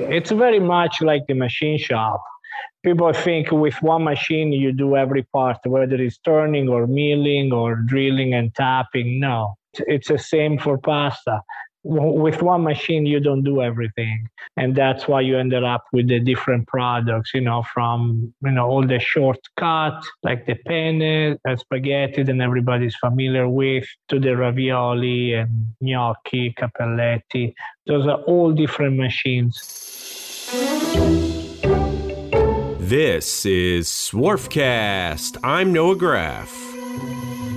It's 0.00 0.30
very 0.30 0.60
much 0.60 1.02
like 1.02 1.26
the 1.26 1.34
machine 1.34 1.78
shop. 1.78 2.22
People 2.82 3.12
think 3.12 3.50
with 3.50 3.80
one 3.82 4.04
machine 4.04 4.52
you 4.52 4.72
do 4.72 4.96
every 4.96 5.22
part, 5.24 5.58
whether 5.64 5.96
it's 5.96 6.18
turning 6.18 6.68
or 6.68 6.86
milling 6.86 7.52
or 7.52 7.76
drilling 7.76 8.34
and 8.34 8.54
tapping. 8.54 9.20
No, 9.20 9.56
it's 9.86 10.08
the 10.08 10.18
same 10.18 10.58
for 10.58 10.78
pasta 10.78 11.42
with 11.82 12.42
one 12.42 12.62
machine 12.62 13.06
you 13.06 13.20
don't 13.20 13.42
do 13.42 13.62
everything 13.62 14.28
and 14.58 14.76
that's 14.76 15.08
why 15.08 15.20
you 15.20 15.38
ended 15.38 15.64
up 15.64 15.84
with 15.92 16.08
the 16.08 16.20
different 16.20 16.66
products 16.68 17.30
you 17.32 17.40
know 17.40 17.64
from 17.72 18.32
you 18.44 18.50
know 18.50 18.66
all 18.66 18.86
the 18.86 19.00
shortcut 19.00 20.02
like 20.22 20.44
the 20.44 20.54
penne 20.66 21.38
uh, 21.48 21.56
spaghetti 21.56 22.22
that 22.22 22.38
everybody's 22.38 22.94
familiar 22.96 23.48
with 23.48 23.86
to 24.08 24.20
the 24.20 24.36
ravioli 24.36 25.32
and 25.32 25.74
gnocchi 25.80 26.54
cappelletti 26.58 27.54
those 27.86 28.06
are 28.06 28.20
all 28.24 28.52
different 28.52 28.96
machines 28.98 29.89
this 32.80 33.46
is 33.46 33.88
swarfcast 33.88 35.36
i'm 35.44 35.72
noah 35.72 35.94
graff 35.94 36.52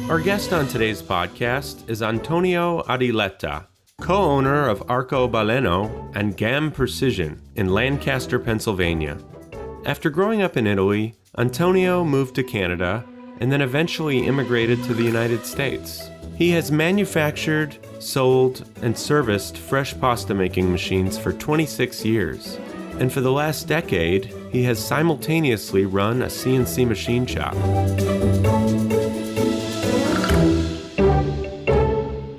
our 0.10 0.20
guest 0.20 0.54
on 0.54 0.68
today's 0.68 1.02
podcast 1.02 1.90
is 1.90 2.02
antonio 2.02 2.82
adiletta 2.84 3.66
co 4.02 4.16
owner 4.16 4.68
of 4.68 4.82
Arcobaleno 4.88 6.12
and 6.16 6.36
GAM 6.36 6.72
Precision 6.72 7.42
in 7.56 7.70
Lancaster, 7.70 8.38
Pennsylvania. 8.38 9.18
After 9.86 10.10
growing 10.10 10.42
up 10.42 10.58
in 10.58 10.68
Italy, 10.68 11.16
Antonio 11.38 12.04
moved 12.04 12.36
to 12.36 12.44
Canada 12.44 13.06
and 13.40 13.52
then 13.52 13.62
eventually 13.62 14.26
immigrated 14.26 14.84
to 14.84 14.94
the 14.94 15.04
United 15.04 15.46
States. 15.46 16.10
He 16.36 16.50
has 16.52 16.72
manufactured, 16.72 17.78
sold, 18.00 18.70
and 18.82 18.98
serviced 18.98 19.58
fresh 19.58 19.98
pasta 20.00 20.34
making 20.34 20.72
machines 20.72 21.18
for 21.18 21.32
26 21.32 22.04
years. 22.04 22.58
And 23.00 23.12
for 23.12 23.22
the 23.22 23.32
last 23.32 23.68
decade, 23.68 24.34
he 24.52 24.64
has 24.64 24.84
simultaneously 24.84 25.86
run 25.86 26.22
a 26.22 26.28
CNC 26.28 26.88
machine 26.88 27.26
shop. 27.26 27.54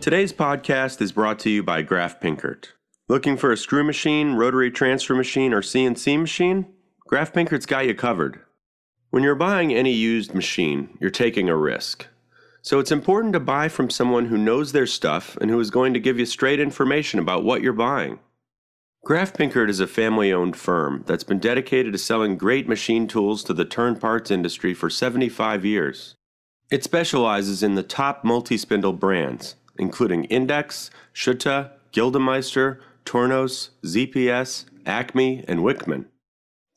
Today's 0.01 0.33
podcast 0.33 1.01
is 1.01 1.13
brought 1.13 1.39
to 1.41 1.51
you 1.51 1.63
by 1.63 1.83
Graff 1.83 2.21
Pinkert. 2.21 2.69
Looking 3.09 3.37
for 3.37 3.53
a 3.53 3.57
screw 3.57 3.83
machine, 3.83 4.35
rotary 4.35 4.71
transfer 4.71 5.15
machine, 5.15 5.53
or 5.53 5.61
CNC 5.61 6.21
machine? 6.21 6.67
Graff 7.07 7.33
Pinkert's 7.33 7.67
got 7.67 7.87
you 7.87 7.95
covered. 7.95 8.41
When 9.11 9.23
you're 9.23 9.35
buying 9.35 9.73
any 9.73 9.93
used 9.93 10.35
machine, 10.35 10.97
you're 11.01 11.11
taking 11.11 11.49
a 11.49 11.57
risk. 11.57 12.07
So 12.63 12.79
it's 12.79 12.93
important 12.93 13.33
to 13.35 13.41
buy 13.41 13.69
from 13.69 13.91
someone 13.91 14.27
who 14.27 14.39
knows 14.39 14.73
their 14.73 14.87
stuff 14.87 15.37
and 15.41 15.51
who 15.51 15.61
is 15.61 15.71
going 15.71 15.95
to 15.95 16.01
give 16.01 16.19
you 16.19 16.27
straight 16.27 16.61
information 16.61 17.19
about 17.19 17.45
what 17.45 17.61
you're 17.61 17.73
buying. 17.73 18.21
Graff 19.05 19.35
Pinkert 19.35 19.69
is 19.69 19.81
a 19.81 19.87
family 19.87 20.33
owned 20.33 20.57
firm 20.57 21.05
that's 21.07 21.25
been 21.25 21.39
dedicated 21.39 21.93
to 21.93 21.99
selling 21.99 22.39
great 22.39 22.67
machine 22.67 23.07
tools 23.07 23.45
to 23.45 23.53
the 23.53 23.67
turn 23.67 23.97
parts 23.97 24.31
industry 24.31 24.73
for 24.73 24.89
75 24.89 25.63
years. 25.63 26.15
It 26.71 26.83
specializes 26.83 27.63
in 27.63 27.75
the 27.75 27.83
top 27.83 28.25
multi 28.25 28.57
spindle 28.57 28.95
brands 28.95 29.57
including 29.77 30.25
Index, 30.27 30.91
Schutte, 31.13 31.71
Gildemeister, 31.93 32.79
Tornos, 33.05 33.71
ZPS, 33.85 34.67
Acme, 34.87 35.45
and 35.49 35.61
Wickman. 35.61 36.07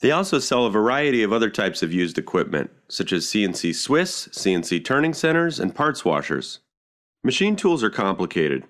They 0.02 0.12
also 0.12 0.40
sell 0.40 0.66
a 0.66 0.72
variety 0.72 1.24
of 1.24 1.32
other 1.32 1.50
types 1.50 1.84
of 1.84 1.94
used 1.94 2.18
equipment, 2.18 2.72
such 2.90 3.14
as 3.14 3.26
CNC 3.26 3.76
Swiss, 3.76 4.28
CNC 4.30 4.84
turning 4.84 5.14
centers, 5.14 5.60
and 5.60 5.76
parts 5.76 6.04
washers. 6.04 6.60
Machine 7.24 7.56
tools 7.56 7.84
are 7.84 7.90
complicated. 7.90 8.64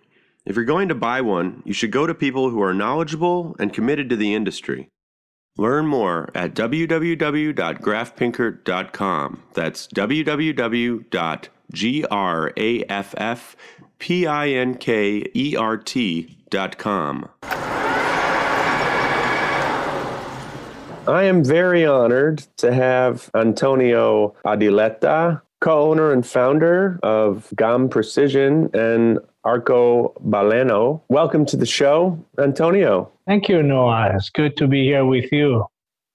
If 0.47 0.55
you're 0.55 0.65
going 0.65 0.87
to 0.87 0.95
buy 0.95 1.19
one, 1.19 1.61
you 1.65 1.73
should 1.73 1.91
go 1.91 2.07
to 2.07 2.15
people 2.15 2.49
who 2.49 2.61
are 2.61 2.73
knowledgeable 2.73 3.57
and 3.59 3.73
committed 3.73 4.09
to 4.09 4.15
the 4.15 4.33
industry. 4.33 4.87
Learn 5.57 5.87
more 5.87 6.29
at 6.33 6.53
www.graffpinkert.com. 6.53 9.43
That's 9.53 9.87
www.graff 9.87 11.49
P 13.99 14.27
I 14.27 14.49
N 14.49 14.75
K 14.75 15.25
E 15.35 15.55
R 15.57 15.75
T 15.75 16.37
dot 16.49 16.77
com. 16.77 17.27
I 21.07 21.23
am 21.23 21.43
very 21.43 21.85
honored 21.85 22.45
to 22.57 22.71
have 22.73 23.29
Antonio 23.35 24.33
Adiletta, 24.45 25.41
co 25.59 25.91
owner 25.91 26.13
and 26.13 26.25
founder 26.25 27.01
of 27.03 27.51
GAM 27.55 27.89
Precision 27.89 28.69
and 28.73 29.19
Arco 29.43 30.13
Baleno. 30.25 31.01
Welcome 31.09 31.45
to 31.47 31.57
the 31.57 31.65
show, 31.65 32.23
Antonio. 32.39 33.11
Thank 33.25 33.49
you, 33.49 33.63
Noah. 33.63 34.11
It's 34.15 34.29
good 34.29 34.57
to 34.57 34.67
be 34.67 34.83
here 34.83 35.05
with 35.05 35.31
you. 35.31 35.65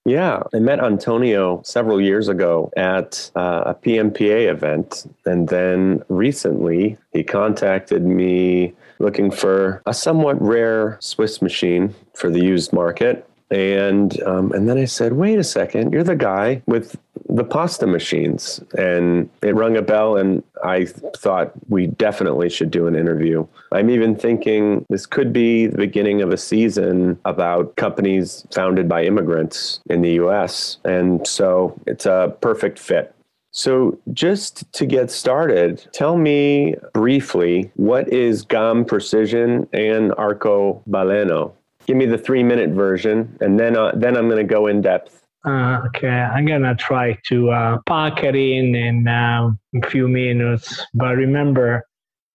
Yeah, 0.04 0.42
I 0.52 0.58
met 0.58 0.80
Antonio 0.80 1.62
several 1.64 2.00
years 2.00 2.26
ago 2.26 2.72
at 2.76 3.30
uh, 3.36 3.62
a 3.66 3.74
PMPA 3.74 4.50
event. 4.50 5.06
And 5.24 5.48
then 5.48 6.02
recently, 6.08 6.98
he 7.12 7.22
contacted 7.22 8.04
me 8.04 8.74
looking 8.98 9.30
for 9.30 9.80
a 9.86 9.94
somewhat 9.94 10.40
rare 10.42 10.96
Swiss 11.00 11.40
machine 11.40 11.94
for 12.14 12.30
the 12.30 12.42
used 12.42 12.72
market. 12.72 13.28
And 13.52 14.20
um, 14.22 14.50
and 14.52 14.66
then 14.66 14.78
I 14.78 14.86
said, 14.86 15.12
wait 15.12 15.38
a 15.38 15.44
second, 15.44 15.92
you're 15.92 16.02
the 16.02 16.16
guy 16.16 16.62
with 16.66 16.96
the 17.28 17.44
pasta 17.44 17.86
machines. 17.86 18.64
And 18.78 19.28
it 19.42 19.54
rung 19.54 19.76
a 19.76 19.82
bell, 19.82 20.16
and 20.16 20.42
I 20.64 20.86
thought 20.86 21.52
we 21.68 21.86
definitely 21.86 22.48
should 22.48 22.70
do 22.70 22.86
an 22.86 22.96
interview. 22.96 23.46
I'm 23.70 23.90
even 23.90 24.16
thinking 24.16 24.86
this 24.88 25.04
could 25.04 25.34
be 25.34 25.66
the 25.66 25.76
beginning 25.76 26.22
of 26.22 26.30
a 26.30 26.38
season 26.38 27.18
about 27.26 27.76
companies 27.76 28.46
founded 28.52 28.88
by 28.88 29.04
immigrants 29.04 29.80
in 29.90 30.00
the 30.00 30.12
US. 30.12 30.78
And 30.84 31.26
so 31.26 31.78
it's 31.86 32.06
a 32.06 32.34
perfect 32.40 32.78
fit. 32.78 33.14
So, 33.54 33.98
just 34.14 34.72
to 34.72 34.86
get 34.86 35.10
started, 35.10 35.86
tell 35.92 36.16
me 36.16 36.74
briefly 36.94 37.70
what 37.76 38.08
is 38.08 38.40
GAM 38.40 38.86
Precision 38.86 39.68
and 39.74 40.12
Arcobaleno? 40.12 41.52
Give 41.86 41.96
me 41.96 42.06
the 42.06 42.18
three 42.18 42.42
minute 42.42 42.70
version, 42.70 43.36
and 43.40 43.58
then 43.58 43.76
uh, 43.76 43.92
then 43.94 44.16
I'm 44.16 44.28
going 44.28 44.46
to 44.46 44.54
go 44.54 44.66
in 44.66 44.80
depth. 44.80 45.22
Uh, 45.44 45.80
okay, 45.86 46.08
I'm 46.08 46.46
gonna 46.46 46.76
try 46.76 47.18
to 47.26 47.50
uh, 47.50 47.78
pack 47.86 48.22
it 48.22 48.36
in 48.36 48.76
in 48.76 49.08
um, 49.08 49.58
a 49.74 49.86
few 49.88 50.06
minutes. 50.06 50.80
But 50.94 51.16
remember, 51.16 51.84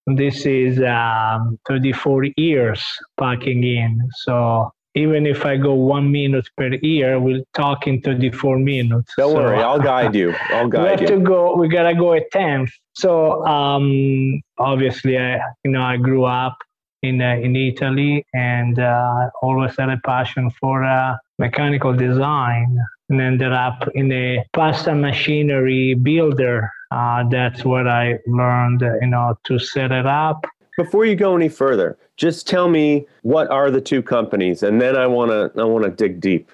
this 0.06 0.44
is 0.44 0.78
um, 0.82 1.58
34 1.66 2.24
years 2.36 2.84
packing 3.18 3.64
in. 3.64 4.06
So 4.24 4.70
even 4.94 5.26
if 5.26 5.46
I 5.46 5.56
go 5.56 5.72
one 5.72 6.12
minute 6.12 6.48
per 6.56 6.74
year, 6.82 7.18
we'll 7.18 7.44
talk 7.54 7.86
in 7.86 8.02
34 8.02 8.58
minutes. 8.58 9.14
Don't 9.16 9.32
so, 9.32 9.36
worry, 9.36 9.62
I'll 9.62 9.80
guide 9.80 10.14
you. 10.14 10.34
I'll 10.50 10.68
guide 10.68 10.82
we 10.82 10.88
have 10.90 11.00
you. 11.00 11.06
To 11.06 11.18
go, 11.18 11.56
we 11.56 11.68
gotta 11.68 11.94
go 11.94 12.12
at 12.12 12.30
10. 12.30 12.68
So 12.92 13.46
um, 13.46 14.42
obviously, 14.58 15.16
I 15.18 15.40
you 15.64 15.70
know 15.70 15.82
I 15.82 15.96
grew 15.96 16.24
up 16.24 16.58
in 17.02 17.20
uh, 17.20 17.36
in 17.36 17.56
Italy 17.56 18.24
and 18.34 18.78
uh, 18.78 19.30
always 19.42 19.76
had 19.78 19.90
a 19.90 20.00
passion 20.04 20.50
for 20.60 20.84
uh, 20.84 21.16
mechanical 21.38 21.92
design 21.92 22.78
and 23.08 23.20
ended 23.20 23.52
up 23.52 23.88
in 23.94 24.10
a 24.12 24.44
pasta 24.52 24.94
machinery 24.94 25.94
builder. 25.94 26.70
Uh, 26.90 27.28
that's 27.28 27.64
what 27.64 27.86
I 27.86 28.18
learned, 28.26 28.80
you 28.80 29.08
know, 29.08 29.38
to 29.44 29.58
set 29.58 29.92
it 29.92 30.06
up. 30.06 30.46
Before 30.76 31.04
you 31.04 31.16
go 31.16 31.36
any 31.36 31.48
further, 31.48 31.98
just 32.16 32.46
tell 32.46 32.68
me 32.68 33.06
what 33.22 33.50
are 33.50 33.70
the 33.70 33.80
two 33.80 34.02
companies, 34.02 34.62
and 34.62 34.80
then 34.80 34.96
I 34.96 35.06
want 35.06 35.30
to 35.30 35.60
I 35.60 35.64
want 35.64 35.84
to 35.84 35.90
dig 35.90 36.20
deep. 36.20 36.50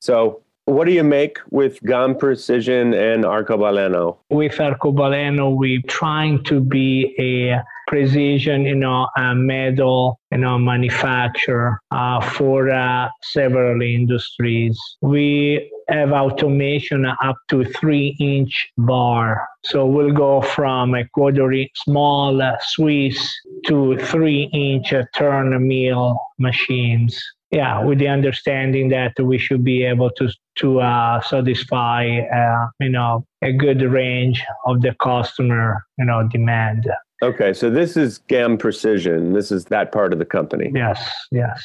So, 0.00 0.42
what 0.68 0.86
do 0.86 0.92
you 0.92 1.04
make 1.04 1.38
with 1.50 1.82
GAM 1.84 2.16
Precision 2.16 2.92
and 2.92 3.24
Arcobaleno? 3.24 4.18
With 4.28 4.52
Arcobaleno, 4.52 5.56
we're 5.56 5.82
trying 5.88 6.44
to 6.44 6.60
be 6.60 7.14
a 7.18 7.62
precision, 7.86 8.64
you 8.64 8.74
know, 8.74 9.08
a 9.16 9.34
metal, 9.34 10.20
you 10.30 10.38
know, 10.38 10.58
manufacturer 10.58 11.80
uh, 11.90 12.20
for 12.20 12.70
uh, 12.70 13.08
several 13.22 13.80
industries. 13.80 14.78
We 15.00 15.70
have 15.88 16.12
automation 16.12 17.06
up 17.06 17.36
to 17.48 17.64
three 17.64 18.14
inch 18.20 18.70
bar. 18.76 19.48
So 19.64 19.86
we'll 19.86 20.12
go 20.12 20.42
from 20.42 20.94
a 20.94 21.08
quarter 21.08 21.50
inch 21.50 21.70
small 21.76 22.42
Swiss 22.60 23.34
to 23.66 23.96
three 23.96 24.50
inch 24.52 24.92
turn 25.16 25.66
mill 25.66 26.20
machines 26.38 27.18
yeah, 27.50 27.82
with 27.82 27.98
the 27.98 28.08
understanding 28.08 28.88
that 28.90 29.18
we 29.18 29.38
should 29.38 29.64
be 29.64 29.84
able 29.84 30.10
to 30.10 30.28
to 30.58 30.80
uh, 30.80 31.20
satisfy 31.22 32.18
uh, 32.20 32.66
you 32.80 32.90
know 32.90 33.24
a 33.42 33.52
good 33.52 33.80
range 33.82 34.44
of 34.66 34.82
the 34.82 34.94
customer 35.00 35.84
you 35.98 36.04
know 36.04 36.28
demand. 36.28 36.88
Okay, 37.22 37.52
so 37.52 37.68
this 37.70 37.96
is 37.96 38.18
GAM 38.28 38.58
Precision. 38.58 39.32
This 39.32 39.50
is 39.50 39.66
that 39.66 39.90
part 39.92 40.12
of 40.12 40.18
the 40.18 40.24
company. 40.24 40.70
Yes, 40.74 41.10
yes, 41.32 41.64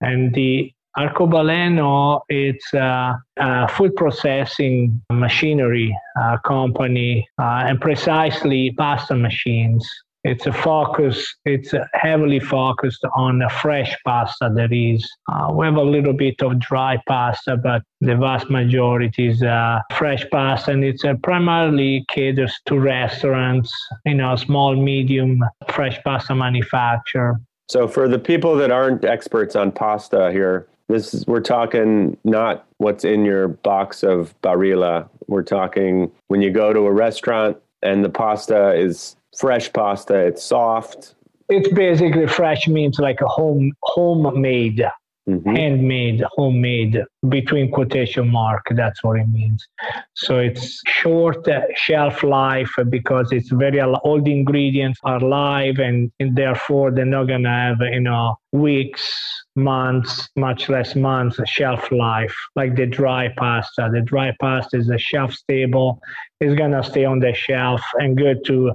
and 0.00 0.34
the 0.34 0.72
Arcobaleno, 0.98 2.20
it's 2.28 2.74
a, 2.74 3.18
a 3.38 3.68
food 3.68 3.96
processing 3.96 5.00
machinery 5.10 5.96
uh, 6.20 6.36
company 6.44 7.26
uh, 7.40 7.64
and 7.66 7.80
precisely 7.80 8.74
pasta 8.76 9.14
machines. 9.14 9.88
It's 10.24 10.46
a 10.46 10.52
focus. 10.52 11.34
It's 11.44 11.74
heavily 11.94 12.38
focused 12.38 13.04
on 13.14 13.42
fresh 13.60 13.96
pasta. 14.04 14.50
There 14.54 14.72
is. 14.72 15.08
Uh, 15.30 15.52
we 15.52 15.66
have 15.66 15.76
a 15.76 15.82
little 15.82 16.12
bit 16.12 16.40
of 16.42 16.60
dry 16.60 16.98
pasta, 17.08 17.56
but 17.56 17.82
the 18.00 18.16
vast 18.16 18.48
majority 18.48 19.28
is 19.28 19.42
uh, 19.42 19.80
fresh 19.96 20.24
pasta, 20.30 20.70
and 20.70 20.84
it's 20.84 21.04
uh, 21.04 21.14
primarily 21.22 22.04
caters 22.08 22.54
to 22.66 22.78
restaurants. 22.78 23.72
You 24.04 24.14
know, 24.14 24.36
small, 24.36 24.76
medium 24.76 25.42
fresh 25.68 26.00
pasta 26.04 26.34
manufacturer. 26.34 27.40
So, 27.68 27.88
for 27.88 28.08
the 28.08 28.18
people 28.18 28.54
that 28.56 28.70
aren't 28.70 29.04
experts 29.04 29.56
on 29.56 29.72
pasta 29.72 30.30
here, 30.30 30.68
this 30.88 31.14
is, 31.14 31.26
we're 31.26 31.40
talking 31.40 32.16
not 32.22 32.66
what's 32.78 33.04
in 33.04 33.24
your 33.24 33.48
box 33.48 34.04
of 34.04 34.40
Barilla. 34.42 35.08
We're 35.26 35.42
talking 35.42 36.12
when 36.28 36.42
you 36.42 36.50
go 36.50 36.72
to 36.72 36.80
a 36.80 36.92
restaurant 36.92 37.56
and 37.82 38.04
the 38.04 38.10
pasta 38.10 38.74
is 38.74 39.16
fresh 39.38 39.72
pasta. 39.72 40.14
It's 40.14 40.42
soft. 40.42 41.14
It's 41.48 41.68
basically 41.68 42.26
fresh 42.26 42.68
means 42.68 42.98
like 42.98 43.20
a 43.20 43.26
home 43.26 43.72
homemade, 43.82 44.84
mm-hmm. 45.28 45.54
handmade, 45.54 46.24
homemade 46.32 47.02
between 47.28 47.70
quotation 47.70 48.28
mark. 48.28 48.66
That's 48.70 49.02
what 49.04 49.18
it 49.18 49.28
means. 49.28 49.66
So 50.14 50.38
it's 50.38 50.80
short 50.86 51.46
shelf 51.74 52.22
life 52.22 52.72
because 52.88 53.32
it's 53.32 53.50
very 53.50 53.82
all 53.82 54.22
the 54.22 54.32
ingredients 54.32 54.98
are 55.04 55.20
live 55.20 55.78
and, 55.78 56.10
and 56.20 56.36
therefore 56.36 56.90
they're 56.90 57.04
not 57.04 57.24
gonna 57.24 57.50
have 57.50 57.80
you 57.80 58.00
know 58.00 58.36
weeks 58.52 59.12
months, 59.54 60.28
much 60.36 60.70
less 60.70 60.94
months, 60.96 61.38
shelf 61.46 61.90
life, 61.92 62.34
like 62.56 62.76
the 62.76 62.86
dry 62.86 63.28
pasta. 63.36 63.90
The 63.92 64.00
dry 64.00 64.34
pasta 64.40 64.78
is 64.78 64.88
a 64.88 64.98
shelf 64.98 65.34
stable, 65.34 66.00
it's 66.40 66.54
gonna 66.54 66.82
stay 66.82 67.04
on 67.04 67.18
the 67.18 67.34
shelf 67.34 67.82
and 67.98 68.16
good 68.16 68.44
to 68.46 68.72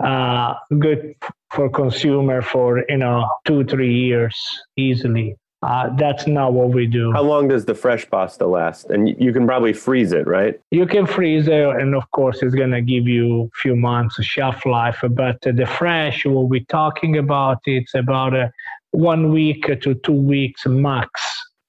uh, 0.00 0.54
good 0.78 1.14
for 1.50 1.68
consumer 1.68 2.42
for 2.42 2.84
you 2.88 2.96
know 2.96 3.28
two 3.44 3.64
three 3.64 3.94
years 3.94 4.38
easily. 4.76 5.36
Uh, 5.60 5.88
that's 5.96 6.28
not 6.28 6.52
what 6.52 6.68
we 6.68 6.86
do. 6.86 7.10
How 7.12 7.22
long 7.22 7.48
does 7.48 7.64
the 7.64 7.74
fresh 7.74 8.08
pasta 8.08 8.46
last? 8.46 8.90
And 8.90 9.08
you 9.20 9.32
can 9.32 9.44
probably 9.44 9.72
freeze 9.72 10.12
it, 10.12 10.24
right? 10.28 10.54
You 10.70 10.86
can 10.86 11.04
freeze 11.04 11.48
it, 11.48 11.68
and 11.68 11.96
of 11.96 12.08
course, 12.12 12.42
it's 12.42 12.54
gonna 12.54 12.82
give 12.82 13.08
you 13.08 13.44
a 13.44 13.58
few 13.60 13.74
months 13.74 14.18
of 14.18 14.24
shelf 14.24 14.64
life. 14.64 15.02
But 15.10 15.40
the 15.42 15.66
fresh, 15.66 16.24
what 16.24 16.48
we're 16.48 16.64
talking 16.68 17.18
about, 17.18 17.58
it's 17.64 17.94
about 17.94 18.34
a 18.34 18.52
one 18.92 19.32
week 19.32 19.64
to 19.82 19.94
two 19.94 20.12
weeks 20.12 20.64
max 20.66 21.10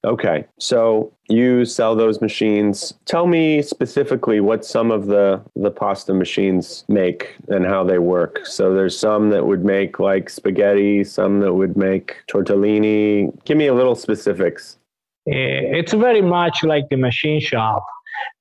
Okay. 0.05 0.45
So 0.59 1.11
you 1.27 1.65
sell 1.65 1.95
those 1.95 2.21
machines. 2.21 2.93
Tell 3.05 3.27
me 3.27 3.61
specifically 3.61 4.39
what 4.39 4.63
some 4.63 4.91
of 4.91 5.07
the 5.07 5.41
the 5.55 5.71
pasta 5.71 6.13
machines 6.13 6.85
make 6.87 7.35
and 7.49 7.65
how 7.65 7.83
they 7.83 7.99
work. 7.99 8.45
So 8.45 8.73
there's 8.73 8.97
some 8.97 9.29
that 9.31 9.45
would 9.45 9.65
make 9.65 9.99
like 9.99 10.29
spaghetti, 10.29 11.03
some 11.03 11.41
that 11.41 11.53
would 11.53 11.75
make 11.75 12.15
tortellini. 12.31 13.31
Give 13.43 13.57
me 13.57 13.67
a 13.67 13.73
little 13.73 13.95
specifics. 13.95 14.77
Eh, 15.27 15.79
it's 15.79 15.93
very 15.93 16.21
much 16.21 16.63
like 16.63 16.87
the 16.89 16.95
machine 16.95 17.41
shop. 17.41 17.85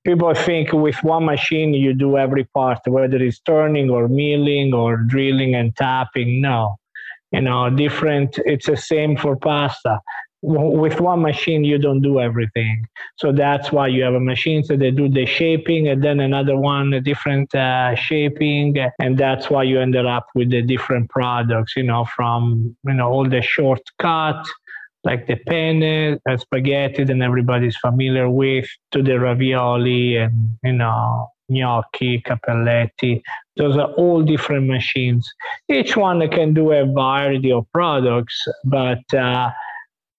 People 0.06 0.32
think 0.34 0.72
with 0.72 1.02
one 1.02 1.24
machine 1.24 1.74
you 1.74 1.92
do 1.92 2.16
every 2.16 2.44
part, 2.44 2.78
whether 2.86 3.16
it's 3.16 3.40
turning 3.40 3.90
or 3.90 4.06
milling 4.06 4.72
or 4.72 4.96
drilling 4.96 5.56
and 5.56 5.74
tapping. 5.74 6.40
No, 6.40 6.76
you 7.32 7.40
know, 7.40 7.68
different. 7.68 8.38
It's 8.46 8.66
the 8.66 8.76
same 8.76 9.16
for 9.16 9.34
pasta 9.34 10.00
with 10.42 11.00
one 11.00 11.22
machine 11.22 11.64
you 11.64 11.78
don't 11.78 12.00
do 12.00 12.20
everything. 12.20 12.86
So 13.16 13.32
that's 13.32 13.72
why 13.72 13.88
you 13.88 14.02
have 14.04 14.14
a 14.14 14.20
machine 14.20 14.62
so 14.62 14.76
they 14.76 14.90
do 14.90 15.08
the 15.08 15.26
shaping 15.26 15.88
and 15.88 16.02
then 16.02 16.20
another 16.20 16.56
one 16.56 16.92
a 16.92 17.00
different 17.00 17.52
uh, 17.54 17.94
shaping 17.96 18.76
and 19.00 19.18
that's 19.18 19.50
why 19.50 19.64
you 19.64 19.80
ended 19.80 20.06
up 20.06 20.26
with 20.34 20.50
the 20.50 20.62
different 20.62 21.10
products 21.10 21.74
you 21.76 21.82
know 21.82 22.04
from 22.16 22.76
you 22.86 22.94
know 22.94 23.08
all 23.08 23.28
the 23.28 23.42
shortcut 23.42 24.46
like 25.04 25.26
the 25.26 25.36
penne 25.36 26.18
uh, 26.28 26.36
spaghetti 26.36 27.04
that 27.04 27.20
everybody's 27.20 27.76
familiar 27.76 28.28
with 28.28 28.68
to 28.92 29.02
the 29.02 29.18
ravioli 29.18 30.16
and 30.16 30.56
you 30.62 30.72
know 30.72 31.28
gnocchi 31.48 32.22
cappelletti. 32.26 33.22
Those 33.56 33.76
are 33.78 33.90
all 33.92 34.22
different 34.22 34.66
machines. 34.66 35.32
Each 35.68 35.96
one 35.96 36.26
can 36.28 36.52
do 36.52 36.72
a 36.72 36.84
variety 36.84 37.50
of 37.50 37.66
products 37.72 38.46
but 38.64 39.02
uh, 39.14 39.50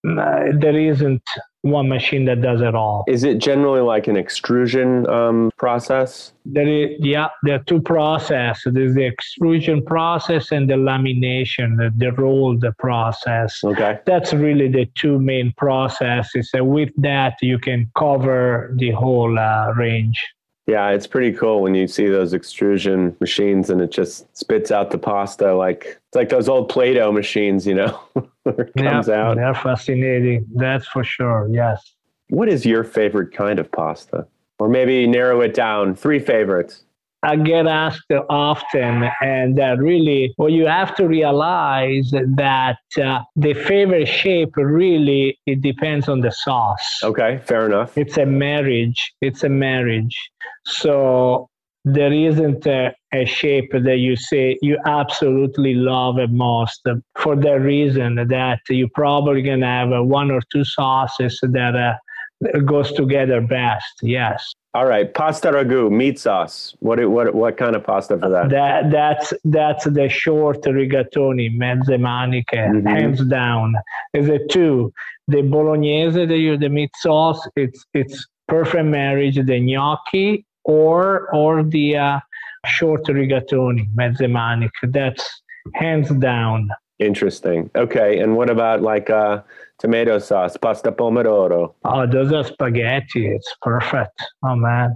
there 0.03 0.77
isn't 0.77 1.23
one 1.61 1.89
machine 1.89 2.25
that 2.25 2.41
does 2.41 2.61
it 2.61 2.73
all. 2.73 3.03
Is 3.07 3.23
it 3.23 3.37
generally 3.37 3.81
like 3.81 4.07
an 4.07 4.15
extrusion 4.15 5.07
um, 5.09 5.51
process? 5.57 6.31
There 6.45 6.67
is, 6.67 6.91
yeah, 6.99 7.27
there 7.43 7.55
are 7.55 7.63
two 7.63 7.81
processes. 7.81 8.73
There's 8.73 8.95
the 8.95 9.05
extrusion 9.05 9.83
process 9.83 10.51
and 10.51 10.69
the 10.69 10.75
lamination, 10.75 11.77
the, 11.77 11.91
the 11.97 12.13
rolled 12.13 12.65
process. 12.77 13.61
Okay. 13.63 13.99
That's 14.05 14.33
really 14.33 14.69
the 14.69 14.85
two 14.95 15.19
main 15.19 15.53
processes. 15.57 16.49
And 16.53 16.69
with 16.69 16.91
that, 16.97 17.35
you 17.41 17.59
can 17.59 17.91
cover 17.97 18.73
the 18.77 18.91
whole 18.91 19.37
uh, 19.37 19.73
range. 19.73 20.25
Yeah, 20.69 20.89
it's 20.89 21.07
pretty 21.07 21.35
cool 21.35 21.61
when 21.61 21.73
you 21.73 21.87
see 21.87 22.07
those 22.07 22.33
extrusion 22.33 23.15
machines 23.19 23.69
and 23.69 23.81
it 23.81 23.91
just 23.91 24.37
spits 24.37 24.71
out 24.71 24.91
the 24.91 24.97
pasta 24.97 25.55
like 25.55 25.99
it's 26.07 26.15
like 26.15 26.29
those 26.29 26.47
old 26.47 26.69
Play-Doh 26.69 27.11
machines, 27.11 27.65
you 27.65 27.73
know. 27.73 27.99
it 28.45 28.73
comes 28.75 29.07
yeah, 29.07 29.13
out. 29.13 29.37
They're 29.37 29.55
fascinating. 29.55 30.45
That's 30.55 30.87
for 30.87 31.03
sure. 31.03 31.47
Yes. 31.51 31.93
What 32.29 32.49
is 32.49 32.65
your 32.65 32.83
favorite 32.83 33.33
kind 33.33 33.59
of 33.59 33.71
pasta? 33.71 34.27
Or 34.59 34.69
maybe 34.69 35.07
narrow 35.07 35.41
it 35.41 35.53
down. 35.53 35.95
Three 35.95 36.19
favorites. 36.19 36.83
I 37.21 37.35
get 37.35 37.67
asked 37.67 38.11
often, 38.29 39.09
and 39.21 39.59
uh, 39.59 39.75
really, 39.77 40.33
what 40.37 40.53
you 40.53 40.67
have 40.67 40.95
to 40.95 41.07
realize 41.07 42.11
that 42.11 42.77
uh, 43.01 43.19
the 43.35 43.53
favorite 43.53 44.05
shape 44.05 44.55
really 44.55 45.37
it 45.45 45.61
depends 45.61 46.07
on 46.07 46.21
the 46.21 46.31
sauce. 46.31 46.99
Okay, 47.03 47.41
fair 47.43 47.65
enough. 47.65 47.97
It's 47.97 48.17
a 48.17 48.25
marriage. 48.25 49.11
It's 49.21 49.43
a 49.43 49.49
marriage. 49.49 50.17
So 50.65 51.49
there 51.83 52.13
isn't 52.13 52.65
a, 52.67 52.93
a, 53.13 53.25
shape 53.25 53.71
that 53.71 53.97
you 53.97 54.15
say 54.15 54.57
you 54.61 54.77
absolutely 54.85 55.73
love 55.73 56.17
the 56.17 56.27
most 56.27 56.81
for 57.17 57.35
the 57.35 57.59
reason 57.59 58.15
that 58.15 58.59
you're 58.69 58.89
probably 58.93 59.41
going 59.41 59.61
to 59.61 59.65
have 59.65 59.89
one 60.05 60.29
or 60.29 60.41
two 60.51 60.63
sauces 60.63 61.39
that 61.41 61.75
uh, 61.75 62.59
goes 62.59 62.91
together 62.91 63.39
best 63.41 63.93
yes 64.01 64.53
all 64.75 64.85
right, 64.85 65.11
pasta 65.13 65.51
ragu, 65.51 65.91
meat 65.91 66.19
sauce. 66.19 66.75
What 66.79 67.03
what 67.09 67.33
what 67.33 67.57
kind 67.57 67.75
of 67.75 67.83
pasta 67.83 68.19
for 68.19 68.29
that? 68.29 68.49
That 68.49 68.91
that's 68.91 69.33
that's 69.43 69.85
the 69.85 70.07
short 70.09 70.61
rigatoni, 70.61 71.57
mezze 71.57 71.99
maniche, 71.99 72.45
mm-hmm. 72.53 72.85
hands 72.85 73.25
down. 73.25 73.73
Is 74.13 74.29
it 74.29 74.49
two? 74.51 74.93
The 75.27 75.41
bolognese, 75.41 76.25
the 76.25 76.57
the 76.57 76.69
meat 76.69 76.91
sauce. 76.97 77.47
It's 77.55 77.83
it's 77.95 78.27
perfect 78.47 78.85
marriage. 78.85 79.35
The 79.43 79.59
gnocchi 79.59 80.45
or 80.63 81.33
or 81.33 81.63
the 81.63 81.97
uh, 81.97 82.19
short 82.65 83.05
rigatoni, 83.05 83.91
mezze 83.95 84.29
maniche. 84.29 84.69
That's 84.83 85.41
hands 85.73 86.09
down. 86.11 86.69
Interesting. 86.99 87.69
Okay, 87.75 88.19
and 88.19 88.35
what 88.35 88.49
about 88.49 88.81
like 88.81 89.09
uh, 89.09 89.41
tomato 89.77 90.19
sauce, 90.19 90.57
pasta 90.57 90.91
pomodoro? 90.91 91.73
Oh, 91.85 92.05
those 92.05 92.31
are 92.33 92.43
spaghetti. 92.43 93.27
It's 93.27 93.55
perfect. 93.61 94.21
Oh 94.43 94.55
man, 94.55 94.95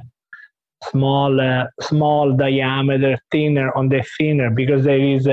small, 0.89 1.39
uh, 1.39 1.65
small 1.81 2.35
diameter, 2.35 3.17
thinner 3.31 3.71
on 3.77 3.89
the 3.89 4.03
thinner 4.17 4.49
because 4.49 4.83
there 4.83 4.99
is. 4.99 5.27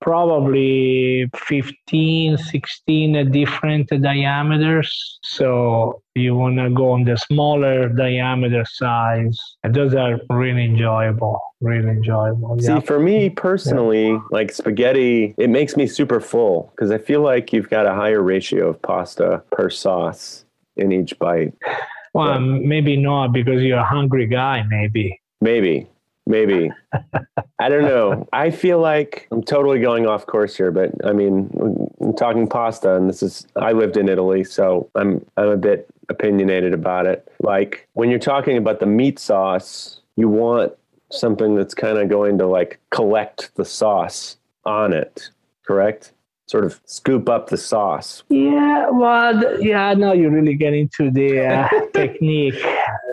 Probably 0.00 1.28
15, 1.36 2.38
16 2.38 3.30
different 3.30 3.88
diameters. 3.88 5.18
So 5.22 6.02
you 6.14 6.34
want 6.34 6.56
to 6.56 6.70
go 6.70 6.92
on 6.92 7.04
the 7.04 7.16
smaller 7.16 7.88
diameter 7.88 8.64
size. 8.64 9.38
And 9.62 9.74
those 9.74 9.94
are 9.94 10.18
really 10.30 10.64
enjoyable, 10.64 11.40
really 11.60 11.90
enjoyable. 11.90 12.58
See, 12.60 12.68
yeah. 12.68 12.80
for 12.80 12.98
me 12.98 13.30
personally, 13.30 14.08
yeah. 14.08 14.20
like 14.30 14.52
spaghetti, 14.52 15.34
it 15.36 15.50
makes 15.50 15.76
me 15.76 15.86
super 15.86 16.20
full 16.20 16.72
because 16.74 16.90
I 16.90 16.98
feel 16.98 17.20
like 17.20 17.52
you've 17.52 17.68
got 17.68 17.86
a 17.86 17.94
higher 17.94 18.22
ratio 18.22 18.70
of 18.70 18.80
pasta 18.80 19.42
per 19.52 19.68
sauce 19.68 20.44
in 20.76 20.92
each 20.92 21.18
bite. 21.18 21.52
Well, 22.14 22.40
maybe 22.40 22.96
not 22.96 23.28
because 23.28 23.62
you're 23.62 23.78
a 23.78 23.84
hungry 23.84 24.26
guy, 24.26 24.64
maybe. 24.68 25.20
Maybe. 25.40 25.86
Maybe. 26.30 26.70
I 27.58 27.68
don't 27.68 27.82
know. 27.82 28.28
I 28.32 28.50
feel 28.50 28.78
like 28.78 29.26
I'm 29.32 29.42
totally 29.42 29.80
going 29.80 30.06
off 30.06 30.26
course 30.26 30.56
here, 30.56 30.70
but 30.70 30.92
I 31.04 31.12
mean, 31.12 31.50
I'm 32.00 32.14
talking 32.14 32.46
pasta, 32.46 32.94
and 32.94 33.08
this 33.08 33.20
is 33.20 33.48
I 33.56 33.72
lived 33.72 33.96
in 33.96 34.08
Italy, 34.08 34.44
so 34.44 34.88
I'm 34.94 35.26
I'm 35.36 35.48
a 35.48 35.56
bit 35.56 35.88
opinionated 36.08 36.72
about 36.72 37.06
it. 37.06 37.26
Like 37.40 37.88
when 37.94 38.10
you're 38.10 38.20
talking 38.20 38.56
about 38.56 38.78
the 38.78 38.86
meat 38.86 39.18
sauce, 39.18 40.02
you 40.16 40.28
want 40.28 40.72
something 41.10 41.56
that's 41.56 41.74
kind 41.74 41.98
of 41.98 42.08
going 42.08 42.38
to 42.38 42.46
like 42.46 42.78
collect 42.90 43.52
the 43.56 43.64
sauce 43.64 44.36
on 44.64 44.92
it, 44.92 45.30
correct? 45.66 46.12
Sort 46.50 46.64
of 46.64 46.80
scoop 46.84 47.28
up 47.28 47.48
the 47.48 47.56
sauce? 47.56 48.24
Yeah, 48.28 48.90
well, 48.90 49.62
yeah, 49.62 49.94
now 49.94 50.12
you 50.12 50.28
really 50.30 50.54
get 50.54 50.74
into 50.74 51.10
the 51.10 51.46
uh, 51.46 51.68
technique. 51.94 52.60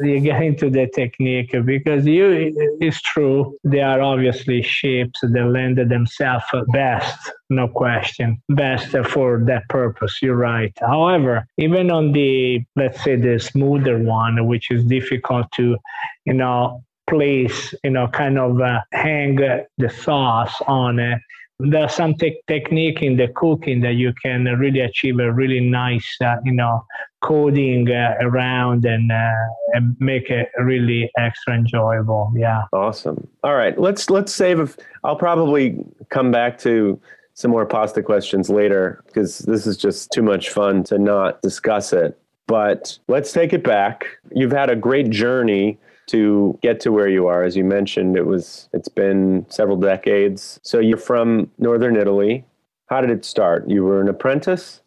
You 0.02 0.20
get 0.20 0.42
into 0.42 0.70
the 0.70 0.88
technique 0.88 1.54
because 1.66 2.06
you, 2.06 2.54
it's 2.82 3.02
true. 3.02 3.58
They 3.64 3.82
are 3.82 4.02
obviously 4.02 4.64
shapes 4.64 5.20
that 5.22 5.46
lend 5.46 5.78
themselves 5.78 6.46
best, 6.74 7.32
no 7.50 7.68
question, 7.68 8.42
best 8.50 8.96
for 9.14 9.44
that 9.46 9.70
purpose. 9.70 10.20
You're 10.22 10.36
right. 10.36 10.74
However, 10.80 11.48
even 11.58 11.92
on 11.92 12.14
the, 12.14 12.64
let's 12.76 13.04
say, 13.04 13.16
the 13.16 13.40
smoother 13.40 14.00
one, 14.00 14.48
which 14.48 14.72
is 14.72 14.84
difficult 14.84 15.52
to, 15.58 15.78
you 16.26 16.34
know, 16.34 16.84
place, 17.08 17.74
you 17.84 17.92
know, 17.92 18.08
kind 18.08 18.38
of 18.38 18.60
uh, 18.60 18.82
hang 18.92 19.36
the 19.36 19.90
sauce 19.90 20.56
on 20.68 21.00
it. 21.00 21.20
There's 21.60 21.94
some 21.94 22.14
te- 22.14 22.42
technique 22.48 23.02
in 23.02 23.18
the 23.18 23.30
cooking 23.30 23.82
that 23.82 23.94
you 23.94 24.14
can 24.22 24.44
really 24.46 24.82
achieve 24.82 25.20
a 25.20 25.32
really 25.34 25.60
nice, 25.60 26.06
uh, 26.24 26.36
you 26.46 26.52
know, 26.52 26.86
coating 27.22 27.90
uh, 27.90 28.14
around 28.22 28.86
and, 28.86 29.12
uh, 29.12 29.46
and 29.74 29.96
make 30.00 30.30
it 30.30 30.50
really 30.60 31.10
extra 31.18 31.56
enjoyable. 31.56 32.32
Yeah. 32.36 32.66
Awesome. 32.74 33.28
All 33.44 33.56
right, 33.56 33.78
let's 33.80 34.10
let's 34.12 34.34
save. 34.34 34.78
I'll 35.04 35.16
probably 35.16 35.84
come 36.10 36.30
back 36.30 36.60
to 36.60 37.00
some 37.34 37.52
more 37.52 37.66
pasta 37.66 38.04
questions 38.04 38.50
later 38.50 39.04
because 39.08 39.40
this 39.40 39.66
is 39.66 39.78
just 39.78 40.12
too 40.12 40.22
much 40.22 40.50
fun 40.50 40.84
to 40.84 41.00
not 41.00 41.42
discuss 41.42 41.92
it. 41.92 42.20
But 42.46 42.98
let's 43.08 43.34
take 43.34 43.52
it 43.52 43.64
back. 43.64 44.06
You've 44.32 44.52
had 44.52 44.70
a 44.70 44.76
great 44.76 45.10
journey 45.10 45.80
to 46.08 46.58
get 46.62 46.80
to 46.82 46.92
where 46.92 47.08
you 47.08 47.28
are. 47.28 47.44
As 47.44 47.56
you 47.56 47.64
mentioned, 47.64 48.18
it 48.18 48.26
was 48.26 48.70
it's 48.74 48.90
been 48.90 49.46
several 49.50 49.78
decades. 49.78 50.60
So 50.64 50.80
you're 50.80 50.98
from 50.98 51.52
northern 51.58 51.96
Italy. 51.96 52.46
How 52.88 53.02
did 53.02 53.12
it 53.12 53.26
start? 53.26 53.70
You 53.70 53.84
were 53.84 54.02
an 54.02 54.08
apprentice. 54.08 54.82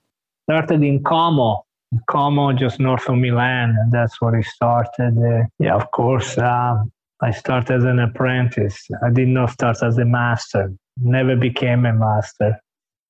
Started 0.48 0.82
in 0.82 1.04
Como, 1.04 1.64
Como, 2.08 2.52
just 2.52 2.80
north 2.80 3.08
of 3.08 3.18
Milan, 3.18 3.76
and 3.78 3.92
that's 3.92 4.20
where 4.20 4.34
it 4.36 4.46
started. 4.46 5.16
Uh, 5.18 5.46
yeah, 5.58 5.74
of 5.74 5.90
course. 5.92 6.38
Uh, 6.38 6.82
I 7.22 7.30
started 7.30 7.74
as 7.74 7.84
an 7.84 7.98
apprentice. 7.98 8.88
I 9.04 9.10
did 9.10 9.28
not 9.28 9.50
start 9.50 9.82
as 9.82 9.98
a 9.98 10.04
master. 10.06 10.72
Never 10.96 11.36
became 11.36 11.84
a 11.84 11.92
master. 11.92 12.58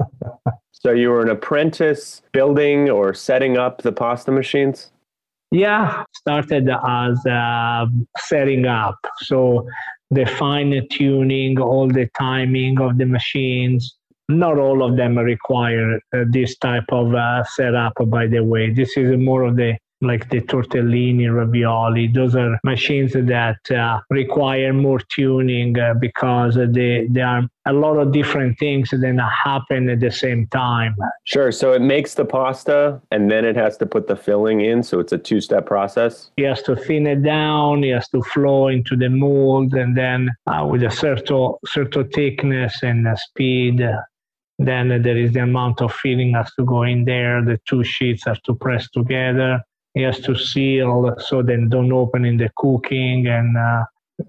so 0.73 0.91
you 0.91 1.11
were 1.11 1.21
an 1.21 1.29
apprentice 1.29 2.23
building 2.33 2.91
or 2.91 3.15
setting 3.15 3.57
up 3.57 3.83
the 3.83 3.93
pasta 3.93 4.33
machines? 4.33 4.91
Yeah, 5.51 6.05
started 6.15 6.69
as 6.69 7.27
uh, 7.27 7.87
setting 8.19 8.67
up. 8.67 8.97
So 9.19 9.67
the 10.11 10.25
fine 10.27 10.87
tuning, 10.91 11.61
all 11.61 11.89
the 11.89 12.09
timing 12.19 12.81
of 12.81 12.99
the 12.99 13.07
machines. 13.07 13.97
Not 14.29 14.59
all 14.59 14.85
of 14.85 14.97
them 14.97 15.19
require 15.19 15.97
uh, 16.15 16.25
this 16.31 16.57
type 16.59 16.85
of 16.93 17.15
uh, 17.15 17.43
setup, 17.45 17.95
by 18.07 18.29
the 18.29 18.45
way. 18.45 18.71
This 18.71 18.97
is 18.97 19.17
more 19.19 19.43
of 19.43 19.57
the 19.57 19.77
like 20.03 20.31
the 20.31 20.41
tortellini, 20.41 21.33
ravioli. 21.35 22.09
Those 22.09 22.35
are 22.35 22.59
machines 22.65 23.13
that 23.13 23.71
uh, 23.71 24.01
require 24.09 24.73
more 24.73 25.01
tuning 25.01 25.79
uh, 25.79 25.95
because 25.95 26.55
they, 26.55 27.07
there 27.11 27.27
are 27.27 27.49
a 27.67 27.73
lot 27.73 27.99
of 27.99 28.13
different 28.13 28.59
things 28.59 28.91
that 28.91 29.31
happen 29.45 29.91
at 29.91 30.01
the 30.01 30.11
same 30.11 30.47
time. 30.49 30.95
Sure. 31.25 31.53
So 31.53 31.73
it 31.73 31.83
makes 31.83 32.15
the 32.15 32.25
pasta 32.25 33.01
and 33.11 33.31
then 33.31 33.45
it 33.45 33.57
has 33.57 33.77
to 33.79 33.87
put 33.87 34.07
the 34.07 34.17
filling 34.17 34.63
in. 34.63 34.83
So 34.83 35.01
it's 35.01 35.13
a 35.13 35.19
two 35.19 35.41
step 35.41 35.67
process. 35.67 36.31
He 36.37 36.45
has 36.45 36.63
to 36.63 36.77
thin 36.77 37.07
it 37.07 37.23
down, 37.23 37.83
he 37.83 37.91
has 37.91 38.09
to 38.11 38.23
flow 38.23 38.69
into 38.69 38.97
the 38.97 39.11
mold, 39.11 39.75
and 39.75 39.97
then 39.97 40.31
uh, 40.47 40.67
with 40.67 40.83
a 40.83 40.91
certain, 40.91 41.55
certain 41.67 42.09
thickness 42.09 42.83
and 42.83 43.07
speed. 43.19 43.83
Then 44.59 44.89
there 45.03 45.17
is 45.17 45.33
the 45.33 45.41
amount 45.41 45.81
of 45.81 45.93
filling 45.95 46.35
has 46.35 46.53
to 46.59 46.65
go 46.67 46.83
in 46.83 47.07
there. 47.07 47.43
The 47.43 47.59
two 47.67 47.83
sheets 47.83 48.25
have 48.27 48.43
to 48.43 48.55
press 48.55 48.91
together 48.91 49.63
he 49.95 50.03
has 50.03 50.21
to 50.21 50.35
seal 50.37 51.15
so 51.19 51.43
then 51.43 51.69
don't 51.69 51.93
open 51.93 52.25
in 52.25 52.37
the 52.37 52.51
cooking 52.57 53.27
and 53.27 53.57
uh, 53.57 53.85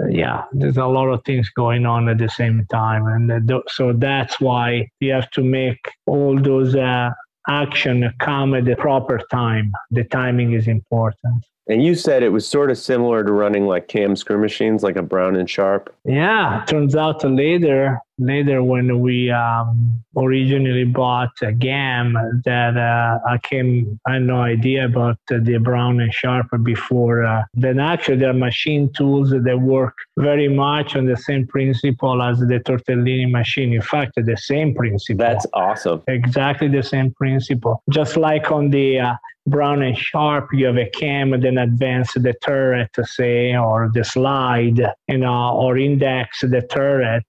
yeah 0.10 0.44
there's 0.53 0.77
a 0.77 0.86
lot 0.86 1.08
of 1.08 1.24
things 1.24 1.50
going 1.50 1.86
on 1.86 2.10
at 2.10 2.18
the 2.18 2.30
same 2.30 2.65
time. 2.72 3.08
And 3.08 3.62
so 3.68 3.94
that's 3.94 4.39
why 4.39 4.89
you 5.00 5.12
have 5.12 5.30
to 5.32 5.44
make 5.44 5.80
all 6.06 6.39
those 6.39 6.75
uh, 6.75 7.10
action 7.48 8.12
come 8.20 8.53
at 8.53 8.65
the 8.65 8.75
proper 8.75 9.20
time. 9.32 9.72
The 9.91 10.03
timing 10.06 10.53
is 10.53 10.68
important 10.68 11.46
and 11.72 11.84
you 11.84 11.96
said 11.96 12.22
it 12.22 12.30
was 12.30 12.48
sort 12.48 12.70
of 12.70 12.78
similar 12.78 13.24
to 13.24 13.32
running 13.32 13.66
like 13.66 13.88
cam 13.88 14.16
screw 14.16 14.38
machines, 14.38 14.84
like 14.84 14.98
a 14.98 15.01
Brown 15.01 15.36
and 15.36 15.50
Sharpe. 15.50 15.94
Yeah, 16.04 16.66
turns 16.68 16.96
out 16.96 17.24
later, 17.24 18.00
later 18.18 18.62
when 18.62 19.00
we 19.00 19.32
um, 19.32 20.04
originally 20.18 20.84
bought 20.84 21.32
a 21.42 21.54
GAM, 21.54 22.13
that 22.44 22.75
uh, 22.75 23.20
I 23.25 23.38
came, 23.38 24.00
I 24.06 24.13
had 24.13 24.24
no 24.24 24.42
idea 24.42 24.86
about 24.86 25.18
the 25.30 25.58
Brown 25.63 26.01
and 26.01 26.13
Sharpe 26.13 26.50
before. 26.63 27.24
Uh, 27.24 27.44
then 27.54 27.80
actually, 27.80 28.18
there 28.18 28.32
are 28.32 28.34
machine 28.34 28.92
tools 28.94 29.32
that 29.32 29.60
work 29.60 29.96
very 30.18 30.50
much 30.50 30.96
on 30.98 31.06
the 31.06 31.18
same 31.18 31.48
principle 31.48 32.22
as 32.22 32.40
the 32.40 32.60
tortellini 32.60 33.32
machine. 33.32 33.74
In 33.74 33.82
fact, 33.82 34.13
the 34.16 34.38
same 34.38 34.75
principle. 34.75 35.25
That's 35.25 35.46
awesome. 35.54 36.04
Exactly 36.08 36.68
the 36.68 36.84
same 36.84 37.13
principle. 37.13 37.82
Just 37.90 38.18
like 38.18 38.51
on 38.51 38.72
the 38.72 39.00
uh, 39.00 39.16
Brown 39.48 39.82
and 39.82 39.98
Sharpe, 39.98 40.50
you 40.54 40.68
have 40.68 40.78
a 40.78 40.90
cam 40.90 41.40
then 41.40 41.58
advance 41.58 42.14
the 42.14 42.34
turret, 42.44 42.92
say, 43.04 43.56
or 43.56 43.90
the 43.94 44.04
slide, 44.04 44.80
you 45.08 45.18
know, 45.18 45.56
or 45.56 45.78
index 45.78 46.42
the 46.42 46.62
turret. 46.72 47.26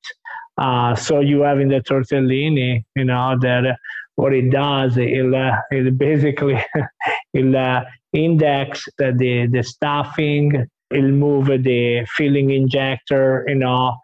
Uh, 0.58 0.94
so 0.94 1.20
you 1.20 1.40
have 1.40 1.58
in 1.58 1.68
the 1.68 1.80
tortellini, 1.80 2.84
you 2.94 3.04
know, 3.04 3.36
that 3.40 3.76
what 4.16 4.34
it 4.34 4.50
does, 4.50 4.96
it'll, 4.98 5.34
uh, 5.34 5.56
it 5.70 5.96
basically 5.96 6.62
it'll 7.34 7.56
uh, 7.56 7.84
index 8.12 8.86
the, 8.98 9.48
the, 9.50 9.62
stuffing, 9.62 10.66
it'll 10.90 11.10
move 11.10 11.46
the 11.46 12.06
filling 12.14 12.50
injector, 12.50 13.44
you 13.48 13.54
know, 13.54 13.96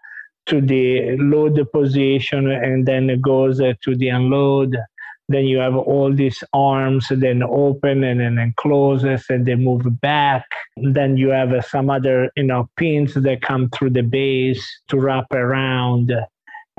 to 0.46 0.62
the 0.62 1.14
load 1.18 1.60
position 1.72 2.50
and 2.50 2.86
then 2.86 3.10
it 3.10 3.20
goes 3.20 3.58
to 3.58 3.96
the 3.96 4.08
unload 4.08 4.78
then 5.28 5.44
you 5.44 5.58
have 5.58 5.76
all 5.76 6.12
these 6.12 6.42
arms 6.54 7.08
then 7.10 7.42
open 7.42 8.02
and 8.02 8.20
then 8.20 8.54
closes 8.56 9.24
and 9.28 9.44
they 9.44 9.54
move 9.54 10.00
back. 10.00 10.44
Then 10.76 11.16
you 11.16 11.28
have 11.28 11.52
uh, 11.52 11.60
some 11.60 11.90
other 11.90 12.30
you 12.36 12.44
know 12.44 12.68
pins 12.76 13.14
that 13.14 13.42
come 13.42 13.68
through 13.70 13.90
the 13.90 14.02
base 14.02 14.66
to 14.88 14.98
wrap 14.98 15.32
around. 15.32 16.12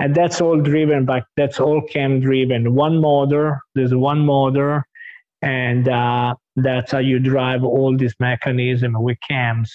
And 0.00 0.14
that's 0.14 0.40
all 0.40 0.60
driven 0.60 1.04
by 1.04 1.22
that's 1.36 1.60
all 1.60 1.80
cam 1.82 2.20
driven. 2.20 2.74
One 2.74 3.00
motor 3.00 3.60
there's 3.74 3.94
one 3.94 4.20
motor 4.26 4.84
and 5.42 5.88
uh, 5.88 6.34
that's 6.56 6.92
how 6.92 6.98
you 6.98 7.18
drive 7.18 7.64
all 7.64 7.96
this 7.96 8.14
mechanism 8.18 9.00
with 9.00 9.18
cams. 9.28 9.72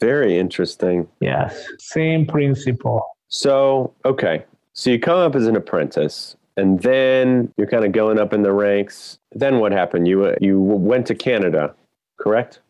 Very 0.00 0.38
interesting. 0.38 1.08
Yes 1.20 1.66
same 1.80 2.26
principle. 2.26 3.04
So 3.26 3.92
okay. 4.04 4.44
So 4.72 4.90
you 4.90 5.00
come 5.00 5.18
up 5.18 5.34
as 5.34 5.48
an 5.48 5.56
apprentice 5.56 6.36
and 6.58 6.82
then 6.82 7.52
you're 7.56 7.68
kind 7.68 7.84
of 7.84 7.92
going 7.92 8.18
up 8.18 8.32
in 8.32 8.42
the 8.42 8.52
ranks. 8.52 9.18
Then 9.32 9.60
what 9.60 9.70
happened? 9.70 10.08
You 10.08 10.24
uh, 10.24 10.34
you 10.40 10.60
went 10.60 11.06
to 11.06 11.14
Canada, 11.14 11.74
correct? 12.18 12.60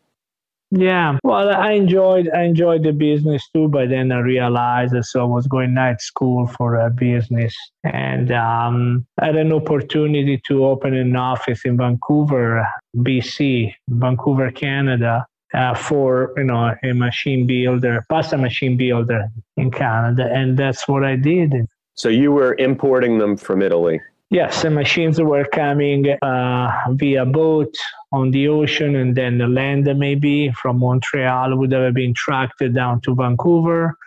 Yeah, 0.71 1.17
well, 1.23 1.49
I 1.49 1.71
enjoyed 1.71 2.29
I 2.29 2.43
enjoyed 2.43 2.83
the 2.83 2.91
business 2.91 3.49
too, 3.51 3.67
but 3.67 3.89
then 3.89 4.11
I 4.11 4.19
realized 4.19 4.93
so 5.01 5.21
I 5.21 5.23
was 5.23 5.47
going 5.47 5.73
night 5.73 6.01
school 6.01 6.45
for 6.45 6.75
a 6.75 6.91
business, 6.91 7.55
and 7.83 8.31
um, 8.31 9.07
I 9.19 9.27
had 9.27 9.35
an 9.35 9.51
opportunity 9.51 10.39
to 10.47 10.65
open 10.65 10.93
an 10.93 11.15
office 11.15 11.65
in 11.65 11.75
Vancouver, 11.75 12.67
BC, 12.97 13.73
Vancouver, 13.87 14.51
Canada, 14.51 15.25
uh, 15.55 15.73
for 15.73 16.33
you 16.37 16.43
know 16.43 16.75
a 16.83 16.93
machine 16.93 17.47
builder, 17.47 18.05
pasta 18.07 18.37
machine 18.37 18.77
builder 18.77 19.27
in 19.57 19.71
Canada, 19.71 20.29
and 20.31 20.55
that's 20.55 20.87
what 20.87 21.03
I 21.03 21.15
did. 21.15 21.67
So 21.99 22.07
you 22.07 22.31
were 22.31 22.55
importing 22.59 23.17
them 23.17 23.35
from 23.35 23.61
Italy? 23.61 23.99
Yes, 24.29 24.61
the 24.61 24.69
machines 24.69 25.19
were 25.19 25.43
coming 25.43 26.09
uh, 26.21 26.71
via 26.91 27.25
boat 27.25 27.75
on 28.13 28.31
the 28.31 28.47
ocean 28.47 28.95
and 28.95 29.13
then 29.13 29.37
the 29.37 29.49
land 29.49 29.83
maybe 29.97 30.49
from 30.51 30.79
Montreal 30.79 31.57
would 31.57 31.73
have 31.73 31.93
been 31.93 32.13
tracked 32.13 32.63
down 32.73 33.01
to 33.01 33.13
Vancouver, 33.15 33.97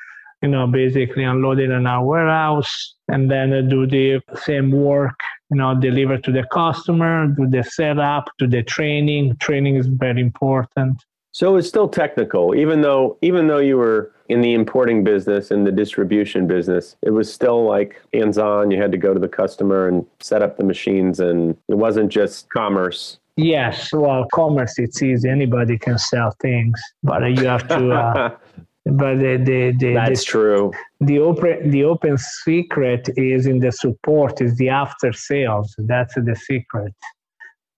you 0.41 0.49
know, 0.49 0.67
basically 0.67 1.25
unloaded 1.25 1.69
in 1.69 1.87
our 1.87 2.03
warehouse 2.03 2.95
and 3.09 3.31
then 3.31 3.69
do 3.69 3.87
the 3.87 4.23
same 4.37 4.71
work, 4.71 5.21
you 5.51 5.59
know, 5.59 5.79
deliver 5.79 6.17
to 6.17 6.33
the 6.33 6.45
customer, 6.45 7.27
do 7.27 7.47
the 7.47 7.63
setup, 7.63 8.25
do 8.39 8.47
the 8.47 8.63
training. 8.63 9.37
Training 9.37 9.77
is 9.77 9.87
very 9.87 10.23
important. 10.23 10.97
So 11.33 11.57
it's 11.57 11.67
still 11.67 11.89
technical, 11.89 12.55
even 12.55 12.83
though 12.83 13.17
even 13.23 13.47
though 13.47 13.59
you 13.59 13.79
were 13.79 14.13
in 14.29 14.43
the 14.43 14.53
importing 14.53 15.03
business 15.03 15.51
and 15.51 15.67
the 15.67 15.73
distribution 15.73 16.47
business, 16.47 16.97
it 17.03 17.11
was 17.11 17.33
still 17.33 17.65
like 17.65 18.01
hands-on. 18.13 18.71
You 18.71 18.81
had 18.81 18.93
to 18.93 18.99
go 18.99 19.15
to 19.15 19.21
the 19.21 19.29
customer 19.29 19.89
and 19.89 20.07
set 20.21 20.43
up 20.43 20.59
the 20.59 20.65
machines, 20.65 21.21
and 21.21 21.57
it 21.69 21.77
wasn't 21.77 22.11
just 22.11 22.51
commerce. 22.51 23.19
Yes, 23.37 23.93
well, 23.95 24.27
commerce 24.35 24.75
it's 24.79 25.03
easy. 25.03 25.29
Anybody 25.29 25.79
can 25.79 25.99
sell 25.99 26.33
things, 26.43 26.79
but 27.03 27.25
you 27.25 27.47
have 27.47 27.67
to. 27.69 27.93
Uh, 27.93 28.37
but 28.85 29.15
the, 29.15 29.37
the, 29.37 29.75
the 29.79 29.95
that's 29.95 30.21
the, 30.21 30.27
true. 30.27 30.73
the 31.01 31.19
open 31.19 31.71
the 31.71 31.85
open 31.85 32.19
secret 32.19 33.09
is 33.17 33.47
in 33.47 33.61
the 33.61 33.73
support 33.73 34.41
is 34.41 34.57
the 34.57 34.69
after 34.69 35.13
sales 35.13 35.73
that's 35.87 36.15
the 36.15 36.35
secret 36.35 36.93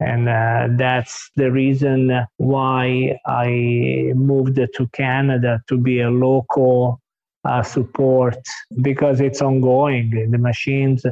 and 0.00 0.28
uh, 0.28 0.68
that's 0.76 1.30
the 1.36 1.50
reason 1.50 2.26
why 2.38 3.16
i 3.26 4.12
moved 4.14 4.56
to 4.56 4.88
canada 4.92 5.62
to 5.68 5.78
be 5.78 6.00
a 6.00 6.10
local 6.10 7.00
uh, 7.44 7.62
support 7.62 8.36
because 8.82 9.20
it's 9.20 9.42
ongoing. 9.42 10.30
The 10.30 10.38
machines 10.38 11.04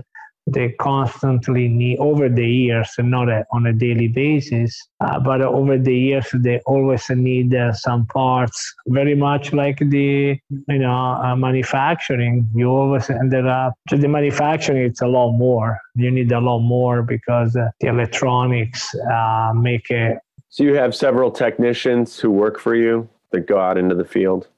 they 0.47 0.71
constantly 0.81 1.69
need 1.69 1.99
over 1.99 2.29
the 2.29 2.47
years 2.47 2.91
and 2.99 3.11
not 3.11 3.29
a, 3.29 3.45
on 3.53 3.67
a 3.67 3.73
daily 3.73 4.09
basis 4.09 4.89
uh, 5.01 5.19
but 5.21 5.41
over 5.41 5.79
the 5.79 5.95
years 5.95 6.27
they 6.35 6.61
always 6.67 7.09
need 7.11 7.55
uh, 7.55 7.73
some 7.73 8.07
parts 8.07 8.75
very 8.89 9.15
much 9.15 9.53
like 9.53 9.79
the 9.79 10.37
you 10.69 10.79
know 10.79 10.93
uh, 10.93 11.37
manufacturing. 11.37 12.49
You 12.55 12.69
always 12.69 13.09
ended 13.11 13.47
up 13.47 13.75
to 13.89 13.97
the 13.97 14.09
manufacturing 14.09 14.83
it's 14.85 15.03
a 15.03 15.07
lot 15.07 15.33
more. 15.33 15.79
You 15.95 16.11
need 16.11 16.33
a 16.33 16.41
lot 16.41 16.61
more 16.61 17.03
because 17.03 17.57
uh, 17.57 17.69
the 17.81 17.89
electronics 17.89 18.95
uh, 18.95 19.53
make 19.55 19.91
it 19.91 20.19
so 20.49 20.65
you 20.65 20.75
have 20.75 20.95
several 20.95 21.31
technicians 21.31 22.19
who 22.19 22.31
work 22.31 22.61
for 22.61 22.75
you 22.75 23.09
that 23.31 23.47
go 23.47 23.59
out 23.59 23.79
into 23.79 23.95
the 23.95 24.05
field 24.05 24.49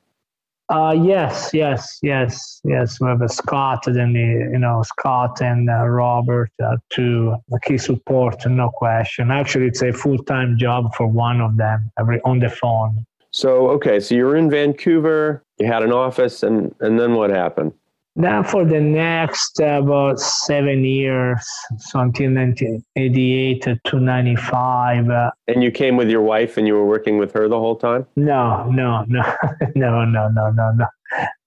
uh, 0.74 0.92
yes, 0.92 1.50
yes, 1.52 1.98
yes, 2.02 2.60
yes. 2.64 3.00
We 3.00 3.06
have 3.06 3.22
a 3.22 3.28
Scott, 3.28 3.84
then 3.86 4.14
you 4.14 4.58
know 4.58 4.82
Scott 4.82 5.40
and 5.40 5.70
uh, 5.70 5.86
Robert, 5.86 6.50
uh, 6.62 6.76
two 6.90 7.36
key 7.62 7.78
support, 7.78 8.44
no 8.46 8.70
question. 8.70 9.30
Actually, 9.30 9.66
it's 9.66 9.82
a 9.82 9.92
full 9.92 10.18
time 10.24 10.58
job 10.58 10.92
for 10.96 11.06
one 11.06 11.40
of 11.40 11.56
them, 11.56 11.92
every 11.98 12.20
on 12.22 12.40
the 12.40 12.50
phone. 12.50 13.06
So 13.30 13.68
okay, 13.70 14.00
so 14.00 14.16
you 14.16 14.24
were 14.24 14.36
in 14.36 14.50
Vancouver, 14.50 15.44
you 15.58 15.66
had 15.66 15.84
an 15.84 15.92
office, 15.92 16.42
and 16.42 16.74
and 16.80 16.98
then 16.98 17.14
what 17.14 17.30
happened? 17.30 17.72
Then 18.16 18.44
for 18.44 18.64
the 18.64 18.80
next 18.80 19.60
uh, 19.60 19.82
about 19.82 20.20
seven 20.20 20.84
years, 20.84 21.44
so 21.78 21.98
until 21.98 22.32
1988 22.32 23.66
to 23.84 24.00
95. 24.00 25.10
Uh, 25.10 25.30
and 25.48 25.64
you 25.64 25.72
came 25.72 25.96
with 25.96 26.08
your 26.08 26.22
wife 26.22 26.56
and 26.56 26.66
you 26.66 26.74
were 26.74 26.86
working 26.86 27.18
with 27.18 27.32
her 27.32 27.48
the 27.48 27.58
whole 27.58 27.74
time? 27.74 28.06
No, 28.14 28.70
no, 28.70 29.04
no, 29.08 29.22
no, 29.74 30.04
no, 30.04 30.28
no, 30.28 30.50
no, 30.50 30.72
no. 30.72 30.86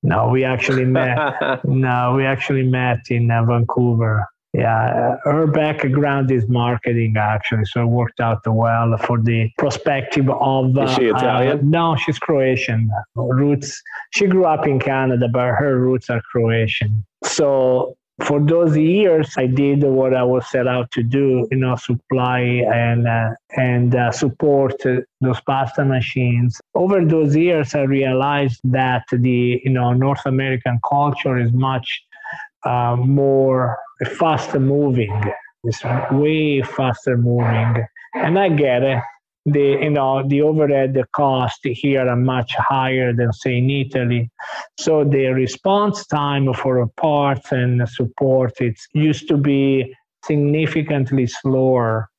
No, 0.04 0.30
we 0.30 0.44
actually 0.44 0.86
met. 0.86 1.18
no, 1.66 2.14
we 2.16 2.26
actually 2.26 2.64
met 2.64 3.00
in 3.10 3.32
uh, 3.32 3.44
Vancouver. 3.44 4.26
Yeah, 4.58 5.18
her 5.24 5.46
background 5.46 6.32
is 6.32 6.48
marketing 6.48 7.14
actually, 7.16 7.66
so 7.66 7.84
it 7.84 7.86
worked 7.86 8.20
out 8.20 8.42
well 8.48 8.98
for 8.98 9.22
the 9.22 9.52
perspective 9.60 10.28
of. 10.32 10.76
Uh, 10.76 10.82
is 10.82 10.96
she 10.96 11.06
Italian? 11.06 11.60
Uh, 11.60 11.62
no, 11.64 11.96
she's 11.96 12.18
Croatian. 12.18 12.90
Roots. 13.16 13.80
She 14.16 14.26
grew 14.26 14.46
up 14.46 14.66
in 14.66 14.80
Canada, 14.80 15.28
but 15.32 15.50
her 15.50 15.80
roots 15.80 16.10
are 16.10 16.24
Croatian. 16.32 17.06
So 17.24 17.96
for 18.24 18.40
those 18.44 18.76
years, 18.76 19.32
I 19.38 19.46
did 19.46 19.84
what 19.84 20.16
I 20.16 20.24
was 20.24 20.50
set 20.50 20.68
out 20.68 20.90
to 20.94 21.04
do, 21.04 21.48
you 21.52 21.58
know, 21.58 21.76
supply 21.76 22.40
and 22.40 23.08
uh, 23.08 23.30
and 23.56 23.94
uh, 23.94 24.12
support 24.12 24.74
those 25.22 25.42
pasta 25.42 25.86
machines. 25.86 26.60
Over 26.74 27.06
those 27.06 27.36
years, 27.36 27.76
I 27.76 27.82
realized 27.82 28.60
that 28.64 29.04
the 29.12 29.62
you 29.64 29.70
know 29.70 29.94
North 29.94 30.26
American 30.26 30.80
culture 30.90 31.38
is 31.38 31.52
much 31.52 31.88
uh, 32.66 32.96
more 32.96 33.78
faster 34.06 34.60
moving. 34.60 35.22
It's 35.64 35.84
way 36.12 36.62
faster 36.62 37.18
moving, 37.18 37.86
and 38.14 38.40
I 38.40 38.50
get 38.50 38.84
it. 38.84 39.02
The 39.46 39.78
you 39.82 39.90
know 39.90 40.28
the 40.28 40.42
overhead 40.42 40.94
the 40.94 41.06
cost 41.14 41.60
here 41.64 42.08
are 42.08 42.16
much 42.16 42.54
higher 42.56 43.14
than 43.14 43.32
say 43.34 43.58
in 43.58 43.70
Italy, 43.70 44.30
so 44.78 45.04
the 45.04 45.28
response 45.28 46.06
time 46.06 46.54
for 46.54 46.86
parts 46.98 47.52
and 47.52 47.88
support 47.90 48.60
it 48.60 48.78
used 48.94 49.28
to 49.30 49.38
be 49.38 49.96
significantly 50.26 51.28
slower. 51.28 52.10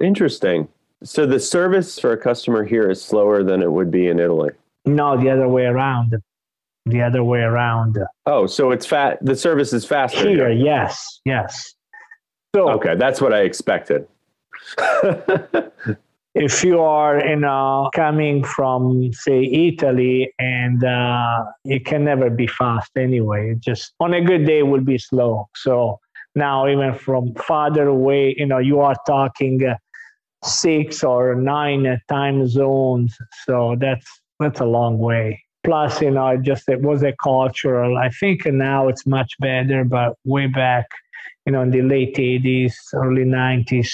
Interesting. 0.00 0.68
So 1.02 1.26
the 1.26 1.40
service 1.40 1.98
for 1.98 2.12
a 2.12 2.16
customer 2.16 2.64
here 2.64 2.90
is 2.90 3.02
slower 3.02 3.42
than 3.42 3.60
it 3.60 3.70
would 3.70 3.90
be 3.90 4.08
in 4.08 4.18
Italy. 4.18 4.52
No, 4.86 5.20
the 5.20 5.30
other 5.30 5.48
way 5.48 5.64
around 5.64 6.14
the 6.86 7.02
other 7.02 7.24
way 7.24 7.40
around. 7.40 7.98
Oh, 8.26 8.46
so 8.46 8.70
it's 8.70 8.86
fat. 8.86 9.18
The 9.22 9.36
service 9.36 9.72
is 9.72 9.84
faster 9.84 10.28
here. 10.28 10.50
Yes, 10.50 11.20
yes. 11.24 11.74
So 12.54 12.70
okay, 12.70 12.94
that's 12.96 13.20
what 13.20 13.32
I 13.32 13.40
expected. 13.40 14.06
if 16.34 16.62
you 16.62 16.80
are, 16.80 17.24
you 17.24 17.36
know, 17.36 17.90
coming 17.94 18.44
from 18.44 19.12
say 19.12 19.44
Italy, 19.44 20.32
and 20.38 20.84
uh, 20.84 21.44
it 21.64 21.84
can 21.84 22.04
never 22.04 22.30
be 22.30 22.46
fast 22.46 22.90
anyway. 22.96 23.56
Just 23.58 23.94
on 24.00 24.14
a 24.14 24.20
good 24.20 24.46
day, 24.46 24.62
will 24.62 24.84
be 24.84 24.98
slow. 24.98 25.48
So 25.56 26.00
now, 26.34 26.68
even 26.68 26.94
from 26.94 27.34
farther 27.34 27.88
away, 27.88 28.34
you 28.38 28.46
know, 28.46 28.58
you 28.58 28.80
are 28.80 28.96
talking. 29.06 29.64
Uh, 29.66 29.76
six 30.44 31.02
or 31.02 31.34
nine 31.34 31.98
time 32.08 32.46
zones 32.46 33.16
so 33.46 33.76
that's 33.80 34.06
that's 34.38 34.60
a 34.60 34.64
long 34.64 34.98
way 34.98 35.42
plus 35.64 36.00
you 36.00 36.10
know 36.10 36.28
it 36.28 36.42
just 36.42 36.68
it 36.68 36.80
was 36.82 37.02
a 37.02 37.12
cultural 37.22 37.96
i 37.96 38.10
think 38.10 38.44
now 38.46 38.88
it's 38.88 39.06
much 39.06 39.32
better 39.40 39.84
but 39.84 40.14
way 40.24 40.46
back 40.46 40.86
you 41.46 41.52
know 41.52 41.62
in 41.62 41.70
the 41.70 41.82
late 41.82 42.16
80s 42.16 42.74
early 42.94 43.24
90s 43.24 43.88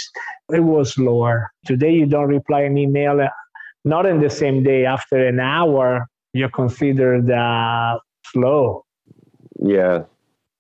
it 0.52 0.60
was 0.60 0.98
lower. 0.98 1.52
Today 1.64 1.92
you 1.92 2.06
don't 2.06 2.28
reply 2.28 2.62
an 2.62 2.76
email 2.76 3.28
not 3.84 4.04
in 4.04 4.20
the 4.20 4.28
same 4.28 4.62
day. 4.62 4.84
After 4.84 5.26
an 5.26 5.40
hour 5.40 6.06
you're 6.32 6.50
considered 6.50 7.30
uh, 7.30 7.98
slow. 8.26 8.84
Yeah 9.60 10.04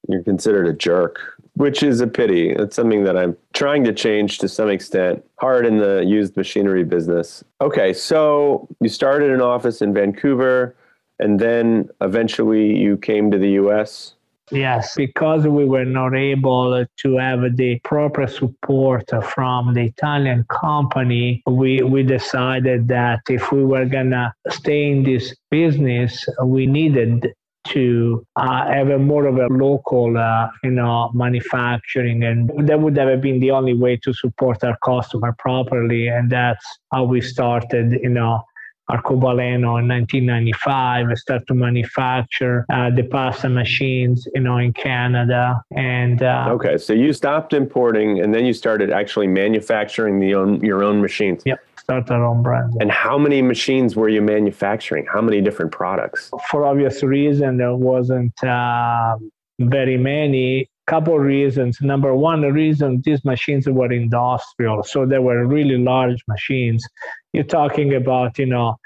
you're 0.08 0.22
considered 0.22 0.66
a 0.66 0.72
jerk 0.72 1.20
which 1.54 1.82
is 1.82 2.00
a 2.00 2.06
pity. 2.06 2.50
It's 2.50 2.76
something 2.76 3.04
that 3.04 3.16
i'm 3.16 3.36
trying 3.52 3.84
to 3.84 3.92
change 3.92 4.38
to 4.38 4.48
some 4.48 4.70
extent. 4.70 5.24
Hard 5.38 5.66
in 5.66 5.78
the 5.78 6.04
used 6.06 6.36
machinery 6.36 6.84
business. 6.84 7.44
Okay 7.60 7.92
so 7.92 8.68
you 8.80 8.88
started 8.88 9.30
an 9.30 9.40
office 9.40 9.82
in 9.82 9.92
vancouver 9.92 10.74
and 11.20 11.38
then 11.38 11.88
eventually 12.00 12.76
you 12.76 12.96
came 12.96 13.30
to 13.30 13.38
the 13.38 13.50
US? 13.62 14.14
Yes, 14.50 14.96
because 14.96 15.46
we 15.46 15.64
were 15.64 15.84
not 15.84 16.14
able 16.14 16.84
to 17.02 17.16
have 17.16 17.56
the 17.56 17.78
proper 17.84 18.26
support 18.26 19.08
from 19.22 19.74
the 19.74 19.82
Italian 19.82 20.44
company, 20.50 21.42
we, 21.46 21.82
we 21.82 22.02
decided 22.02 22.88
that 22.88 23.20
if 23.28 23.52
we 23.52 23.64
were 23.64 23.84
going 23.84 24.10
to 24.10 24.32
stay 24.48 24.90
in 24.90 25.04
this 25.04 25.36
business, 25.50 26.26
we 26.44 26.66
needed 26.66 27.32
to 27.68 28.26
uh, 28.36 28.66
have 28.66 28.88
a 28.88 28.98
more 28.98 29.26
of 29.26 29.36
a 29.36 29.46
local, 29.46 30.16
uh, 30.16 30.48
you 30.64 30.70
know, 30.70 31.10
manufacturing, 31.14 32.24
and 32.24 32.50
that 32.66 32.80
would 32.80 32.96
have 32.96 33.20
been 33.20 33.38
the 33.38 33.50
only 33.50 33.74
way 33.74 33.96
to 33.98 34.12
support 34.14 34.64
our 34.64 34.76
customer 34.84 35.36
properly, 35.38 36.08
and 36.08 36.30
that's 36.30 36.64
how 36.90 37.04
we 37.04 37.20
started, 37.20 37.92
you 38.02 38.08
know, 38.08 38.42
Arcobaleno 38.90 39.78
in 39.80 39.88
1995. 39.88 41.08
I 41.08 41.14
started 41.14 41.46
to 41.48 41.54
manufacture 41.54 42.66
uh, 42.72 42.90
the 42.90 43.04
pasta 43.04 43.48
machines, 43.48 44.26
you 44.34 44.40
know, 44.40 44.58
in 44.58 44.72
Canada. 44.72 45.62
And 45.76 46.22
uh, 46.22 46.48
okay, 46.50 46.76
so 46.76 46.92
you 46.92 47.12
stopped 47.12 47.52
importing, 47.52 48.20
and 48.20 48.34
then 48.34 48.44
you 48.44 48.52
started 48.52 48.90
actually 48.90 49.28
manufacturing 49.28 50.18
the 50.20 50.34
own 50.34 50.60
your 50.64 50.82
own 50.82 51.00
machines. 51.00 51.42
Yep. 51.46 51.60
Start 51.78 52.10
our 52.10 52.24
own 52.24 52.42
brand. 52.42 52.76
And 52.80 52.90
how 52.90 53.18
many 53.18 53.42
machines 53.42 53.96
were 53.96 54.08
you 54.08 54.22
manufacturing? 54.22 55.06
How 55.12 55.20
many 55.20 55.40
different 55.40 55.72
products? 55.72 56.30
For 56.50 56.64
obvious 56.64 57.02
reason, 57.02 57.56
there 57.56 57.74
wasn't 57.74 58.44
uh, 58.44 59.16
very 59.58 59.96
many 59.96 60.68
couple 60.90 61.14
of 61.14 61.22
reasons. 61.22 61.78
Number 61.80 62.12
one, 62.14 62.40
the 62.40 62.52
reason 62.52 63.00
these 63.04 63.24
machines 63.24 63.68
were 63.68 63.92
industrial, 63.92 64.82
so 64.82 65.06
they 65.06 65.20
were 65.28 65.46
really 65.46 65.78
large 65.78 66.20
machines. 66.34 66.84
You're 67.32 67.52
talking 67.60 67.94
about, 67.94 68.38
you 68.38 68.46
know, 68.46 68.76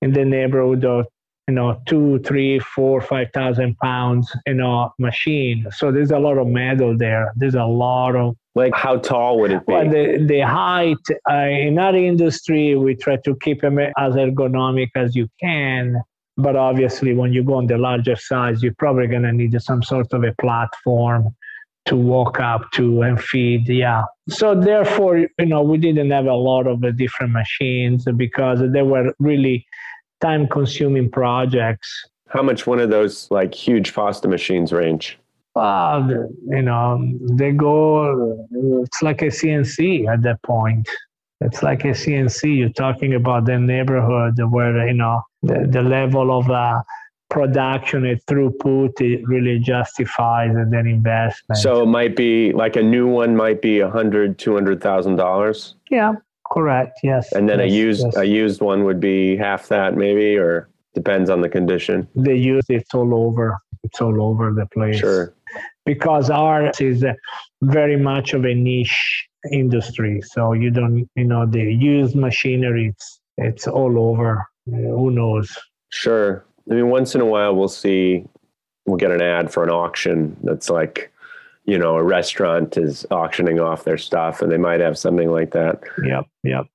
in 0.00 0.12
the 0.12 0.24
neighborhood 0.24 0.84
of, 0.84 1.06
you 1.48 1.54
know, 1.54 1.80
two, 1.86 2.20
three, 2.20 2.58
four, 2.58 3.00
five 3.00 3.28
thousand 3.34 3.76
pounds, 3.78 4.34
you 4.46 4.54
know, 4.54 4.92
machine. 4.98 5.66
So 5.78 5.92
there's 5.92 6.10
a 6.10 6.18
lot 6.18 6.38
of 6.38 6.46
metal 6.46 6.96
there. 6.96 7.32
There's 7.36 7.54
a 7.54 7.64
lot 7.64 8.16
of 8.16 8.34
like 8.54 8.74
how 8.74 8.96
tall 8.98 9.38
would 9.40 9.52
it 9.52 9.66
be? 9.66 9.72
Well, 9.72 9.88
the, 9.88 10.24
the 10.26 10.40
height 10.40 11.04
uh, 11.30 11.48
in 11.68 11.78
our 11.78 11.96
industry, 11.96 12.76
we 12.76 12.94
try 12.94 13.16
to 13.24 13.36
keep 13.44 13.60
them 13.60 13.78
as 13.78 14.14
ergonomic 14.14 14.90
as 14.94 15.14
you 15.14 15.28
can. 15.40 16.00
But 16.36 16.56
obviously, 16.56 17.12
when 17.14 17.32
you 17.32 17.44
go 17.44 17.54
on 17.54 17.66
the 17.66 17.76
larger 17.76 18.16
size, 18.16 18.62
you're 18.62 18.74
probably 18.78 19.06
going 19.06 19.22
to 19.22 19.32
need 19.32 19.54
some 19.60 19.82
sort 19.82 20.12
of 20.12 20.24
a 20.24 20.34
platform 20.40 21.34
to 21.86 21.96
walk 21.96 22.40
up 22.40 22.70
to 22.72 23.02
and 23.02 23.20
feed. 23.20 23.68
Yeah. 23.68 24.04
So 24.28 24.58
therefore, 24.58 25.18
you 25.18 25.46
know, 25.46 25.62
we 25.62 25.78
didn't 25.78 26.10
have 26.10 26.26
a 26.26 26.34
lot 26.34 26.66
of 26.66 26.80
the 26.80 26.92
different 26.92 27.32
machines 27.32 28.04
because 28.16 28.60
they 28.72 28.82
were 28.82 29.14
really 29.18 29.66
time 30.20 30.46
consuming 30.46 31.10
projects. 31.10 31.88
How 32.28 32.42
much 32.42 32.66
one 32.66 32.78
of 32.78 32.90
those 32.90 33.30
like 33.30 33.54
huge 33.54 33.92
pasta 33.94 34.28
machines 34.28 34.72
range? 34.72 35.18
Uh, 35.54 36.08
you 36.48 36.62
know, 36.62 37.12
they 37.32 37.52
go, 37.52 38.46
it's 38.82 39.02
like 39.02 39.20
a 39.20 39.26
CNC 39.26 40.08
at 40.08 40.22
that 40.22 40.42
point. 40.42 40.88
It's 41.42 41.62
like 41.62 41.84
a 41.84 41.88
CNC. 41.88 42.56
You're 42.56 42.70
talking 42.70 43.14
about 43.14 43.44
the 43.44 43.58
neighborhood 43.58 44.38
where, 44.50 44.86
you 44.86 44.94
know, 44.94 45.22
the, 45.42 45.66
the 45.68 45.82
level 45.82 46.38
of 46.38 46.48
uh, 46.48 46.80
production 47.32 48.04
and 48.04 48.20
throughput 48.26 49.00
it 49.00 49.26
really 49.26 49.58
justifies 49.58 50.52
that 50.54 50.84
investment. 50.86 51.58
So 51.58 51.82
it 51.82 51.86
might 51.86 52.14
be 52.14 52.52
like 52.52 52.76
a 52.76 52.82
new 52.82 53.08
one 53.08 53.34
might 53.34 53.62
be 53.62 53.80
a 53.80 53.88
hundred, 53.88 54.38
two 54.38 54.52
hundred 54.52 54.82
thousand 54.82 55.16
dollars. 55.16 55.74
Yeah, 55.90 56.12
correct. 56.52 57.00
Yes. 57.02 57.32
And 57.32 57.48
then 57.48 57.58
yes, 57.58 57.68
a 57.68 57.74
used 57.74 58.04
yes. 58.04 58.16
a 58.16 58.24
used 58.26 58.60
one 58.60 58.84
would 58.84 59.00
be 59.00 59.36
half 59.36 59.68
that 59.68 59.96
maybe, 59.96 60.36
or 60.36 60.68
depends 60.94 61.30
on 61.30 61.40
the 61.40 61.48
condition. 61.48 62.06
they 62.14 62.36
use 62.36 62.66
it's 62.68 62.94
all 62.94 63.14
over. 63.14 63.58
It's 63.82 64.00
all 64.00 64.22
over 64.22 64.52
the 64.52 64.66
place. 64.66 64.98
Sure. 64.98 65.34
Because 65.86 66.28
ours 66.30 66.80
is 66.80 67.04
very 67.62 67.96
much 67.96 68.34
of 68.34 68.44
a 68.44 68.54
niche 68.54 69.26
industry. 69.50 70.20
So 70.20 70.52
you 70.52 70.70
don't, 70.70 71.08
you 71.16 71.24
know, 71.24 71.46
the 71.46 71.62
used 71.62 72.14
machinery. 72.14 72.88
It's 72.88 73.20
it's 73.38 73.66
all 73.66 73.98
over. 73.98 74.46
Who 74.66 75.10
knows? 75.10 75.48
Sure. 75.88 76.44
I 76.70 76.74
mean, 76.74 76.88
once 76.88 77.14
in 77.14 77.20
a 77.20 77.26
while 77.26 77.54
we'll 77.54 77.68
see, 77.68 78.24
we'll 78.86 78.96
get 78.96 79.10
an 79.10 79.22
ad 79.22 79.52
for 79.52 79.62
an 79.64 79.70
auction 79.70 80.36
that's 80.42 80.70
like, 80.70 81.12
you 81.64 81.78
know, 81.78 81.96
a 81.96 82.02
restaurant 82.02 82.76
is 82.76 83.06
auctioning 83.10 83.60
off 83.60 83.84
their 83.84 83.98
stuff 83.98 84.42
and 84.42 84.50
they 84.50 84.58
might 84.58 84.80
have 84.80 84.98
something 84.98 85.30
like 85.30 85.52
that. 85.52 85.82
Yep. 86.04 86.26
Yep. 86.44 86.66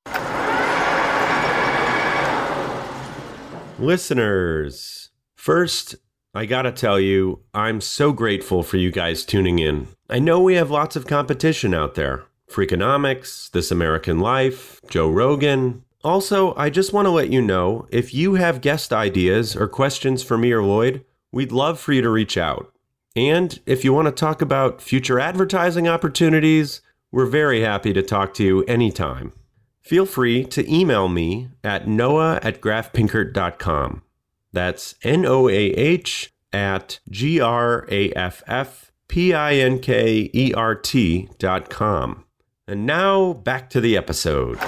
Listeners, 3.79 5.11
first, 5.35 5.95
I 6.33 6.45
gotta 6.45 6.71
tell 6.71 6.99
you, 6.99 7.41
I'm 7.53 7.79
so 7.79 8.11
grateful 8.11 8.63
for 8.63 8.77
you 8.77 8.91
guys 8.91 9.23
tuning 9.23 9.59
in. 9.59 9.87
I 10.09 10.19
know 10.19 10.41
we 10.41 10.55
have 10.55 10.71
lots 10.71 10.95
of 10.95 11.05
competition 11.05 11.73
out 11.73 11.95
there 11.95 12.25
Freakonomics, 12.49 13.51
This 13.51 13.71
American 13.71 14.19
Life, 14.19 14.79
Joe 14.89 15.09
Rogan. 15.09 15.83
Also, 16.03 16.53
I 16.55 16.69
just 16.69 16.93
want 16.93 17.05
to 17.05 17.11
let 17.11 17.31
you 17.31 17.41
know 17.41 17.87
if 17.91 18.13
you 18.13 18.35
have 18.35 18.61
guest 18.61 18.93
ideas 18.93 19.55
or 19.55 19.67
questions 19.67 20.23
for 20.23 20.37
me 20.37 20.51
or 20.51 20.63
Lloyd, 20.63 21.03
we'd 21.31 21.51
love 21.51 21.79
for 21.79 21.93
you 21.93 22.01
to 22.01 22.09
reach 22.09 22.37
out. 22.37 22.71
And 23.15 23.59
if 23.65 23.83
you 23.83 23.93
want 23.93 24.05
to 24.07 24.11
talk 24.11 24.41
about 24.41 24.81
future 24.81 25.19
advertising 25.19 25.87
opportunities, 25.87 26.81
we're 27.11 27.25
very 27.25 27.61
happy 27.61 27.93
to 27.93 28.03
talk 28.03 28.33
to 28.35 28.43
you 28.43 28.63
anytime. 28.65 29.33
Feel 29.81 30.05
free 30.05 30.43
to 30.45 30.71
email 30.71 31.07
me 31.07 31.49
at 31.63 31.87
noah 31.87 32.39
at 32.43 32.61
graffpinkert.com. 32.61 34.03
That's 34.53 34.95
N 35.01 35.25
O 35.25 35.49
A 35.49 35.53
H 35.53 36.33
at 36.53 36.99
G 37.09 37.39
R 37.39 37.87
A 37.89 38.11
F 38.11 38.43
F 38.47 38.91
P 39.07 39.33
I 39.33 39.55
N 39.55 39.79
K 39.79 40.29
E 40.33 40.53
R 40.53 40.75
T 40.75 41.29
dot 41.39 41.69
com. 41.69 42.25
And 42.67 42.85
now 42.85 43.33
back 43.33 43.69
to 43.71 43.81
the 43.81 43.95
episode. 43.95 44.59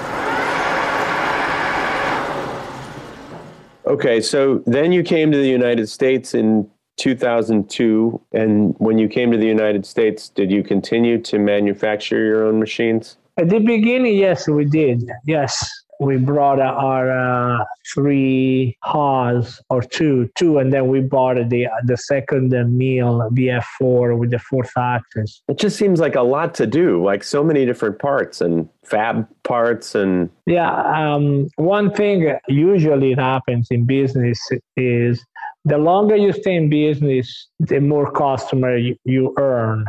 Okay. 3.89 4.21
So 4.21 4.63
then 4.65 4.91
you 4.91 5.03
came 5.03 5.31
to 5.31 5.37
the 5.37 5.49
United 5.49 5.89
States 5.89 6.33
in 6.33 6.69
2002. 6.97 8.21
And 8.33 8.75
when 8.77 8.97
you 8.97 9.07
came 9.07 9.31
to 9.31 9.37
the 9.37 9.47
United 9.47 9.85
States, 9.85 10.29
did 10.29 10.51
you 10.51 10.63
continue 10.63 11.19
to 11.23 11.39
manufacture 11.39 12.23
your 12.23 12.45
own 12.45 12.59
machines? 12.59 13.17
At 13.37 13.49
the 13.49 13.59
beginning, 13.59 14.17
yes, 14.17 14.47
we 14.47 14.65
did. 14.65 15.09
Yes, 15.25 15.69
we 15.99 16.15
brought 16.15 16.59
our 16.59 17.11
uh, 17.11 17.63
three 17.93 18.77
Haas 18.83 19.61
or 19.69 19.81
two, 19.81 20.29
two, 20.35 20.57
and 20.57 20.71
then 20.71 20.87
we 20.87 21.01
bought 21.01 21.37
the 21.49 21.67
the 21.85 21.97
second 21.97 22.49
mill 22.77 23.29
VF4 23.33 24.17
with 24.17 24.31
the 24.31 24.39
fourth 24.39 24.71
axis. 24.77 25.41
It 25.47 25.57
just 25.57 25.77
seems 25.77 25.99
like 25.99 26.15
a 26.15 26.21
lot 26.21 26.53
to 26.55 26.65
do, 26.65 27.03
like 27.03 27.23
so 27.23 27.43
many 27.43 27.65
different 27.65 27.99
parts 27.99 28.39
and 28.41 28.69
fab 28.85 29.27
parts 29.43 29.93
and 29.93 30.29
Yeah, 30.45 30.71
um, 30.83 31.49
one 31.57 31.91
thing 31.93 32.37
usually 32.47 33.13
happens 33.13 33.67
in 33.69 33.85
business 33.85 34.39
is 34.77 35.23
the 35.65 35.77
longer 35.77 36.15
you 36.15 36.31
stay 36.31 36.55
in 36.55 36.69
business, 36.69 37.47
the 37.59 37.79
more 37.79 38.11
customer 38.11 38.77
you, 38.77 38.95
you 39.03 39.33
earn. 39.37 39.85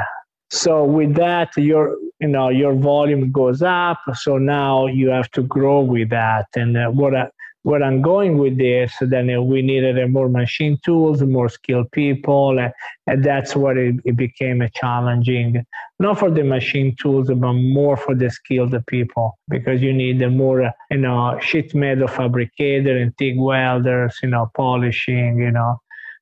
So 0.51 0.85
with 0.85 1.15
that, 1.15 1.57
your 1.57 1.97
you 2.19 2.29
know 2.29 2.49
your 2.49 2.75
volume 2.75 3.31
goes 3.31 3.63
up. 3.63 4.01
So 4.15 4.37
now 4.39 4.87
you 4.87 5.09
have 5.11 5.31
to 5.33 5.43
grow 5.43 5.81
with 5.81 6.11
that. 6.11 6.47
And 6.57 6.77
uh, 6.77 6.91
what 6.91 7.15
I, 7.15 7.29
where 7.63 7.83
I'm 7.83 8.01
going 8.01 8.39
with 8.39 8.57
this, 8.57 8.93
then 9.01 9.29
uh, 9.31 9.43
we 9.43 9.61
needed 9.61 10.03
uh, 10.03 10.09
more 10.09 10.29
machine 10.29 10.79
tools, 10.85 11.23
more 11.23 11.49
skilled 11.49 11.91
people, 11.93 12.59
uh, 12.59 12.71
and 13.07 13.23
that's 13.23 13.55
what 13.55 13.77
it, 13.77 13.97
it 14.05 14.17
became 14.17 14.63
a 14.63 14.71
challenging, 14.71 15.65
not 15.99 16.19
for 16.19 16.31
the 16.31 16.43
machine 16.43 16.97
tools, 17.01 17.29
but 17.29 17.53
more 17.53 17.99
for 17.99 18.15
the 18.15 18.31
skilled 18.31 18.75
people, 18.87 19.39
because 19.51 19.83
you 19.83 19.93
need 19.93 20.23
a 20.23 20.31
more, 20.31 20.73
you 20.91 20.97
know, 20.97 21.39
sheet 21.41 21.75
metal 21.75 22.09
fabricator 22.09 22.97
and 22.97 23.17
TIG 23.19 23.39
welders, 23.39 24.19
you 24.23 24.31
know, 24.31 24.51
polishing, 24.55 25.39
you 25.39 25.51
know, 25.51 25.79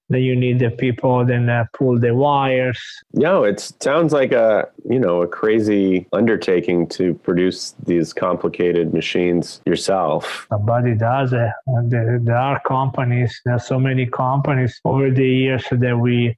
then 0.08 0.22
you 0.22 0.34
need 0.34 0.58
the 0.58 0.70
people 0.70 1.24
then 1.24 1.48
uh, 1.48 1.66
pull 1.72 1.98
the 1.98 2.14
wires. 2.14 2.80
No, 3.12 3.44
it 3.44 3.60
sounds 3.80 4.12
like 4.12 4.32
a 4.32 4.68
you 4.88 4.98
know 4.98 5.22
a 5.22 5.28
crazy 5.28 6.06
undertaking 6.12 6.88
to 6.88 7.14
produce 7.14 7.74
these 7.84 8.12
complicated 8.12 8.94
machines 8.94 9.60
yourself. 9.66 10.46
Nobody 10.50 10.94
does 10.94 11.32
it. 11.32 11.50
There, 11.84 12.18
there 12.22 12.36
are 12.36 12.60
companies. 12.66 13.40
There 13.44 13.54
are 13.54 13.60
so 13.60 13.78
many 13.78 14.06
companies 14.06 14.80
over 14.84 15.10
the 15.10 15.26
years 15.26 15.64
that 15.70 15.98
we 15.98 16.36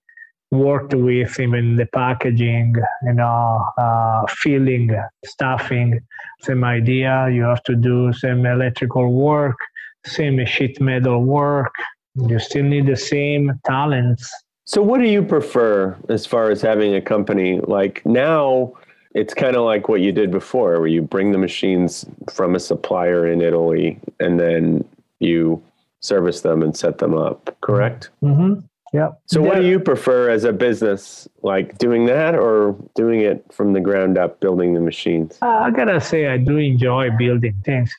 worked 0.51 0.95
with, 0.95 1.39
even 1.39 1.77
the 1.77 1.87
packaging, 1.87 2.75
you 3.05 3.13
know, 3.13 3.65
uh, 3.79 4.27
filling, 4.29 4.91
stuffing. 5.25 6.01
Same 6.41 6.65
idea. 6.65 7.29
You 7.31 7.43
have 7.45 7.63
to 7.65 7.77
do 7.77 8.13
some 8.13 8.47
electrical 8.47 9.13
work, 9.13 9.57
same 10.05 10.45
sheet 10.47 10.81
metal 10.81 11.23
work. 11.23 11.73
You 12.15 12.39
still 12.39 12.65
need 12.65 12.87
the 12.87 12.97
same 12.97 13.53
talents. 13.65 14.31
So, 14.65 14.83
what 14.83 15.01
do 15.01 15.09
you 15.09 15.23
prefer 15.23 15.97
as 16.09 16.27
far 16.27 16.51
as 16.51 16.61
having 16.61 16.95
a 16.95 17.01
company? 17.01 17.61
Like 17.61 18.05
now, 18.05 18.73
it's 19.15 19.35
kind 19.35 19.57
of 19.57 19.65
like 19.65 19.89
what 19.89 20.01
you 20.01 20.13
did 20.13 20.31
before, 20.31 20.79
where 20.79 20.87
you 20.87 21.03
bring 21.03 21.33
the 21.33 21.39
machines 21.39 22.07
from 22.33 22.55
a 22.55 22.61
supplier 22.61 23.27
in 23.27 23.41
Italy 23.41 23.99
and 24.21 24.39
then 24.39 24.85
you 25.19 25.63
service 26.01 26.41
them 26.41 26.63
and 26.63 26.77
set 26.77 26.99
them 26.99 27.17
up. 27.17 27.57
Correct. 27.61 28.11
Mm-hmm. 28.23 28.61
Yep. 28.93 29.21
So, 29.27 29.41
what 29.41 29.57
do 29.57 29.67
you 29.67 29.79
prefer 29.79 30.31
as 30.31 30.43
a 30.43 30.53
business, 30.53 31.29
like 31.43 31.79
doing 31.79 32.07
that 32.07 32.35
or 32.35 32.77
doing 32.97 33.21
it 33.21 33.45
from 33.53 33.73
the 33.73 33.81
ground 33.81 34.19
up, 34.19 34.41
building 34.41 34.75
the 34.75 34.81
machines? 34.81 35.39
Uh, 35.43 35.47
I 35.47 35.71
gotta 35.71 36.01
say, 36.01 36.27
I 36.27 36.39
do 36.39 36.57
enjoy 36.57 37.11
building 37.17 37.55
things, 37.65 37.95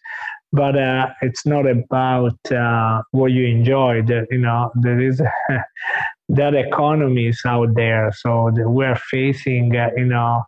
but 0.54 0.78
uh, 0.78 1.08
it's 1.22 1.46
not 1.46 1.66
about 1.68 2.38
uh, 2.52 3.02
what 3.12 3.32
you 3.32 3.46
enjoy. 3.46 4.02
That 4.04 4.28
you 4.32 4.40
know, 4.40 4.72
there 4.76 5.00
is 5.00 5.22
that 6.30 6.54
economy 6.54 7.28
is 7.28 7.42
out 7.46 7.74
there, 7.76 8.12
so 8.14 8.52
we're 8.54 8.96
facing, 8.96 9.76
uh, 9.76 9.90
you 9.96 10.06
know, 10.06 10.44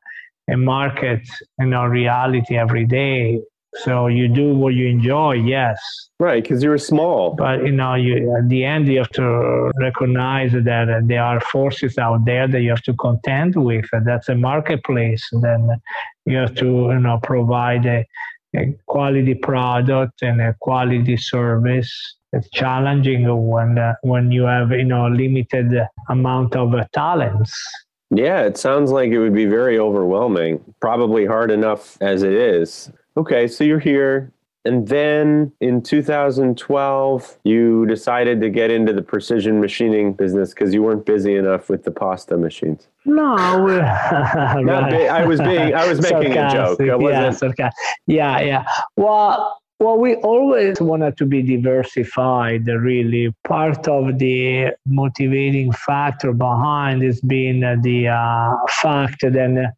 a 0.52 0.58
market, 0.58 1.22
you 1.60 1.68
know, 1.68 1.86
reality 1.86 2.58
every 2.58 2.86
day. 2.86 3.40
So 3.76 4.06
you 4.08 4.28
do 4.28 4.54
what 4.56 4.76
you 4.76 4.88
enjoy, 4.88 5.34
yes, 5.34 5.80
Right, 6.20 6.44
because 6.44 6.62
you 6.64 6.70
were 6.70 6.78
small. 6.78 7.34
but 7.36 7.66
you 7.66 7.72
know, 7.72 7.96
you 7.96 8.36
at 8.38 8.48
the 8.48 8.64
end 8.64 8.88
you 8.88 9.00
have 9.00 9.10
to 9.12 9.72
recognize 9.80 10.52
that 10.54 11.04
there 11.06 11.24
are 11.24 11.42
forces 11.42 11.98
out 11.98 12.24
there 12.24 12.48
that 12.48 12.62
you 12.62 12.70
have 12.70 12.84
to 12.84 12.94
contend 12.94 13.56
with. 13.56 13.86
That's 14.06 14.30
a 14.30 14.36
marketplace. 14.36 15.28
Then 15.42 15.70
you 16.26 16.38
have 16.38 16.54
to, 16.56 16.66
you 16.66 17.00
know, 17.00 17.20
provide 17.24 17.86
a, 17.86 18.06
a 18.56 18.76
quality 18.86 19.34
product 19.34 20.22
and 20.22 20.42
a 20.42 20.56
quality 20.60 21.18
service. 21.18 21.92
It's 22.32 22.50
challenging 22.50 23.26
when 23.48 23.78
uh, 23.78 23.94
when 24.02 24.32
you 24.32 24.44
have, 24.44 24.72
you 24.72 24.86
know, 24.86 25.08
limited 25.08 25.72
amount 26.10 26.56
of 26.56 26.74
uh, 26.74 26.86
talents. 26.94 27.54
Yeah, 28.10 28.42
it 28.42 28.58
sounds 28.58 28.92
like 28.92 29.12
it 29.12 29.20
would 29.20 29.34
be 29.34 29.46
very 29.46 29.80
overwhelming. 29.80 30.62
Probably 30.80 31.26
hard 31.26 31.52
enough 31.52 31.98
as 32.02 32.24
it 32.24 32.34
is. 32.34 32.92
Okay, 33.18 33.48
so 33.48 33.64
you're 33.64 33.80
here. 33.80 34.32
And 34.66 34.88
then 34.88 35.52
in 35.60 35.82
2012, 35.82 37.38
you 37.44 37.86
decided 37.86 38.40
to 38.42 38.50
get 38.50 38.72
into 38.72 38.94
the 38.94 39.02
precision 39.02 39.60
machining 39.60 40.14
business 40.14 40.54
because 40.54 40.74
you 40.74 40.82
weren't 40.82 41.06
busy 41.06 41.36
enough 41.36 41.70
with 41.70 41.84
the 41.84 41.92
pasta 41.92 42.38
machines. 42.38 42.88
No, 43.04 43.36
right. 43.60 43.82
I 45.10 45.26
was 45.26 45.42
being, 45.42 45.76
I 45.76 45.86
was 45.86 46.02
making 46.02 46.38
a 46.38 46.50
joke. 46.50 46.80
I 46.80 46.86
yeah, 46.86 46.96
wasn't. 46.96 47.38
sarcastic. 47.38 47.74
yeah, 48.08 48.40
yeah. 48.40 48.66
Well, 48.96 49.60
well, 49.80 49.98
we 49.98 50.16
always 50.16 50.80
wanted 50.80 51.18
to 51.18 51.26
be 51.26 51.42
diversified. 51.42 52.66
Really, 52.66 53.36
part 53.44 53.86
of 53.90 54.18
the 54.18 54.72
motivating 54.86 55.74
factor 55.74 56.32
behind 56.32 57.02
has 57.02 57.20
been 57.20 57.60
the 57.82 58.08
uh, 58.08 58.56
fact 58.82 59.22
that. 59.22 59.74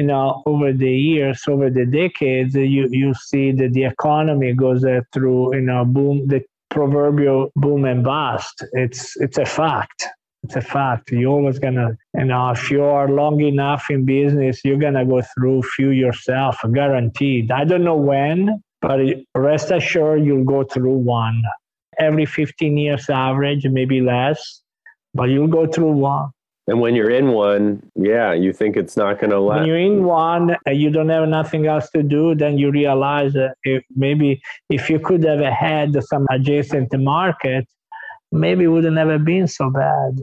You 0.00 0.06
know, 0.06 0.42
over 0.46 0.72
the 0.72 0.90
years, 0.90 1.42
over 1.46 1.68
the 1.70 1.84
decades, 1.84 2.54
you, 2.54 2.88
you 2.90 3.12
see 3.14 3.52
that 3.52 3.72
the 3.74 3.84
economy 3.84 4.54
goes 4.54 4.82
uh, 4.84 5.00
through, 5.12 5.54
you 5.56 5.60
know, 5.60 5.84
boom, 5.84 6.26
the 6.26 6.40
proverbial 6.70 7.50
boom 7.56 7.84
and 7.84 8.02
bust. 8.02 8.64
It's 8.72 9.16
it's 9.24 9.38
a 9.38 9.44
fact. 9.44 10.06
It's 10.44 10.56
a 10.56 10.62
fact. 10.62 11.12
You're 11.12 11.32
always 11.38 11.58
gonna, 11.58 11.88
you 12.14 12.24
know, 12.24 12.50
if 12.50 12.70
you 12.70 12.82
are 12.82 13.08
long 13.10 13.40
enough 13.42 13.90
in 13.90 14.06
business, 14.06 14.64
you're 14.64 14.78
gonna 14.86 15.04
go 15.04 15.20
through 15.34 15.62
few 15.76 15.90
yourself, 15.90 16.56
guaranteed. 16.72 17.50
I 17.50 17.64
don't 17.64 17.84
know 17.84 17.96
when, 18.12 18.62
but 18.80 19.00
rest 19.34 19.70
assured 19.70 20.24
you'll 20.24 20.44
go 20.44 20.64
through 20.64 20.98
one. 20.98 21.42
every 21.98 22.26
15 22.26 22.76
years 22.78 23.10
average, 23.10 23.66
maybe 23.66 24.00
less, 24.00 24.62
but 25.14 25.24
you'll 25.24 25.48
go 25.48 25.66
through 25.66 25.92
one. 25.92 26.30
And 26.66 26.80
when 26.80 26.94
you're 26.94 27.10
in 27.10 27.32
one, 27.32 27.82
yeah, 27.96 28.32
you 28.32 28.52
think 28.52 28.76
it's 28.76 28.96
not 28.96 29.18
going 29.18 29.30
to 29.30 29.40
last. 29.40 29.60
When 29.60 29.66
you're 29.66 29.78
in 29.78 30.04
one 30.04 30.56
and 30.66 30.76
you 30.76 30.90
don't 30.90 31.08
have 31.08 31.28
nothing 31.28 31.66
else 31.66 31.90
to 31.90 32.02
do, 32.02 32.34
then 32.34 32.58
you 32.58 32.70
realize 32.70 33.32
that 33.32 33.54
if 33.64 33.82
maybe 33.96 34.40
if 34.68 34.88
you 34.88 35.00
could 35.00 35.24
have 35.24 35.40
had 35.40 36.02
some 36.04 36.26
adjacent 36.30 36.96
market, 36.96 37.66
maybe 38.30 38.64
it 38.64 38.68
wouldn't 38.68 38.96
have 38.96 39.24
been 39.24 39.48
so 39.48 39.70
bad. 39.70 40.20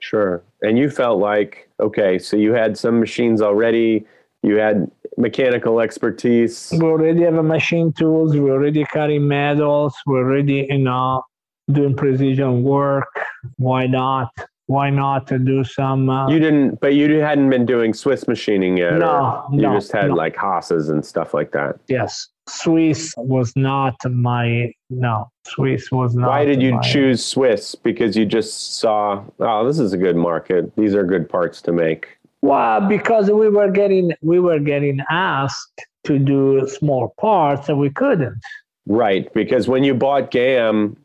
Sure. 0.00 0.42
And 0.62 0.78
you 0.78 0.90
felt 0.90 1.18
like, 1.18 1.68
okay, 1.80 2.18
so 2.18 2.36
you 2.36 2.52
had 2.52 2.78
some 2.78 3.00
machines 3.00 3.42
already, 3.42 4.06
you 4.42 4.56
had 4.56 4.90
mechanical 5.16 5.80
expertise. 5.80 6.72
We 6.72 6.82
already 6.82 7.22
have 7.22 7.34
a 7.34 7.42
machine 7.42 7.92
tools, 7.92 8.34
we 8.34 8.50
already 8.50 8.84
carry 8.84 9.18
metals, 9.18 9.94
We're 10.06 10.18
already, 10.18 10.66
you 10.70 10.78
know, 10.78 11.22
doing 11.70 11.96
precision 11.96 12.62
work. 12.62 13.08
Why 13.56 13.86
not? 13.86 14.30
Why 14.70 14.88
not 14.88 15.26
to 15.26 15.36
do 15.36 15.64
some? 15.64 16.08
Uh, 16.08 16.28
you 16.28 16.38
didn't, 16.38 16.80
but 16.80 16.94
you 16.94 17.18
hadn't 17.18 17.50
been 17.50 17.66
doing 17.66 17.92
Swiss 17.92 18.28
machining 18.28 18.76
yet. 18.76 18.98
No, 18.98 19.44
you 19.50 19.62
no, 19.62 19.74
just 19.74 19.90
had 19.90 20.10
no. 20.10 20.14
like 20.14 20.36
Haas's 20.36 20.88
and 20.88 21.04
stuff 21.04 21.34
like 21.34 21.50
that. 21.50 21.80
Yes, 21.88 22.28
Swiss 22.48 23.12
was 23.16 23.52
not 23.56 23.96
my 24.08 24.72
no. 24.88 25.28
Swiss 25.44 25.90
was 25.90 26.14
not. 26.14 26.28
Why 26.28 26.44
did 26.44 26.62
you 26.62 26.74
my, 26.74 26.80
choose 26.82 27.24
Swiss? 27.24 27.74
Because 27.74 28.16
you 28.16 28.24
just 28.24 28.76
saw, 28.76 29.24
oh, 29.40 29.66
this 29.66 29.80
is 29.80 29.92
a 29.92 29.96
good 29.96 30.14
market. 30.14 30.72
These 30.76 30.94
are 30.94 31.02
good 31.02 31.28
parts 31.28 31.60
to 31.62 31.72
make. 31.72 32.16
Well, 32.40 32.80
because 32.86 33.28
we 33.28 33.48
were 33.48 33.72
getting 33.72 34.12
we 34.22 34.38
were 34.38 34.60
getting 34.60 35.00
asked 35.10 35.84
to 36.04 36.16
do 36.16 36.68
small 36.68 37.12
parts 37.18 37.68
and 37.68 37.80
we 37.80 37.90
couldn't. 37.90 38.40
Right, 38.86 39.32
because 39.34 39.66
when 39.66 39.82
you 39.82 39.94
bought 39.94 40.30
GAM, 40.30 40.96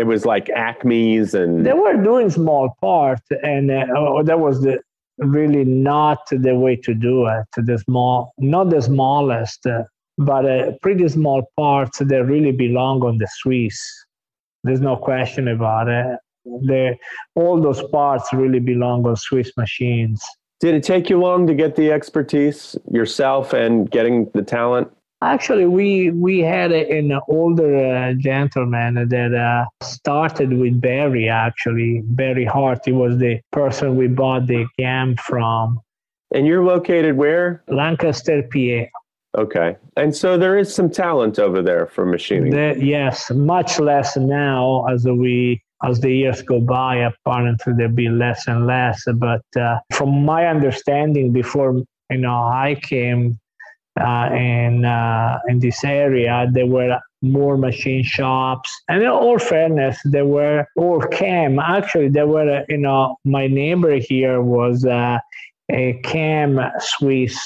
it 0.00 0.06
was 0.06 0.24
like 0.24 0.48
Acme's 0.48 1.34
and 1.34 1.66
they 1.66 1.74
were 1.74 1.96
doing 2.02 2.30
small 2.30 2.74
parts, 2.80 3.26
and 3.42 3.70
uh, 3.70 3.84
oh, 3.96 4.22
that 4.22 4.40
was 4.40 4.62
the 4.62 4.80
really 5.18 5.64
not 5.64 6.20
the 6.30 6.54
way 6.56 6.74
to 6.76 6.94
do 6.94 7.26
it. 7.26 7.46
The 7.54 7.78
small, 7.78 8.32
not 8.38 8.70
the 8.70 8.80
smallest, 8.80 9.66
uh, 9.66 9.82
but 10.16 10.46
uh, 10.46 10.72
pretty 10.80 11.06
small 11.08 11.42
parts 11.54 11.98
that 11.98 12.24
really 12.24 12.52
belong 12.52 13.02
on 13.04 13.18
the 13.18 13.28
Swiss. 13.40 13.78
There's 14.64 14.80
no 14.80 14.96
question 14.96 15.48
about 15.48 15.88
it. 15.88 16.98
All 17.34 17.60
those 17.60 17.82
parts 17.90 18.32
really 18.32 18.60
belong 18.60 19.06
on 19.06 19.16
Swiss 19.16 19.52
machines. 19.58 20.22
Did 20.60 20.74
it 20.74 20.82
take 20.82 21.10
you 21.10 21.18
long 21.18 21.46
to 21.46 21.54
get 21.54 21.76
the 21.76 21.92
expertise 21.92 22.76
yourself 22.90 23.52
and 23.52 23.90
getting 23.90 24.30
the 24.32 24.42
talent? 24.42 24.90
Actually, 25.22 25.66
we 25.66 26.10
we 26.10 26.38
had 26.38 26.72
a, 26.72 26.98
an 26.98 27.18
older 27.28 27.76
uh, 27.76 28.14
gentleman 28.14 28.94
that 29.08 29.34
uh, 29.34 29.66
started 29.82 30.52
with 30.52 30.80
Barry. 30.80 31.28
Actually, 31.28 32.00
Barry 32.04 32.46
Hart. 32.46 32.80
He 32.86 32.92
was 32.92 33.18
the 33.18 33.38
person 33.52 33.96
we 33.96 34.08
bought 34.08 34.46
the 34.46 34.66
GAM 34.78 35.16
from. 35.16 35.78
And 36.34 36.46
you're 36.46 36.64
located 36.64 37.16
where? 37.16 37.62
Lancaster, 37.68 38.42
PA. 38.50 38.86
Okay, 39.38 39.76
and 39.96 40.16
so 40.16 40.38
there 40.38 40.56
is 40.56 40.74
some 40.74 40.90
talent 40.90 41.38
over 41.38 41.60
there 41.60 41.86
for 41.86 42.06
machining. 42.06 42.52
The, 42.52 42.76
yes, 42.80 43.30
much 43.30 43.78
less 43.78 44.16
now 44.16 44.86
as 44.86 45.04
we 45.04 45.62
as 45.84 46.00
the 46.00 46.10
years 46.10 46.40
go 46.40 46.60
by. 46.60 46.96
Apparently, 46.96 47.74
there'll 47.76 47.92
be 47.92 48.08
less 48.08 48.48
and 48.48 48.66
less. 48.66 49.04
But 49.16 49.42
uh, 49.54 49.80
from 49.92 50.24
my 50.24 50.46
understanding, 50.46 51.30
before 51.30 51.82
you 52.10 52.16
know 52.16 52.34
I 52.34 52.76
came 52.82 53.38
uh, 53.98 54.30
in 54.34 54.84
uh, 54.84 55.38
in 55.48 55.58
this 55.60 55.82
area. 55.84 56.46
There 56.52 56.66
were 56.66 56.98
more 57.22 57.56
machine 57.56 58.02
shops, 58.04 58.70
and 58.88 59.02
in 59.02 59.08
all 59.08 59.38
fairness, 59.38 59.98
there 60.04 60.26
were 60.26 60.66
or 60.76 61.06
cam. 61.08 61.58
Actually, 61.58 62.08
there 62.08 62.26
were 62.26 62.64
you 62.68 62.78
know 62.78 63.16
my 63.24 63.46
neighbor 63.46 63.96
here 63.96 64.42
was 64.42 64.84
uh, 64.84 65.18
a 65.70 66.00
cam 66.04 66.60
Swiss 66.78 67.38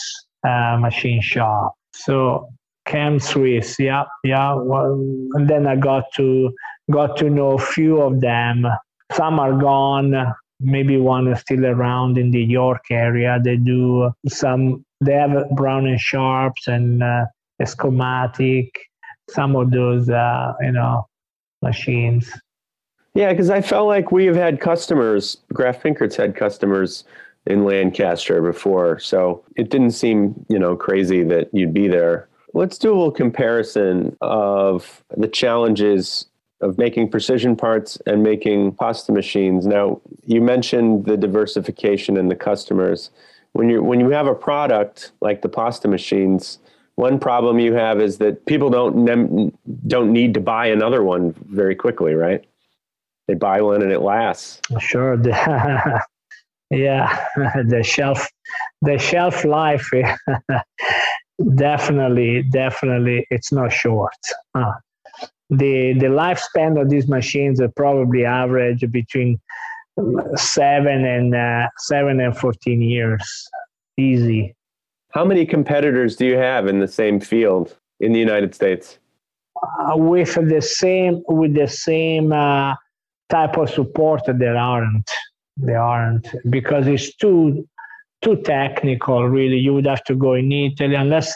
uh, 0.47 0.77
machine 0.81 1.23
shop. 1.23 1.75
So 1.95 2.49
cam 2.87 3.19
Swiss, 3.19 3.79
yeah, 3.79 4.05
yeah. 4.25 4.55
Well, 4.55 4.93
and 5.35 5.49
then 5.49 5.67
I 5.67 5.77
got 5.77 6.05
to 6.17 6.53
got 6.91 7.17
to 7.19 7.31
know 7.31 7.53
a 7.53 7.59
few 7.59 8.01
of 8.01 8.21
them. 8.21 8.67
Some 9.13 9.39
are 9.39 9.57
gone. 9.57 10.35
Maybe 10.61 10.97
one 10.97 11.29
is 11.29 11.41
still 11.41 11.67
around 11.67 12.17
in 12.17 12.31
the 12.31 12.43
York 12.43 12.85
area. 12.91 13.39
They 13.43 13.57
do 13.57 14.11
some 14.29 14.85
they 15.05 15.15
have 15.15 15.51
Brown 15.51 15.87
and 15.87 15.99
Sharpes 15.99 16.67
and 16.67 17.03
uh, 17.03 17.27
Escomatic, 17.61 18.71
some 19.31 19.57
of 19.57 19.71
those, 19.71 20.09
uh, 20.09 20.55
you 20.61 20.73
know, 20.73 21.07
machines. 21.63 22.31
Yeah, 23.15 23.31
because 23.31 23.49
I 23.51 23.61
felt 23.61 23.87
like 23.87 24.11
we 24.11 24.27
have 24.27 24.37
had 24.37 24.61
customers, 24.61 25.39
Graff 25.53 25.83
Pinkert's 25.83 26.17
had 26.17 26.35
customers 26.35 27.05
in 27.47 27.65
Lancaster 27.65 28.43
before, 28.43 28.99
so 28.99 29.45
it 29.57 29.71
didn't 29.71 29.93
seem, 29.93 30.45
you 30.49 30.59
know, 30.59 30.75
crazy 30.75 31.23
that 31.25 31.49
you'd 31.53 31.75
be 31.75 31.87
there. 31.87 32.29
Let's 32.55 32.79
do 32.79 32.91
a 32.91 32.97
little 32.97 33.13
comparison 33.13 34.17
of 34.21 35.05
the 35.17 35.29
challenges 35.29 36.27
of 36.61 36.79
making 36.79 37.11
precision 37.11 37.55
parts 37.57 37.99
and 38.07 38.23
making 38.23 38.73
pasta 38.77 39.13
machines. 39.13 39.67
Now, 39.67 40.01
you 40.25 40.41
mentioned 40.41 41.05
the 41.05 41.17
diversification 41.17 42.17
in 42.17 42.29
the 42.29 42.37
customers 42.37 43.11
when 43.55 43.71
you 43.71 43.83
when 43.83 44.01
you 44.01 44.11
have 44.11 44.27
a 44.27 44.35
product 44.35 45.13
like 45.21 45.41
the 45.41 45.49
pasta 45.49 45.89
machines, 45.89 46.59
one 46.97 47.19
problem 47.19 47.59
you 47.59 47.73
have 47.75 48.01
is 48.01 48.19
that 48.19 48.45
people 48.47 48.69
don't 48.69 49.55
don't 49.89 50.13
need 50.13 50.35
to 50.35 50.41
buy 50.41 50.67
another 50.67 51.03
one 51.03 51.35
very 51.49 51.75
quickly, 51.75 52.15
right? 52.15 52.45
They 53.27 53.35
buy 53.35 53.63
one 53.63 53.81
and 53.81 53.91
it 53.91 54.01
lasts. 54.01 54.61
Sure. 54.81 55.17
yeah, 56.71 57.27
the 57.37 57.83
shelf 57.83 58.29
the 58.83 58.99
shelf 58.99 59.45
life 59.45 59.89
definitely 61.57 62.43
definitely 62.43 63.25
it's 63.31 63.53
not 63.53 63.73
short. 63.73 64.19
Uh, 64.55 64.73
the 65.49 65.93
the 65.93 66.07
lifespan 66.07 66.81
of 66.81 66.91
these 66.91 67.07
machines 67.07 67.61
are 67.61 67.71
probably 67.77 68.25
average 68.25 68.85
between 68.91 69.41
seven 70.37 71.05
and 71.05 71.35
uh, 71.35 71.69
seven 71.79 72.21
and 72.21 72.37
14 72.37 72.81
years. 72.81 73.49
Easy. 73.97 74.55
How 75.11 75.25
many 75.25 75.47
competitors 75.47 76.17
do 76.17 76.27
you 76.27 76.37
have 76.37 76.67
in 76.67 76.81
the 76.81 76.89
same 76.89 77.21
field 77.21 77.77
in 78.01 78.13
the 78.13 78.19
united 78.19 78.55
states? 78.55 78.99
Uh, 79.63 79.97
with 79.97 80.35
the 80.35 80.61
same 80.61 81.23
with 81.29 81.55
the 81.55 81.69
same 81.69 82.33
uh, 82.33 82.75
type 83.31 83.57
of 83.57 83.71
support 83.71 84.23
there 84.27 84.57
aren't. 84.57 85.11
They 85.57 85.75
aren't. 85.75 86.27
Because 86.51 86.89
it's 86.89 87.15
too 87.17 87.67
too 88.23 88.37
technical 88.43 89.29
really. 89.29 89.59
You 89.59 89.75
would 89.75 89.87
have 89.87 90.03
to 90.05 90.17
go 90.17 90.35
in 90.35 90.51
italy 90.51 90.97
unless 90.97 91.33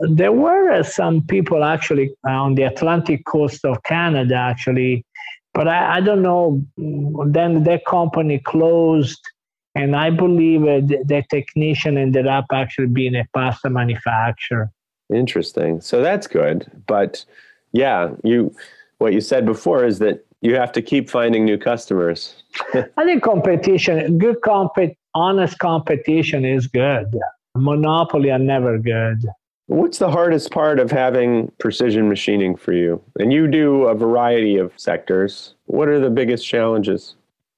there 0.00 0.32
were 0.32 0.70
uh, 0.70 0.82
some 0.82 1.26
people 1.26 1.62
actually 1.62 2.10
on 2.26 2.54
the 2.54 2.62
atlantic 2.62 3.24
coast 3.26 3.64
of 3.66 3.82
canada 3.82 4.34
actually 4.34 5.04
but 5.54 5.68
I, 5.68 5.96
I 5.96 6.00
don't 6.00 6.22
know. 6.22 6.62
Then 6.76 7.64
that 7.64 7.84
company 7.86 8.38
closed, 8.38 9.20
and 9.74 9.96
I 9.96 10.10
believe 10.10 10.62
uh, 10.62 10.80
the, 10.80 11.02
the 11.04 11.24
technician 11.30 11.98
ended 11.98 12.26
up 12.26 12.46
actually 12.52 12.86
being 12.86 13.14
a 13.14 13.24
pasta 13.34 13.70
manufacturer. 13.70 14.70
Interesting. 15.12 15.80
So 15.80 16.02
that's 16.02 16.26
good. 16.26 16.70
But 16.86 17.24
yeah, 17.72 18.10
you 18.22 18.54
what 18.98 19.12
you 19.12 19.20
said 19.20 19.46
before 19.46 19.84
is 19.84 19.98
that 19.98 20.24
you 20.42 20.54
have 20.54 20.72
to 20.72 20.82
keep 20.82 21.10
finding 21.10 21.44
new 21.44 21.58
customers. 21.58 22.42
I 22.74 23.04
think 23.04 23.22
competition, 23.22 24.18
good 24.18 24.40
compet, 24.40 24.96
honest 25.14 25.58
competition 25.58 26.44
is 26.44 26.66
good. 26.66 27.18
Monopoly 27.56 28.30
are 28.30 28.38
never 28.38 28.78
good. 28.78 29.26
What's 29.70 29.98
the 29.98 30.10
hardest 30.10 30.50
part 30.50 30.80
of 30.80 30.90
having 30.90 31.52
precision 31.60 32.08
machining 32.08 32.56
for 32.56 32.72
you? 32.72 33.00
And 33.20 33.32
you 33.32 33.46
do 33.46 33.84
a 33.84 33.94
variety 33.94 34.56
of 34.56 34.72
sectors. 34.76 35.54
What 35.66 35.86
are 35.86 36.00
the 36.00 36.10
biggest 36.10 36.44
challenges? 36.44 37.14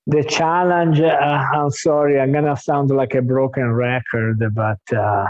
The 0.06 0.22
challenge, 0.22 1.00
uh, 1.00 1.08
I'm 1.10 1.70
sorry, 1.70 2.20
I'm 2.20 2.30
going 2.30 2.44
to 2.44 2.54
sound 2.54 2.90
like 2.90 3.14
a 3.14 3.22
broken 3.22 3.72
record, 3.72 4.44
but 4.54 4.94
uh, 4.94 5.24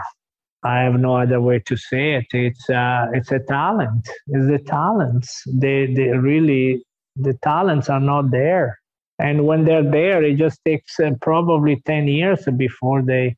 I 0.65 0.81
have 0.81 0.95
no 0.95 1.19
other 1.19 1.41
way 1.41 1.61
to 1.67 1.77
say 1.77 2.15
it. 2.15 2.27
It's, 2.33 2.69
uh, 2.69 3.07
it's 3.13 3.31
a 3.31 3.39
talent. 3.39 4.09
It's 4.27 4.49
the 4.49 4.59
talents. 4.59 5.41
They, 5.47 5.87
they 5.87 6.09
really, 6.09 6.85
the 7.15 7.35
talents 7.45 7.91
are 7.91 8.01
not 8.01 8.33
there. 8.33 8.81
And 9.21 9.47
when 9.47 9.65
they're 9.65 9.89
there, 9.89 10.25
it 10.25 10.37
just 10.37 10.59
takes 10.65 10.99
uh, 10.99 11.13
probably 11.21 11.81
10 11.87 12.09
years 12.09 12.45
before 12.57 13.03
they 13.03 13.37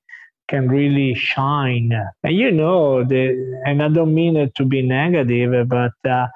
can 0.48 0.68
really 0.68 1.14
shine. 1.14 1.92
And 2.22 2.36
you 2.36 2.50
know, 2.50 3.04
the, 3.04 3.62
and 3.66 3.82
I 3.82 3.88
don't 3.88 4.14
mean 4.14 4.36
it 4.36 4.54
to 4.56 4.64
be 4.64 4.82
negative, 4.82 5.68
but 5.68 5.92
uh, 6.08 6.26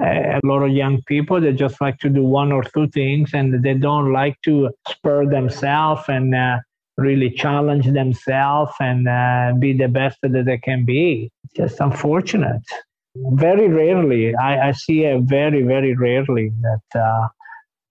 a 0.00 0.40
lot 0.44 0.62
of 0.62 0.70
young 0.70 1.02
people 1.02 1.40
they 1.40 1.52
just 1.52 1.80
like 1.80 1.98
to 1.98 2.08
do 2.08 2.24
one 2.24 2.52
or 2.52 2.62
two 2.62 2.88
things, 2.88 3.30
and 3.34 3.62
they 3.62 3.74
don't 3.74 4.12
like 4.12 4.36
to 4.44 4.70
spur 4.88 5.26
themselves 5.26 6.02
and 6.08 6.34
uh, 6.34 6.58
really 6.96 7.30
challenge 7.30 7.86
themselves 7.86 8.72
and 8.80 9.08
uh, 9.08 9.52
be 9.58 9.72
the 9.72 9.88
best 9.88 10.18
that 10.22 10.44
they 10.44 10.58
can 10.58 10.84
be. 10.84 11.30
Just 11.56 11.80
unfortunate. 11.80 12.62
very 13.32 13.68
rarely. 13.68 14.34
I, 14.36 14.68
I 14.68 14.72
see 14.72 15.04
it 15.04 15.22
very, 15.22 15.62
very 15.62 15.94
rarely 15.94 16.52
that 16.60 17.00
uh, 17.00 17.28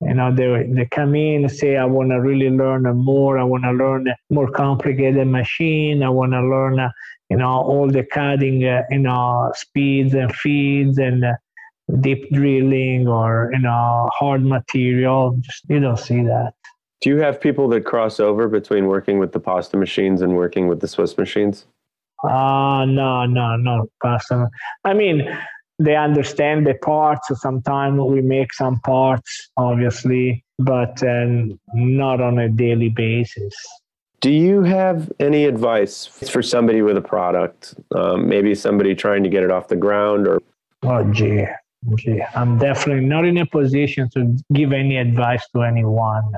you 0.02 0.14
know 0.14 0.34
they 0.34 0.70
they 0.72 0.86
come 0.86 1.16
in 1.16 1.44
and 1.44 1.52
say, 1.52 1.78
"I 1.78 1.86
want 1.86 2.12
to 2.12 2.22
really 2.22 2.50
learn 2.50 2.84
more. 2.98 3.38
I 3.38 3.44
want 3.44 3.64
to 3.64 3.72
learn 3.72 4.08
a 4.08 4.16
more 4.30 4.50
complicated 4.50 5.28
machine. 5.28 6.04
I 6.04 6.10
want 6.10 6.34
to 6.34 6.42
learn, 6.42 6.80
uh, 6.80 6.92
you 7.30 7.38
know, 7.38 7.50
all 7.50 7.88
the 7.90 8.04
cutting, 8.04 8.64
uh, 8.66 8.84
you 8.92 9.00
know, 9.00 9.52
speeds 9.56 10.14
and 10.14 10.34
feeds 10.36 10.98
and." 10.98 11.26
Uh, 11.26 11.34
deep 12.02 12.30
drilling 12.34 13.08
or 13.08 13.50
you 13.54 13.60
know 13.60 14.10
hard 14.12 14.44
material 14.44 15.38
just 15.40 15.64
you 15.70 15.80
don't 15.80 15.98
see 15.98 16.22
that 16.22 16.52
do 17.00 17.10
you 17.10 17.16
have 17.16 17.40
people 17.40 17.70
that 17.70 17.86
cross 17.86 18.20
over 18.20 18.50
between 18.50 18.88
working 18.88 19.20
with 19.20 19.32
the 19.32 19.40
pasta 19.40 19.78
machines 19.78 20.22
and 20.22 20.36
working 20.36 20.68
with 20.68 20.82
the 20.82 20.88
swiss 20.90 21.18
machines 21.18 21.66
uh, 22.24 22.84
no, 22.86 23.26
no, 23.26 23.56
no, 23.58 23.88
pasta. 24.02 24.50
I 24.84 24.94
mean, 24.94 25.28
they 25.80 25.96
understand 25.96 26.66
the 26.66 26.74
parts. 26.76 27.30
Sometimes 27.40 28.00
we 28.00 28.22
make 28.22 28.54
some 28.54 28.80
parts, 28.80 29.50
obviously, 29.58 30.44
but 30.60 31.02
um, 31.04 31.60
not 31.74 32.22
on 32.22 32.40
a 32.40 32.50
daily 32.50 32.90
basis. 32.90 33.54
Do 34.20 34.32
you 34.32 34.64
have 34.64 35.12
any 35.20 35.46
advice 35.46 36.08
for 36.08 36.42
somebody 36.42 36.82
with 36.82 36.98
a 36.98 37.02
product? 37.02 37.76
Um, 37.96 38.28
maybe 38.28 38.56
somebody 38.56 38.96
trying 38.96 39.24
to 39.24 39.30
get 39.30 39.44
it 39.44 39.52
off 39.52 39.68
the 39.68 39.76
ground 39.76 40.28
or. 40.28 40.42
Oh, 40.82 41.04
gee, 41.12 41.46
gee. 41.96 42.24
I'm 42.36 42.58
definitely 42.58 43.06
not 43.06 43.26
in 43.26 43.38
a 43.38 43.46
position 43.46 44.10
to 44.16 44.36
give 44.54 44.74
any 44.74 44.98
advice 44.98 45.48
to 45.56 45.62
anyone. 45.62 46.34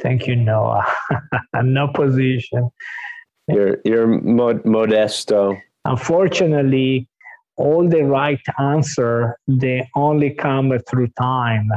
Thank 0.00 0.26
you, 0.26 0.34
Noah. 0.34 0.86
I'm 1.54 1.74
no 1.74 1.88
position. 1.88 2.70
You're 3.48 3.78
you're 3.84 4.06
mod- 4.06 4.62
modesto. 4.62 5.60
Unfortunately, 5.84 7.06
all 7.60 7.88
the 7.88 8.02
right 8.02 8.40
answer 8.58 9.36
they 9.46 9.88
only 9.94 10.30
come 10.30 10.72
through 10.88 11.08
time, 11.20 11.68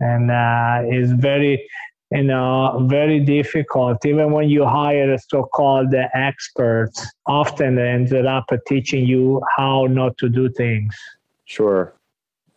and 0.00 0.30
uh, 0.30 0.80
it's 0.84 1.12
very 1.12 1.68
you 2.10 2.24
know 2.24 2.86
very 2.88 3.20
difficult. 3.20 4.04
Even 4.06 4.32
when 4.32 4.48
you 4.48 4.64
hire 4.64 5.12
a 5.12 5.18
so-called 5.18 5.94
experts, 6.14 7.06
often 7.26 7.76
they 7.76 7.88
ended 7.88 8.26
up 8.26 8.46
teaching 8.66 9.06
you 9.06 9.42
how 9.56 9.86
not 9.86 10.16
to 10.18 10.28
do 10.28 10.48
things. 10.48 10.94
Sure 11.44 11.97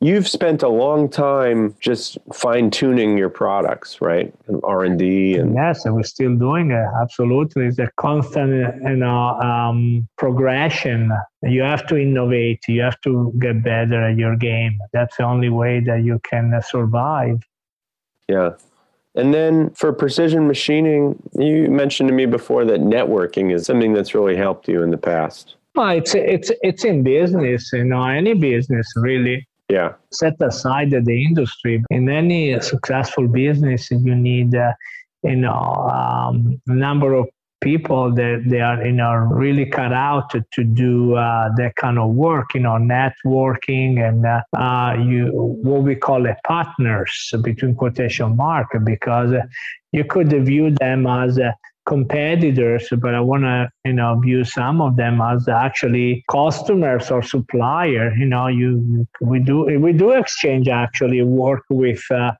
you've 0.01 0.27
spent 0.27 0.63
a 0.63 0.67
long 0.67 1.07
time 1.07 1.75
just 1.79 2.17
fine 2.33 2.71
tuning 2.71 3.17
your 3.17 3.29
products, 3.29 4.01
right? 4.01 4.33
And 4.47 4.59
R 4.63 4.83
and 4.83 4.99
D, 4.99 5.35
and 5.35 5.53
yes, 5.53 5.85
and 5.85 5.95
we're 5.95 6.03
still 6.03 6.35
doing 6.35 6.71
it. 6.71 6.87
Absolutely, 7.01 7.67
it's 7.67 7.79
a 7.79 7.89
constant, 7.97 8.83
you 8.83 8.97
know, 8.97 9.39
um, 9.39 10.07
progression. 10.17 11.11
You 11.43 11.61
have 11.61 11.87
to 11.87 11.97
innovate. 11.97 12.67
You 12.67 12.81
have 12.81 12.99
to 13.01 13.31
get 13.39 13.63
better 13.63 14.09
at 14.09 14.17
your 14.17 14.35
game. 14.35 14.77
That's 14.91 15.15
the 15.17 15.23
only 15.23 15.49
way 15.49 15.79
that 15.81 16.03
you 16.03 16.19
can 16.29 16.59
survive. 16.67 17.37
Yeah. 18.27 18.51
And 19.13 19.33
then 19.33 19.71
for 19.71 19.91
precision 19.91 20.47
machining, 20.47 21.21
you 21.37 21.69
mentioned 21.69 22.07
to 22.09 22.15
me 22.15 22.25
before 22.25 22.63
that 22.65 22.79
networking 22.79 23.53
is 23.53 23.65
something 23.65 23.93
that's 23.93 24.15
really 24.15 24.37
helped 24.37 24.67
you 24.67 24.83
in 24.83 24.89
the 24.89 24.97
past. 24.97 25.55
Well, 25.75 25.89
it's 25.89 26.15
it's 26.15 26.51
it's 26.61 26.83
in 26.83 27.03
business, 27.03 27.71
you 27.73 27.83
know, 27.85 28.03
any 28.03 28.33
business 28.33 28.87
really 28.95 29.47
yeah. 29.71 29.93
Set 30.11 30.35
aside 30.41 30.91
the 30.91 31.25
industry. 31.25 31.83
In 31.89 32.09
any 32.09 32.59
successful 32.59 33.27
business 33.27 33.89
you 33.89 34.15
need 34.15 34.53
uh, 34.53 34.73
you 35.23 35.37
know 35.37 35.61
um, 35.99 36.61
a 36.67 36.73
number 36.73 37.13
of 37.13 37.27
people 37.61 38.11
that 38.11 38.43
they 38.47 38.59
are 38.59 38.83
you 38.83 38.91
know 38.91 39.13
really 39.13 39.65
cut 39.65 39.93
out 39.93 40.29
to, 40.31 40.43
to 40.51 40.63
do 40.63 41.15
uh, 41.15 41.49
that 41.57 41.75
kind 41.75 41.97
of 41.99 42.09
work 42.09 42.53
you 42.55 42.59
know 42.59 42.77
networking 42.95 43.91
and 44.07 44.25
uh, 44.25 44.41
uh, 44.57 44.93
you 45.09 45.27
what 45.31 45.83
we 45.83 45.95
call 45.95 46.25
a 46.25 46.35
partners 46.45 47.33
between 47.43 47.75
quotation 47.75 48.35
mark 48.35 48.69
because 48.83 49.31
you 49.91 50.03
could 50.03 50.31
view 50.45 50.71
them 50.71 51.05
as 51.05 51.39
competitors, 51.85 52.87
but 52.97 53.15
I 53.15 53.19
want 53.19 53.43
to, 53.43 53.71
you 53.85 53.93
know, 53.93 54.19
view 54.19 54.43
some 54.43 54.81
of 54.81 54.95
them 54.97 55.21
as 55.21 55.47
actually 55.47 56.23
customers 56.29 57.09
or 57.09 57.21
supplier. 57.21 58.13
You 58.15 58.25
know, 58.25 58.47
you 58.47 59.07
we 59.21 59.39
do 59.39 59.63
we 59.79 59.93
do 59.93 60.11
exchange 60.11 60.67
actually 60.67 61.21
work 61.23 61.63
with 61.69 62.03
uh, 62.11 62.33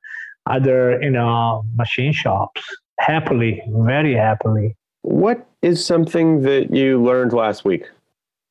other, 0.46 1.00
you 1.02 1.10
know, 1.10 1.64
machine 1.76 2.12
shops 2.12 2.62
happily, 3.00 3.62
very 3.68 4.14
happily. 4.14 4.76
What 5.02 5.46
is 5.62 5.84
something 5.84 6.42
that 6.42 6.74
you 6.74 7.02
learned 7.02 7.32
last 7.32 7.64
week? 7.64 7.84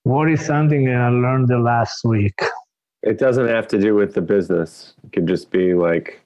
What 0.03 0.29
is 0.29 0.43
something 0.45 0.85
that 0.85 0.95
I 0.95 1.09
learned 1.09 1.47
the 1.47 1.59
last 1.59 2.03
week? 2.03 2.39
It 3.03 3.17
doesn't 3.17 3.47
have 3.47 3.67
to 3.69 3.79
do 3.79 3.95
with 3.95 4.13
the 4.13 4.21
business. 4.21 4.93
It 5.03 5.13
could 5.13 5.27
just 5.27 5.51
be 5.51 5.73
like 5.73 6.21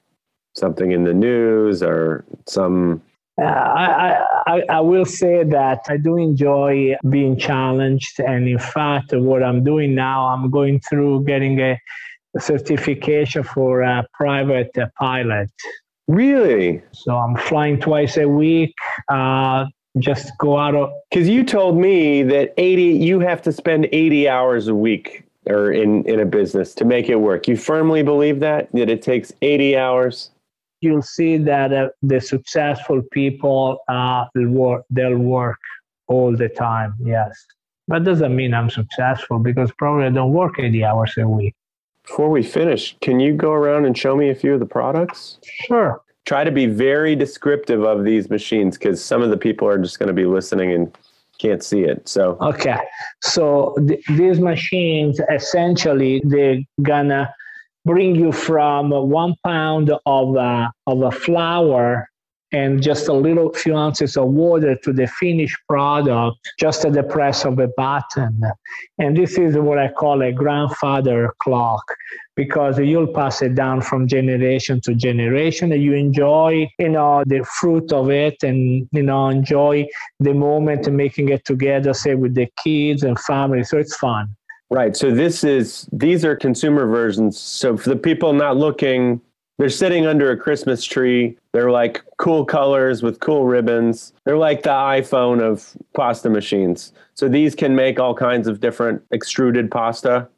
something 0.54 0.92
in 0.92 1.04
the 1.04 1.14
news 1.14 1.82
or 1.82 2.24
some 2.46 3.02
uh, 3.40 3.44
I, 3.44 4.24
I, 4.46 4.62
I 4.70 4.80
will 4.80 5.04
say 5.04 5.44
that 5.44 5.80
I 5.88 5.96
do 5.98 6.16
enjoy 6.16 6.96
being 7.10 7.36
challenged. 7.36 8.18
And 8.20 8.48
in 8.48 8.58
fact, 8.58 9.12
what 9.12 9.42
I'm 9.42 9.62
doing 9.62 9.94
now, 9.94 10.26
I'm 10.26 10.50
going 10.50 10.80
through 10.80 11.24
getting 11.24 11.60
a 11.60 11.78
certification 12.38 13.42
for 13.42 13.82
a 13.82 14.06
private 14.14 14.74
pilot. 14.98 15.50
Really? 16.08 16.82
So 16.92 17.16
I'm 17.16 17.36
flying 17.36 17.80
twice 17.80 18.16
a 18.16 18.28
week. 18.28 18.74
Uh, 19.08 19.66
just 19.98 20.30
go 20.38 20.58
out 20.58 20.74
of. 20.74 20.90
Because 21.10 21.28
you 21.28 21.44
told 21.44 21.76
me 21.76 22.22
that 22.22 22.54
80, 22.56 22.82
you 22.82 23.20
have 23.20 23.42
to 23.42 23.52
spend 23.52 23.88
80 23.92 24.28
hours 24.28 24.68
a 24.68 24.74
week 24.74 25.24
or 25.46 25.72
in, 25.72 26.04
in 26.04 26.20
a 26.20 26.26
business 26.26 26.74
to 26.74 26.84
make 26.84 27.08
it 27.08 27.16
work. 27.16 27.48
You 27.48 27.56
firmly 27.56 28.02
believe 28.02 28.40
that? 28.40 28.70
That 28.72 28.88
it 28.88 29.02
takes 29.02 29.32
80 29.42 29.76
hours? 29.76 30.30
You'll 30.80 31.02
see 31.02 31.36
that 31.38 31.72
uh, 31.72 31.88
the 32.02 32.20
successful 32.20 33.02
people 33.12 33.78
uh, 33.88 34.26
will 34.34 34.48
work, 34.48 34.84
they'll 34.90 35.18
work 35.18 35.58
all 36.08 36.36
the 36.36 36.48
time. 36.48 36.94
Yes, 37.02 37.32
but 37.88 38.04
doesn't 38.04 38.34
mean 38.34 38.54
I'm 38.54 38.70
successful 38.70 39.38
because 39.38 39.72
probably 39.72 40.06
I 40.06 40.10
don't 40.10 40.32
work 40.32 40.58
80 40.58 40.84
hours 40.84 41.14
a 41.18 41.28
week. 41.28 41.54
Before 42.04 42.30
we 42.30 42.42
finish, 42.42 42.96
can 43.00 43.18
you 43.18 43.32
go 43.32 43.52
around 43.52 43.84
and 43.84 43.98
show 43.98 44.14
me 44.14 44.30
a 44.30 44.34
few 44.34 44.54
of 44.54 44.60
the 44.60 44.66
products? 44.66 45.38
Sure. 45.66 46.00
Try 46.24 46.44
to 46.44 46.52
be 46.52 46.66
very 46.66 47.16
descriptive 47.16 47.82
of 47.82 48.04
these 48.04 48.30
machines 48.30 48.78
because 48.78 49.04
some 49.04 49.22
of 49.22 49.30
the 49.30 49.36
people 49.36 49.68
are 49.68 49.78
just 49.78 49.98
going 49.98 50.08
to 50.08 50.12
be 50.12 50.24
listening 50.24 50.72
and 50.72 50.96
can't 51.38 51.62
see 51.62 51.82
it. 51.82 52.08
So 52.08 52.38
okay, 52.40 52.78
so 53.22 53.74
th- 53.86 54.04
these 54.08 54.40
machines 54.40 55.20
essentially 55.30 56.22
they're 56.24 56.60
gonna 56.82 57.32
bring 57.86 58.16
you 58.16 58.32
from 58.32 58.90
one 58.90 59.36
pound 59.44 59.92
of, 60.04 60.36
uh, 60.36 60.68
of 60.88 61.02
a 61.02 61.10
flour 61.12 62.08
and 62.52 62.82
just 62.82 63.08
a 63.08 63.12
little 63.12 63.52
few 63.52 63.76
ounces 63.76 64.16
of 64.16 64.28
water 64.28 64.76
to 64.76 64.92
the 64.92 65.06
finished 65.06 65.58
product 65.68 66.36
just 66.58 66.84
at 66.84 66.92
the 66.92 67.02
press 67.02 67.44
of 67.44 67.58
a 67.58 67.68
button. 67.76 68.40
And 68.98 69.16
this 69.16 69.38
is 69.38 69.56
what 69.56 69.78
I 69.78 69.88
call 69.88 70.22
a 70.22 70.32
grandfather 70.32 71.32
clock 71.42 71.84
because 72.34 72.78
you'll 72.78 73.12
pass 73.12 73.42
it 73.42 73.54
down 73.54 73.80
from 73.80 74.06
generation 74.06 74.80
to 74.82 74.94
generation 74.94 75.72
and 75.72 75.82
you 75.82 75.94
enjoy, 75.94 76.68
you 76.78 76.88
know, 76.88 77.22
the 77.26 77.44
fruit 77.58 77.92
of 77.92 78.10
it 78.10 78.42
and, 78.42 78.88
you 78.92 79.02
know, 79.02 79.28
enjoy 79.28 79.86
the 80.20 80.34
moment 80.34 80.86
and 80.86 80.96
making 80.96 81.28
it 81.30 81.44
together, 81.44 81.94
say 81.94 82.14
with 82.14 82.34
the 82.34 82.48
kids 82.62 83.02
and 83.02 83.18
family. 83.20 83.64
So 83.64 83.78
it's 83.78 83.96
fun. 83.96 84.34
Right. 84.70 84.96
So 84.96 85.12
this 85.12 85.44
is 85.44 85.88
these 85.92 86.24
are 86.24 86.34
consumer 86.34 86.86
versions. 86.86 87.38
So 87.38 87.76
for 87.76 87.88
the 87.88 87.96
people 87.96 88.32
not 88.32 88.56
looking, 88.56 89.20
they're 89.58 89.70
sitting 89.70 90.06
under 90.06 90.32
a 90.32 90.36
Christmas 90.36 90.84
tree. 90.84 91.38
They're 91.52 91.70
like 91.70 92.02
cool 92.18 92.44
colors 92.44 93.02
with 93.02 93.20
cool 93.20 93.46
ribbons. 93.46 94.12
They're 94.24 94.36
like 94.36 94.64
the 94.64 94.70
iPhone 94.70 95.40
of 95.40 95.76
pasta 95.94 96.28
machines. 96.28 96.92
So 97.14 97.28
these 97.28 97.54
can 97.54 97.76
make 97.76 98.00
all 98.00 98.14
kinds 98.14 98.48
of 98.48 98.60
different 98.60 99.02
extruded 99.12 99.70
pasta. 99.70 100.28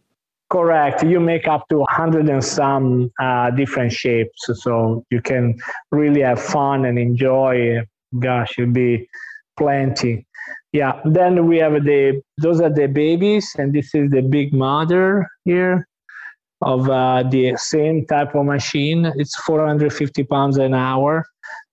Correct. 0.51 1.03
You 1.03 1.21
make 1.21 1.49
up 1.49 1.67
to 1.69 1.79
100 1.79 2.29
and 2.29 2.45
some 2.45 3.11
uh, 3.21 3.51
different 3.51 3.93
shapes. 3.93 4.49
So 4.63 5.05
you 5.11 5.21
can 5.21 5.59
really 5.91 6.21
have 6.21 6.41
fun 6.41 6.85
and 6.85 6.99
enjoy. 6.99 7.81
Gosh, 8.19 8.59
it'll 8.59 8.73
be 8.73 9.09
plenty 9.59 10.27
yeah 10.73 11.01
then 11.05 11.47
we 11.47 11.59
have 11.59 11.73
the 11.85 12.21
those 12.39 12.61
are 12.61 12.71
the 12.71 12.87
babies 12.87 13.55
and 13.59 13.73
this 13.73 13.95
is 13.95 14.11
the 14.11 14.21
big 14.23 14.53
mother 14.53 15.27
here 15.45 15.87
of 16.63 16.89
uh, 16.89 17.23
the 17.31 17.57
same 17.57 18.07
type 18.07 18.35
of 18.35 18.45
machine. 18.45 19.13
It's 19.17 19.37
450 19.43 20.25
pounds 20.25 20.59
an 20.59 20.75
hour. 20.75 21.25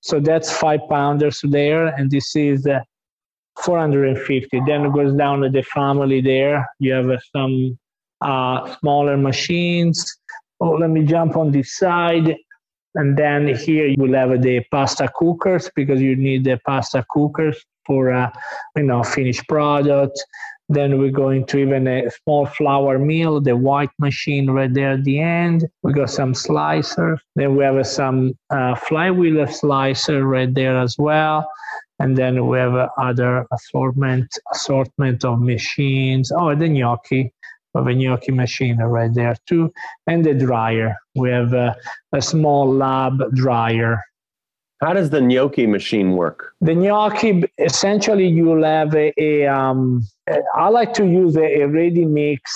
So 0.02 0.20
that's 0.20 0.52
five 0.52 0.82
pounders 0.90 1.42
there 1.44 1.88
and 1.88 2.12
this 2.12 2.36
is 2.36 2.68
uh, 2.68 2.82
450 3.64 4.62
then 4.68 4.86
it 4.86 4.94
goes 4.94 5.16
down 5.16 5.42
to 5.42 5.50
the 5.50 5.64
family 5.64 6.22
there. 6.22 6.68
You 6.80 6.94
have 6.94 7.10
uh, 7.10 7.18
some 7.36 7.80
uh, 8.22 8.76
smaller 8.80 9.18
machines. 9.18 10.06
Oh 10.60 10.72
let 10.72 10.90
me 10.90 11.04
jump 11.04 11.36
on 11.36 11.52
this 11.52 11.76
side. 11.78 12.36
And 12.98 13.18
then 13.18 13.54
here 13.56 13.88
you 13.88 13.96
will 13.98 14.14
have 14.14 14.42
the 14.42 14.64
pasta 14.72 15.10
cookers 15.14 15.70
because 15.76 16.02
you 16.02 16.16
need 16.16 16.46
the 16.46 16.60
pasta 16.66 17.04
cookers 17.10 17.62
for 17.86 18.10
a 18.10 18.32
you 18.76 18.84
know 18.84 19.04
finished 19.04 19.48
product. 19.48 20.24
Then 20.68 20.98
we're 20.98 21.12
going 21.12 21.46
to 21.48 21.60
even 21.60 21.88
a 21.88 22.10
small 22.10 22.48
flour 22.48 22.98
mill, 22.98 23.40
the 23.40 23.56
white 23.56 23.92
machine 24.00 24.50
right 24.50 24.74
there 24.74 24.94
at 24.94 25.04
the 25.04 25.20
end. 25.20 25.68
We 25.84 25.94
got 25.94 26.10
some 26.10 26.34
slicers. 26.34 27.20
Then 27.36 27.56
we 27.56 27.64
have 27.64 27.86
some 27.86 28.34
uh, 28.50 28.74
flywheel 28.74 29.46
slicer 29.46 30.26
right 30.26 30.52
there 30.52 30.80
as 30.80 30.96
well. 30.98 31.48
And 32.00 32.18
then 32.18 32.48
we 32.48 32.58
have 32.58 32.90
other 32.98 33.46
assortment 33.54 34.28
assortment 34.52 35.24
of 35.24 35.40
machines. 35.40 36.32
Oh, 36.32 36.56
the 36.56 36.68
gnocchi 36.68 37.32
of 37.76 37.88
a 37.88 37.94
gnocchi 37.94 38.32
machine 38.32 38.78
right 38.78 39.14
there 39.14 39.36
too, 39.48 39.72
and 40.08 40.26
the 40.26 40.34
dryer. 40.34 40.96
We 41.16 41.30
have 41.30 41.54
a 41.54 41.76
small 42.22 42.74
lab 42.74 43.22
dryer. 43.36 44.02
How 44.82 44.94
does 44.94 45.10
the 45.10 45.22
gnocchi 45.22 45.68
machine 45.68 46.12
work? 46.14 46.54
The 46.62 46.76
gnocchi, 46.76 47.44
essentially, 47.58 48.28
you'll 48.28 48.64
have 48.64 48.94
a, 48.94 49.14
a 49.18 49.48
um, 49.48 50.06
I 50.56 50.70
like 50.70 50.94
to 50.96 51.06
use 51.06 51.38
a, 51.38 51.62
a 51.62 51.68
ready 51.68 52.06
mix 52.06 52.52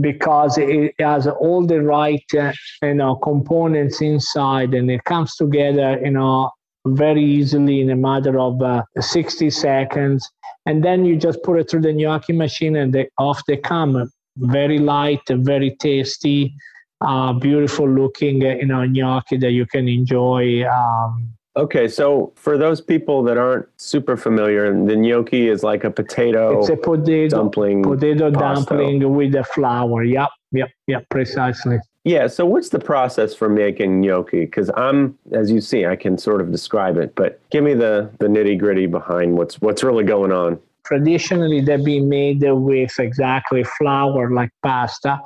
because 0.00 0.56
it 0.58 0.94
has 0.98 1.26
all 1.26 1.66
the 1.66 1.82
right 1.82 2.24
uh, 2.38 2.52
you 2.82 2.94
know 2.94 3.16
components 3.16 4.00
inside 4.00 4.74
and 4.74 4.90
it 4.90 5.04
comes 5.04 5.36
together 5.36 6.00
you 6.02 6.10
know 6.10 6.50
very 6.84 7.24
easily 7.24 7.80
in 7.80 7.90
a 7.90 7.96
matter 7.96 8.40
of 8.40 8.60
uh, 8.60 8.82
60 8.98 9.50
seconds 9.50 10.28
and 10.66 10.84
then 10.84 11.04
you 11.04 11.16
just 11.16 11.42
put 11.44 11.60
it 11.60 11.70
through 11.70 11.82
the 11.82 11.92
gnocchi 11.92 12.32
machine 12.32 12.74
and 12.74 12.92
they, 12.92 13.08
off 13.18 13.40
they 13.46 13.56
come 13.56 14.10
very 14.36 14.78
light, 14.78 15.20
very 15.28 15.76
tasty, 15.80 16.54
uh, 17.00 17.32
beautiful 17.32 17.88
looking, 17.88 18.44
uh, 18.44 18.54
you 18.54 18.66
know, 18.66 18.84
gnocchi 18.84 19.36
that 19.36 19.52
you 19.52 19.66
can 19.66 19.88
enjoy. 19.88 20.64
Um, 20.64 21.34
okay, 21.56 21.88
so 21.88 22.32
for 22.36 22.58
those 22.58 22.80
people 22.80 23.22
that 23.24 23.36
aren't 23.36 23.68
super 23.80 24.16
familiar, 24.16 24.72
the 24.72 24.96
gnocchi 24.96 25.48
is 25.48 25.62
like 25.62 25.84
a 25.84 25.90
potato. 25.90 26.60
It's 26.60 26.68
a 26.68 26.76
potato 26.76 27.36
dumpling. 27.36 27.82
Potato 27.82 28.30
dumpling 28.30 29.14
with 29.14 29.32
the 29.32 29.44
flour. 29.44 30.02
Yep, 30.02 30.28
yep, 30.52 30.70
yep, 30.86 31.08
precisely. 31.10 31.78
Yeah. 32.04 32.26
So, 32.26 32.44
what's 32.44 32.68
the 32.68 32.78
process 32.78 33.34
for 33.34 33.48
making 33.48 34.00
gnocchi? 34.00 34.40
Because 34.40 34.70
I'm, 34.76 35.18
as 35.32 35.50
you 35.50 35.60
see, 35.60 35.86
I 35.86 35.96
can 35.96 36.18
sort 36.18 36.40
of 36.40 36.52
describe 36.52 36.98
it, 36.98 37.14
but 37.14 37.40
give 37.50 37.64
me 37.64 37.74
the 37.74 38.10
the 38.18 38.26
nitty 38.26 38.58
gritty 38.58 38.86
behind 38.86 39.36
what's 39.36 39.60
what's 39.60 39.82
really 39.82 40.04
going 40.04 40.32
on 40.32 40.60
traditionally 40.84 41.62
they've 41.62 41.84
been 41.84 42.08
made 42.08 42.42
with 42.42 42.92
exactly 42.98 43.64
flour 43.78 44.30
like 44.30 44.50
pasta 44.62 45.18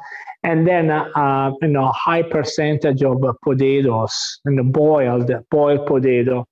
and 0.49 0.67
then 0.67 0.91
uh, 0.91 1.51
you 1.61 1.69
know 1.69 1.89
high 2.07 2.23
percentage 2.23 3.03
of 3.03 3.23
potatoes 3.43 4.15
and 4.47 4.73
boiled 4.73 5.31
boiled 5.51 5.87
potato 5.87 6.47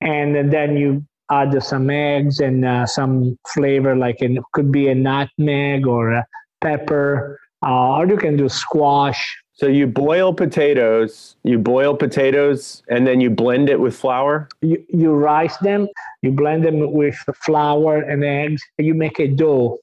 and 0.00 0.52
then 0.52 0.76
you 0.76 1.04
add 1.30 1.62
some 1.62 1.90
eggs 1.90 2.40
and 2.40 2.64
uh, 2.64 2.86
some 2.86 3.36
flavor 3.54 3.94
like 3.94 4.22
it 4.22 4.42
could 4.54 4.72
be 4.72 4.88
a 4.88 4.94
nutmeg 4.94 5.86
or 5.86 6.12
a 6.12 6.26
pepper 6.62 7.38
uh, 7.66 7.96
or 7.96 8.06
you 8.06 8.16
can 8.16 8.36
do 8.36 8.48
squash 8.48 9.22
so 9.54 9.68
you 9.68 9.86
boil 9.86 10.32
potatoes, 10.32 11.36
you 11.44 11.58
boil 11.58 11.94
potatoes, 11.94 12.82
and 12.88 13.06
then 13.06 13.20
you 13.20 13.30
blend 13.30 13.68
it 13.68 13.78
with 13.78 13.94
flour. 13.94 14.48
You, 14.62 14.82
you 14.88 15.12
rice 15.12 15.56
them, 15.58 15.88
you 16.22 16.32
blend 16.32 16.64
them 16.64 16.90
with 16.92 17.14
flour 17.36 17.98
and 17.98 18.24
eggs, 18.24 18.62
and 18.78 18.86
you 18.86 18.94
make 18.94 19.20
a 19.20 19.28
dough. 19.28 19.78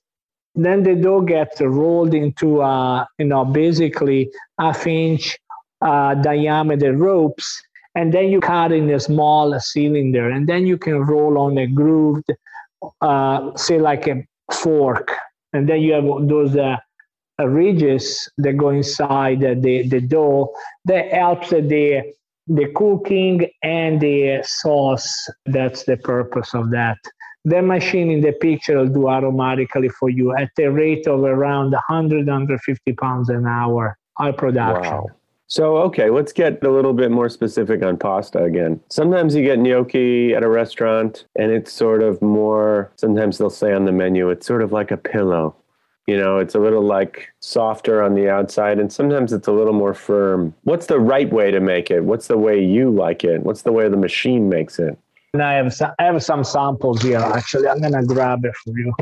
Then 0.63 0.83
the 0.83 0.95
dough 0.95 1.21
gets 1.21 1.61
rolled 1.61 2.13
into, 2.13 2.61
uh, 2.61 3.05
you 3.17 3.25
know, 3.25 3.45
basically 3.45 4.29
half 4.59 4.85
inch 4.85 5.37
uh, 5.81 6.15
diameter 6.15 6.95
ropes, 6.95 7.61
and 7.95 8.13
then 8.13 8.29
you 8.29 8.41
cut 8.41 8.71
in 8.73 8.89
a 8.89 8.99
small 8.99 9.57
cylinder, 9.59 10.29
and 10.29 10.47
then 10.47 10.67
you 10.67 10.77
can 10.77 10.99
roll 10.99 11.37
on 11.37 11.57
a 11.57 11.65
grooved, 11.65 12.29
uh, 13.01 13.55
say 13.55 13.79
like 13.79 14.07
a 14.07 14.25
fork, 14.53 15.13
and 15.53 15.69
then 15.69 15.79
you 15.81 15.93
have 15.93 16.27
those 16.27 16.55
uh, 16.57 16.75
ridges 17.39 18.29
that 18.37 18.57
go 18.57 18.69
inside 18.69 19.39
the, 19.39 19.87
the 19.87 20.01
dough 20.01 20.53
that 20.85 21.11
helps 21.13 21.51
the 21.51 22.13
the 22.47 22.65
cooking 22.75 23.47
and 23.61 24.01
the 24.01 24.41
sauce. 24.43 25.29
That's 25.45 25.83
the 25.83 25.97
purpose 25.97 26.53
of 26.53 26.71
that 26.71 26.97
the 27.45 27.61
machine 27.61 28.11
in 28.11 28.21
the 28.21 28.33
picture 28.33 28.77
will 28.77 28.87
do 28.87 29.07
automatically 29.07 29.89
for 29.89 30.09
you 30.09 30.35
at 30.35 30.49
the 30.57 30.69
rate 30.69 31.07
of 31.07 31.23
around 31.23 31.71
100 31.71 32.27
150 32.27 32.93
pounds 32.93 33.29
an 33.29 33.45
hour 33.47 33.97
high 34.17 34.31
production 34.31 34.93
wow. 34.93 35.07
So, 35.51 35.77
okay, 35.77 36.11
let's 36.11 36.31
get 36.31 36.63
a 36.63 36.69
little 36.69 36.93
bit 36.93 37.09
more 37.09 37.27
specific 37.27 37.81
on 37.81 37.97
pasta 37.97 38.43
again. 38.43 38.79
Sometimes 38.89 39.33
you 39.33 39.41
get 39.41 39.57
gnocchi 39.57 40.35
at 40.35 40.43
a 40.43 40.47
restaurant 40.47 41.25
and 41.35 41.51
it's 41.51 41.73
sort 41.73 42.03
of 42.03 42.21
more, 42.21 42.91
sometimes 42.97 43.39
they'll 43.39 43.49
say 43.49 43.73
on 43.73 43.85
the 43.85 43.91
menu, 43.91 44.29
it's 44.29 44.45
sort 44.45 44.61
of 44.61 44.71
like 44.71 44.91
a 44.91 44.97
pillow. 44.97 45.55
You 46.05 46.17
know, 46.17 46.37
it's 46.37 46.53
a 46.53 46.59
little 46.59 46.83
like 46.83 47.29
softer 47.39 48.03
on 48.03 48.13
the 48.13 48.29
outside 48.29 48.77
and 48.77 48.93
sometimes 48.93 49.33
it's 49.33 49.47
a 49.47 49.51
little 49.51 49.73
more 49.73 49.95
firm. 49.95 50.53
What's 50.65 50.85
the 50.85 50.99
right 50.99 51.31
way 51.33 51.49
to 51.49 51.59
make 51.59 51.89
it? 51.89 52.01
What's 52.01 52.27
the 52.27 52.37
way 52.37 52.63
you 52.63 52.91
like 52.91 53.23
it? 53.23 53.41
What's 53.41 53.63
the 53.63 53.71
way 53.71 53.89
the 53.89 53.97
machine 53.97 54.49
makes 54.49 54.77
it? 54.77 54.99
And 55.33 55.43
I 55.43 55.53
have 55.53 55.73
some, 55.73 55.91
I 55.99 56.03
have 56.05 56.23
some 56.23 56.43
samples 56.43 57.01
here. 57.01 57.19
Actually, 57.19 57.67
I'm 57.67 57.81
gonna 57.81 58.03
grab 58.03 58.45
it 58.45 58.55
for 58.63 58.73
you. 58.77 58.93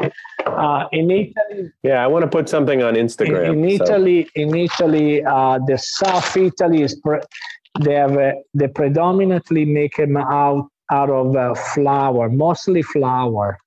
Uh, 0.45 0.86
in 0.91 1.09
Italy, 1.09 1.71
yeah, 1.84 2.03
I 2.03 2.07
want 2.07 2.23
to 2.23 2.28
put 2.28 2.49
something 2.49 2.84
on 2.84 2.95
Instagram. 2.95 3.53
In, 3.53 3.63
in 3.63 3.78
so. 3.78 3.84
Italy, 3.86 4.30
in 4.36 4.55
Italy, 4.55 5.23
uh, 5.23 5.59
the 5.65 5.78
South 5.78 6.36
Italy 6.36 6.82
is 6.82 6.99
pre- 6.99 7.21
they 7.82 7.93
have 7.93 8.17
a, 8.17 8.34
they 8.53 8.67
predominantly 8.67 9.63
make 9.63 9.95
them 9.95 10.17
out 10.17 10.69
out 10.91 11.09
of 11.09 11.36
uh, 11.36 11.53
flour, 11.53 12.30
mostly 12.30 12.82
flour. 12.82 13.57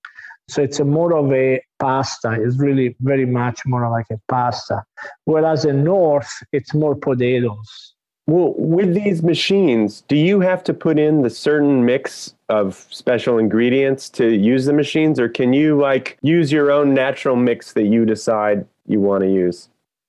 So 0.49 0.63
it's 0.63 0.81
a 0.81 0.85
more 0.85 1.15
of 1.17 1.33
a 1.33 1.63
pasta. 1.79 2.33
It's 2.33 2.59
really 2.59 2.97
very 3.01 3.27
much 3.27 3.61
more 3.67 3.89
like 3.89 4.07
a 4.11 4.19
pasta. 4.29 4.83
Whereas 5.25 5.65
in 5.65 5.85
North, 5.85 6.31
it's 6.53 6.75
more 6.75 6.97
potatoes. 6.97 7.95
Well, 8.27 8.55
with 8.57 8.95
these 8.95 9.23
machines, 9.23 10.03
do 10.03 10.17
you 10.17 10.41
have 10.41 10.63
to 10.65 10.75
put 10.75 10.99
in 10.99 11.23
the 11.23 11.31
certain 11.31 11.85
mix 11.85 12.35
of 12.49 12.87
special 12.91 13.39
ingredients 13.39 14.09
to 14.11 14.35
use 14.35 14.67
the 14.67 14.73
machines, 14.73 15.19
or 15.19 15.29
can 15.29 15.53
you 15.53 15.77
like 15.77 16.17
use 16.23 16.53
your 16.53 16.71
own 16.71 16.95
natural 16.95 17.35
mix 17.35 17.73
that 17.73 17.87
you 17.87 18.05
decide 18.05 18.67
you 18.87 19.01
want 19.01 19.23
to 19.23 19.31
use? 19.31 19.69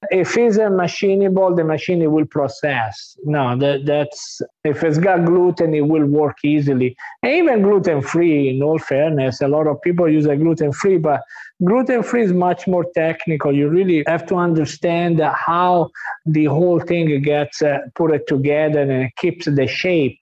If 0.10 0.36
it's 0.36 0.58
a 0.58 0.62
machinable, 0.62 1.56
the 1.56 1.64
machine 1.64 2.12
will 2.12 2.26
process. 2.26 3.16
No, 3.24 3.56
that, 3.58 3.86
that's 3.86 4.42
if 4.64 4.84
it's 4.84 4.98
got 4.98 5.26
gluten, 5.26 5.76
it 5.76 5.88
will 5.88 6.06
work 6.06 6.38
easily. 6.44 6.96
And 7.22 7.34
even 7.34 7.62
gluten 7.62 8.02
free, 8.02 8.50
in 8.50 8.64
all 8.64 8.80
fairness, 8.80 9.42
a 9.42 9.48
lot 9.48 9.68
of 9.68 9.80
people 9.82 10.10
use 10.10 10.26
a 10.26 10.36
gluten 10.36 10.72
free, 10.72 10.98
but 10.98 11.22
gluten 11.64 12.02
free 12.02 12.24
is 12.24 12.34
much 12.34 12.68
more 12.68 12.86
technical. 12.96 13.54
You 13.54 13.70
really 13.70 14.04
have 14.08 14.26
to 14.28 14.36
understand 14.36 15.22
how 15.22 15.92
the 16.26 16.46
whole 16.46 16.80
thing 16.80 17.22
gets 17.22 17.62
uh, 17.62 17.80
put 17.94 18.26
together 18.28 18.82
and 18.82 19.16
keeps 19.18 19.46
the 19.46 19.68
shape 19.68 20.18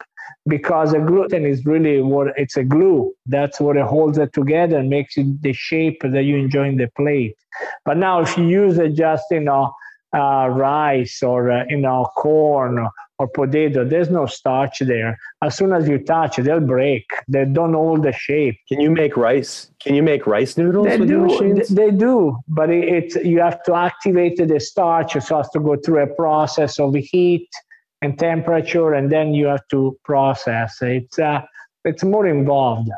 because 0.48 0.92
the 0.92 1.00
gluten 1.00 1.46
is 1.46 1.66
really 1.66 2.02
what 2.02 2.28
it's 2.38 2.58
a 2.58 2.64
glue. 2.64 3.14
That's 3.26 3.60
what 3.60 3.78
it 3.78 3.86
holds 3.86 4.18
it 4.18 4.34
together 4.34 4.78
and 4.78 4.90
makes 4.90 5.18
it 5.18 5.42
the 5.42 5.54
shape 5.54 6.02
that 6.04 6.24
you 6.24 6.38
enjoy 6.38 6.68
in 6.70 6.78
the 6.78 6.90
plate. 6.96 7.36
But 7.86 7.98
now, 7.98 8.22
if 8.22 8.38
you 8.38 8.46
use 8.46 8.78
it 8.78 8.94
just 8.94 9.24
you 9.32 9.42
know 9.42 9.74
uh, 10.16 10.50
rice 10.50 11.22
or 11.22 11.52
uh, 11.52 11.66
you 11.70 11.78
know 11.78 12.10
corn 12.16 12.88
or 13.20 13.28
potato, 13.28 13.84
there's 13.84 14.10
no 14.10 14.26
starch 14.26 14.80
there. 14.80 15.20
As 15.42 15.56
soon 15.56 15.74
as 15.74 15.88
you 15.90 16.00
touch 16.00 16.40
it, 16.40 16.44
they'll 16.44 16.62
break. 16.62 17.06
They 17.28 17.46
don't 17.46 17.74
hold 17.74 18.04
the 18.04 18.14
shape. 18.14 18.58
Can 18.68 18.80
you 18.80 18.92
make 18.92 19.18
rice? 19.18 19.70
Can 19.82 19.94
you 19.94 20.04
make 20.04 20.26
rice 20.26 20.58
noodles 20.58 20.88
they 20.88 20.98
with 20.98 21.10
do, 21.10 21.26
machines? 21.26 21.70
They 21.70 21.92
do, 21.92 22.38
but 22.48 22.70
it, 22.70 22.88
it's 22.88 23.16
you 23.16 23.42
have 23.42 23.62
to 23.64 23.76
activate 23.76 24.38
the 24.38 24.60
starch. 24.60 25.14
So 25.14 25.20
it 25.20 25.30
has 25.30 25.50
to 25.50 25.60
go 25.60 25.76
through 25.76 26.04
a 26.04 26.08
process 26.08 26.80
of 26.80 26.96
heat 26.96 27.50
and 28.02 28.18
temperature, 28.18 28.94
and 28.94 29.12
then 29.12 29.34
you 29.34 29.48
have 29.48 29.68
to 29.70 29.98
process. 30.04 30.78
It's 30.82 31.20
uh, 31.20 31.42
it's 31.86 32.04
more 32.04 32.28
involved. 32.28 32.90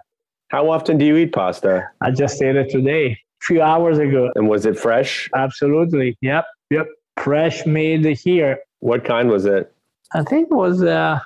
How 0.50 0.70
often 0.70 0.98
do 0.98 1.06
you 1.06 1.16
eat 1.18 1.34
pasta? 1.34 1.88
I 2.02 2.12
just 2.12 2.42
ate 2.42 2.56
it 2.56 2.70
today, 2.70 3.12
a 3.12 3.18
few 3.42 3.62
hours 3.62 4.00
ago. 4.00 4.32
And 4.36 4.50
was 4.50 4.66
it 4.66 4.78
fresh? 4.78 5.30
Absolutely. 5.34 6.18
Yep. 6.22 6.46
Yep. 6.72 6.88
Fresh 7.18 7.66
made 7.66 8.06
here. 8.06 8.60
What 8.80 9.06
kind 9.06 9.30
was 9.30 9.46
it? 9.46 9.74
I 10.14 10.24
think 10.24 10.50
it 10.52 10.56
was 10.56 10.84
uh, 10.84 11.20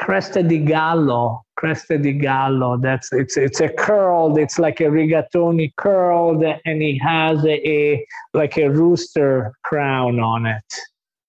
Cresta 0.00 0.46
di 0.46 0.58
Gallo. 0.58 1.42
Cresta 1.58 2.02
di 2.02 2.12
Gallo. 2.12 2.76
That's 2.76 3.12
it's 3.12 3.36
it's 3.36 3.60
a 3.60 3.68
curled. 3.68 4.38
It's 4.38 4.58
like 4.58 4.80
a 4.80 4.84
rigatoni 4.84 5.72
curled, 5.76 6.42
and 6.42 6.82
it 6.82 6.98
has 6.98 7.44
a, 7.44 7.68
a 7.68 8.06
like 8.34 8.58
a 8.58 8.68
rooster 8.68 9.52
crown 9.64 10.20
on 10.20 10.46
it 10.46 10.64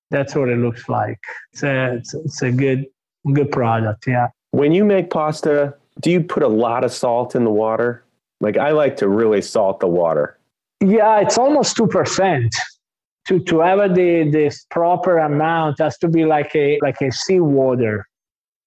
that's 0.10 0.36
what 0.36 0.50
it 0.50 0.58
looks 0.58 0.88
like. 0.90 1.20
It's 1.54 1.64
a 1.64 1.96
it's, 1.96 2.14
it's 2.14 2.42
a 2.42 2.52
good 2.52 2.86
good 3.34 3.52
product. 3.52 4.06
Yeah. 4.08 4.28
When 4.52 4.72
you 4.72 4.86
make 4.86 5.10
pasta, 5.10 5.76
do 6.02 6.12
you 6.12 6.22
put 6.22 6.44
a 6.44 6.48
lot 6.48 6.84
of 6.84 6.92
salt 6.92 7.36
in 7.36 7.44
the 7.44 7.52
water? 7.52 8.04
Like 8.40 8.58
I 8.58 8.72
like 8.72 8.98
to 8.98 9.08
really 9.08 9.42
salt 9.42 9.80
the 9.80 9.88
water. 9.88 10.38
Yeah, 10.80 11.20
it's 11.20 11.38
almost 11.38 11.76
two 11.76 11.88
percent. 11.88 12.56
To 13.28 13.40
to 13.40 13.60
have 13.60 13.96
the 13.96 14.30
this 14.32 14.66
proper 14.70 15.18
amount 15.18 15.80
has 15.80 15.98
to 16.00 16.08
be 16.08 16.24
like 16.26 16.56
a 16.56 16.80
like 16.82 17.02
a 17.02 17.12
seawater. 17.12 18.08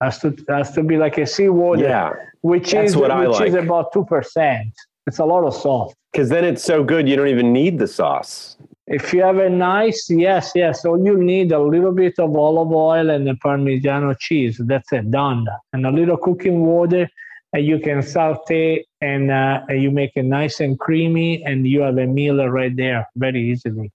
Has 0.02 0.18
to 0.20 0.36
has 0.48 0.72
to 0.72 0.82
be 0.82 0.96
like 0.96 1.18
a 1.18 1.26
seawater. 1.26 1.82
Yeah, 1.82 2.12
which 2.42 2.74
is 2.74 2.96
which 2.96 3.10
like. 3.10 3.48
is 3.48 3.54
about 3.54 3.92
two 3.92 4.04
percent. 4.04 4.72
It's 5.06 5.18
a 5.18 5.24
lot 5.24 5.44
of 5.44 5.54
salt. 5.54 5.94
Because 6.12 6.28
then 6.28 6.44
it's 6.44 6.62
so 6.62 6.82
good 6.82 7.08
you 7.08 7.16
don't 7.16 7.28
even 7.28 7.52
need 7.52 7.78
the 7.78 7.86
sauce. 7.86 8.56
If 8.90 9.12
you 9.14 9.22
have 9.22 9.38
a 9.38 9.48
nice, 9.48 10.10
yes, 10.10 10.50
yes. 10.56 10.82
So 10.82 10.96
you 10.96 11.16
need 11.16 11.52
a 11.52 11.60
little 11.60 11.92
bit 11.92 12.18
of 12.18 12.36
olive 12.36 12.72
oil 12.72 13.08
and 13.08 13.24
the 13.24 13.34
Parmigiano 13.34 14.18
cheese. 14.18 14.60
That's 14.64 14.92
it, 14.92 15.12
done. 15.12 15.46
And 15.72 15.86
a 15.86 15.92
little 15.92 16.16
cooking 16.16 16.66
water. 16.66 17.08
And 17.52 17.64
you 17.64 17.78
can 17.78 18.02
saute 18.02 18.84
and 19.00 19.30
uh, 19.30 19.62
you 19.68 19.92
make 19.92 20.10
it 20.16 20.24
nice 20.24 20.58
and 20.60 20.78
creamy, 20.78 21.42
and 21.44 21.66
you 21.66 21.80
have 21.80 21.98
a 21.98 22.06
meal 22.06 22.44
right 22.48 22.74
there 22.76 23.08
very 23.16 23.50
easily. 23.50 23.92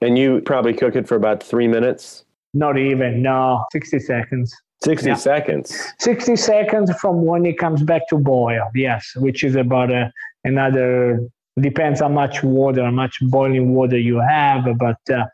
And 0.00 0.18
you 0.18 0.40
probably 0.40 0.72
cook 0.72 0.96
it 0.96 1.06
for 1.06 1.16
about 1.16 1.42
three 1.42 1.68
minutes? 1.68 2.24
Not 2.54 2.78
even, 2.78 3.22
no, 3.22 3.66
60 3.72 4.00
seconds. 4.00 4.54
60 4.82 5.08
yeah. 5.08 5.14
seconds. 5.14 5.92
60 5.98 6.36
seconds 6.36 6.90
from 6.98 7.26
when 7.26 7.44
it 7.44 7.58
comes 7.58 7.82
back 7.82 8.08
to 8.08 8.16
boil, 8.16 8.70
yes, 8.74 9.12
which 9.16 9.44
is 9.44 9.54
about 9.54 9.90
a, 9.90 10.04
uh, 10.04 10.10
another, 10.44 11.20
depends 11.60 12.00
how 12.00 12.08
much 12.08 12.42
water, 12.42 12.84
how 12.84 12.90
much 12.90 13.18
boiling 13.22 13.74
water 13.74 13.98
you 13.98 14.18
have, 14.20 14.66
but 14.78 14.98
uh, 15.12 15.24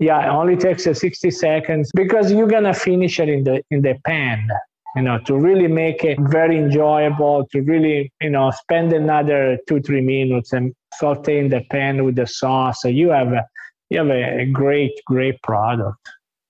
yeah, 0.00 0.26
it 0.26 0.28
only 0.30 0.56
takes 0.56 0.86
uh, 0.86 0.94
60 0.94 1.30
seconds 1.30 1.90
because 1.94 2.32
you're 2.32 2.48
gonna 2.48 2.74
finish 2.74 3.20
it 3.20 3.28
in 3.28 3.44
the 3.44 3.62
in 3.70 3.82
the 3.82 3.94
pan. 4.04 4.48
You 4.96 5.02
know, 5.02 5.18
to 5.20 5.38
really 5.38 5.68
make 5.68 6.02
it 6.02 6.18
very 6.18 6.58
enjoyable, 6.58 7.46
to 7.52 7.60
really, 7.60 8.12
you 8.20 8.30
know, 8.30 8.50
spend 8.50 8.92
another 8.92 9.56
two, 9.68 9.80
three 9.80 10.00
minutes 10.00 10.52
and 10.52 10.74
saute 10.94 11.38
in 11.38 11.48
the 11.48 11.60
pan 11.70 12.04
with 12.04 12.16
the 12.16 12.26
sauce. 12.26 12.82
So 12.82 12.88
you 12.88 13.10
have 13.10 13.32
a, 13.32 13.46
you 13.88 13.98
have 13.98 14.08
a, 14.08 14.40
a 14.40 14.46
great, 14.46 15.00
great 15.06 15.40
product. 15.42 15.96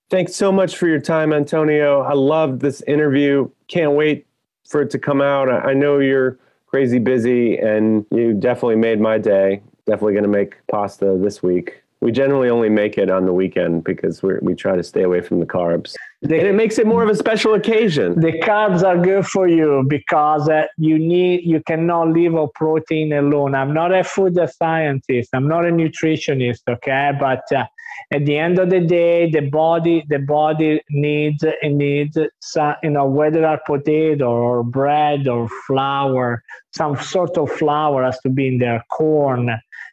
Thanks 0.09 0.35
so 0.35 0.51
much 0.51 0.77
for 0.77 0.89
your 0.89 1.01
time, 1.01 1.35
Antonio. 1.35 2.01
I 2.01 2.15
love 2.15 2.61
this 2.61 2.81
interview. 2.87 3.51
Can't 3.69 3.93
wait 3.93 4.27
for 4.67 4.81
it 4.81 4.91
to 4.91 4.99
come 4.99 5.21
out. 5.21 5.51
I 5.51 5.75
know 5.75 5.99
you're 5.99 6.39
crazy 6.71 7.01
busy 7.01 7.59
and 7.59 8.07
you 8.13 8.33
definitely 8.33 8.77
made 8.77 9.01
my 9.01 9.19
day. 9.19 9.61
Definitely 9.87 10.13
going 10.13 10.25
to 10.25 10.31
make 10.31 10.55
pasta 10.71 11.19
this 11.21 11.43
week. 11.43 11.83
We 12.01 12.13
generally 12.13 12.49
only 12.49 12.71
make 12.71 12.97
it 12.97 13.11
on 13.11 13.27
the 13.27 13.33
weekend 13.33 13.85
because 13.85 14.23
we 14.23 14.35
we 14.41 14.55
try 14.55 14.75
to 14.75 14.83
stay 14.83 15.03
away 15.03 15.21
from 15.21 15.39
the 15.39 15.45
carbs. 15.45 15.95
The, 16.23 16.39
and 16.39 16.47
it 16.47 16.55
makes 16.55 16.79
it 16.79 16.87
more 16.87 17.03
of 17.03 17.11
a 17.11 17.15
special 17.15 17.53
occasion. 17.55 18.19
The 18.19 18.33
carbs 18.41 18.83
are 18.83 18.97
good 18.97 19.27
for 19.27 19.47
you 19.47 19.85
because 19.87 20.49
uh, 20.49 20.65
you 20.79 20.99
need 20.99 21.45
you 21.45 21.61
cannot 21.67 22.09
live 22.09 22.35
on 22.37 22.49
protein 22.55 23.13
alone. 23.13 23.55
I'm 23.55 23.75
not 23.75 23.93
a 23.93 24.03
food 24.03 24.39
scientist. 24.59 25.31
I'm 25.35 25.47
not 25.47 25.67
a 25.67 25.71
nutritionist. 25.71 26.61
Okay, 26.71 27.13
but 27.21 27.43
uh, 27.55 27.65
at 28.13 28.27
the 28.27 28.37
end 28.37 28.59
of 28.59 28.71
the 28.71 28.81
day, 28.81 29.31
the 29.31 29.41
body 29.41 30.05
the 30.09 30.19
body 30.19 30.81
needs 30.91 31.45
needs 31.63 32.19
some, 32.41 32.75
you 32.83 32.91
know 32.91 33.07
whether 33.07 33.45
are 33.47 33.61
potato 33.67 34.31
or 34.31 34.63
bread 34.63 35.29
or 35.29 35.49
flour, 35.67 36.43
some 36.73 36.97
sort 36.97 37.37
of 37.39 37.51
flour 37.53 38.05
has 38.05 38.19
to 38.21 38.29
be 38.29 38.49
in 38.49 38.59
there, 38.59 38.85
corn 38.91 39.51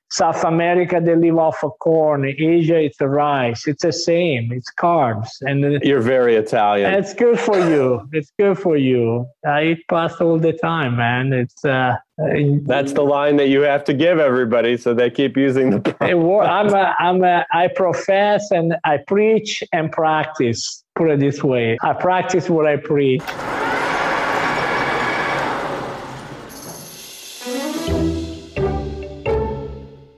South 0.10 0.44
America, 0.44 1.02
they 1.04 1.16
live 1.16 1.38
off 1.38 1.64
of 1.64 1.72
corn. 1.80 2.26
Asia, 2.26 2.80
it's 2.80 3.00
rice. 3.02 3.68
It's 3.68 3.84
the 3.84 3.92
same. 3.92 4.52
It's 4.52 4.72
carbs. 4.80 5.30
And 5.42 5.82
you're 5.84 6.02
very 6.02 6.36
Italian. 6.36 6.94
It's 6.94 7.14
good 7.14 7.40
for 7.40 7.60
you. 7.60 8.08
It's 8.14 8.32
good 8.40 8.58
for 8.58 8.78
you. 8.78 9.28
I 9.46 9.64
eat 9.64 9.88
pasta 9.90 10.24
all 10.24 10.40
the 10.40 10.54
time, 10.54 10.98
man. 10.98 11.34
It's 11.34 11.66
uh, 11.66 11.98
that's 12.18 12.94
the 12.94 13.04
line 13.04 13.36
that 13.38 13.50
you 13.50 13.62
have 13.62 13.84
to 13.84 13.94
give 13.94 14.18
everybody, 14.18 14.78
so 14.78 14.94
they 14.94 15.10
keep 15.10 15.38
using 15.38 15.70
the. 15.70 15.96
I'm 16.02 16.74
a, 16.74 16.96
I'm 17.00 17.24
a, 17.24 17.46
I 17.52 17.68
profess 17.68 18.50
and 18.50 18.76
I 18.84 18.98
preach 18.98 19.64
and 19.72 19.92
practice. 19.92 20.84
Put 20.96 21.12
it 21.12 21.20
this 21.20 21.44
way: 21.44 21.78
I 21.84 21.94
practice 21.94 22.50
what 22.50 22.66
I 22.66 22.78
preach. 22.78 23.22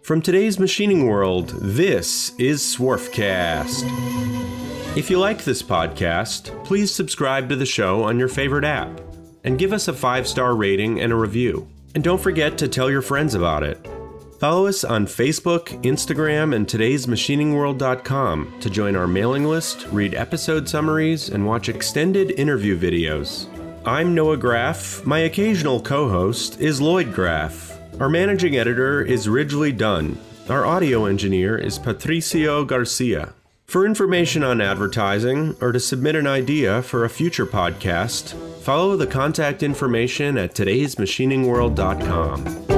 From 0.10 0.24
today's 0.24 0.58
machining 0.58 1.06
world, 1.06 1.50
this 1.50 2.34
is 2.40 2.64
Swarfcast. 2.64 3.84
If 4.98 5.08
you 5.12 5.20
like 5.20 5.44
this 5.44 5.62
podcast, 5.62 6.66
please 6.66 6.92
subscribe 6.92 7.48
to 7.50 7.56
the 7.56 7.68
show 7.68 8.02
on 8.02 8.18
your 8.18 8.28
favorite 8.28 8.66
app 8.66 8.90
and 9.44 9.60
give 9.60 9.72
us 9.72 9.88
a 9.88 9.94
five 9.94 10.28
star 10.28 10.56
rating 10.56 11.00
and 11.00 11.14
a 11.14 11.16
review. 11.16 11.70
And 11.94 12.04
don't 12.04 12.20
forget 12.20 12.58
to 12.58 12.68
tell 12.68 12.90
your 12.90 13.04
friends 13.04 13.36
about 13.36 13.62
it. 13.62 13.88
Follow 14.40 14.66
us 14.66 14.84
on 14.84 15.06
Facebook, 15.06 15.66
Instagram, 15.84 16.56
and 16.56 16.66
today'smachiningworld.com 16.66 18.62
to 18.62 18.70
join 18.72 18.96
our 18.96 19.08
mailing 19.08 19.46
list, 19.46 19.86
read 19.92 20.16
episode 20.16 20.68
summaries, 20.68 21.30
and 21.30 21.46
watch 21.46 21.70
extended 21.70 22.32
interview 22.32 22.76
videos. 22.76 23.46
I'm 23.86 24.16
Noah 24.16 24.38
Graff. 24.38 25.06
My 25.06 25.20
occasional 25.20 25.80
co 25.80 26.10
host 26.10 26.60
is 26.60 26.82
Lloyd 26.82 27.14
Graff. 27.14 27.79
Our 28.00 28.08
managing 28.08 28.56
editor 28.56 29.02
is 29.02 29.28
Ridgely 29.28 29.74
Dunn. 29.74 30.18
Our 30.48 30.66
audio 30.66 31.04
engineer 31.04 31.58
is 31.58 31.78
Patricio 31.78 32.64
Garcia. 32.64 33.34
For 33.66 33.86
information 33.86 34.42
on 34.42 34.62
advertising 34.62 35.58
or 35.60 35.74
to 35.74 35.82
submit 35.82 36.16
an 36.16 36.26
idea 36.26 36.82
for 36.82 37.04
a 37.04 37.10
future 37.10 37.46
podcast, 37.46 38.36
follow 38.62 38.96
the 38.96 39.06
contact 39.06 39.64
information 39.64 40.38
at 40.38 40.56
today'smachiningworld.com. 40.56 42.69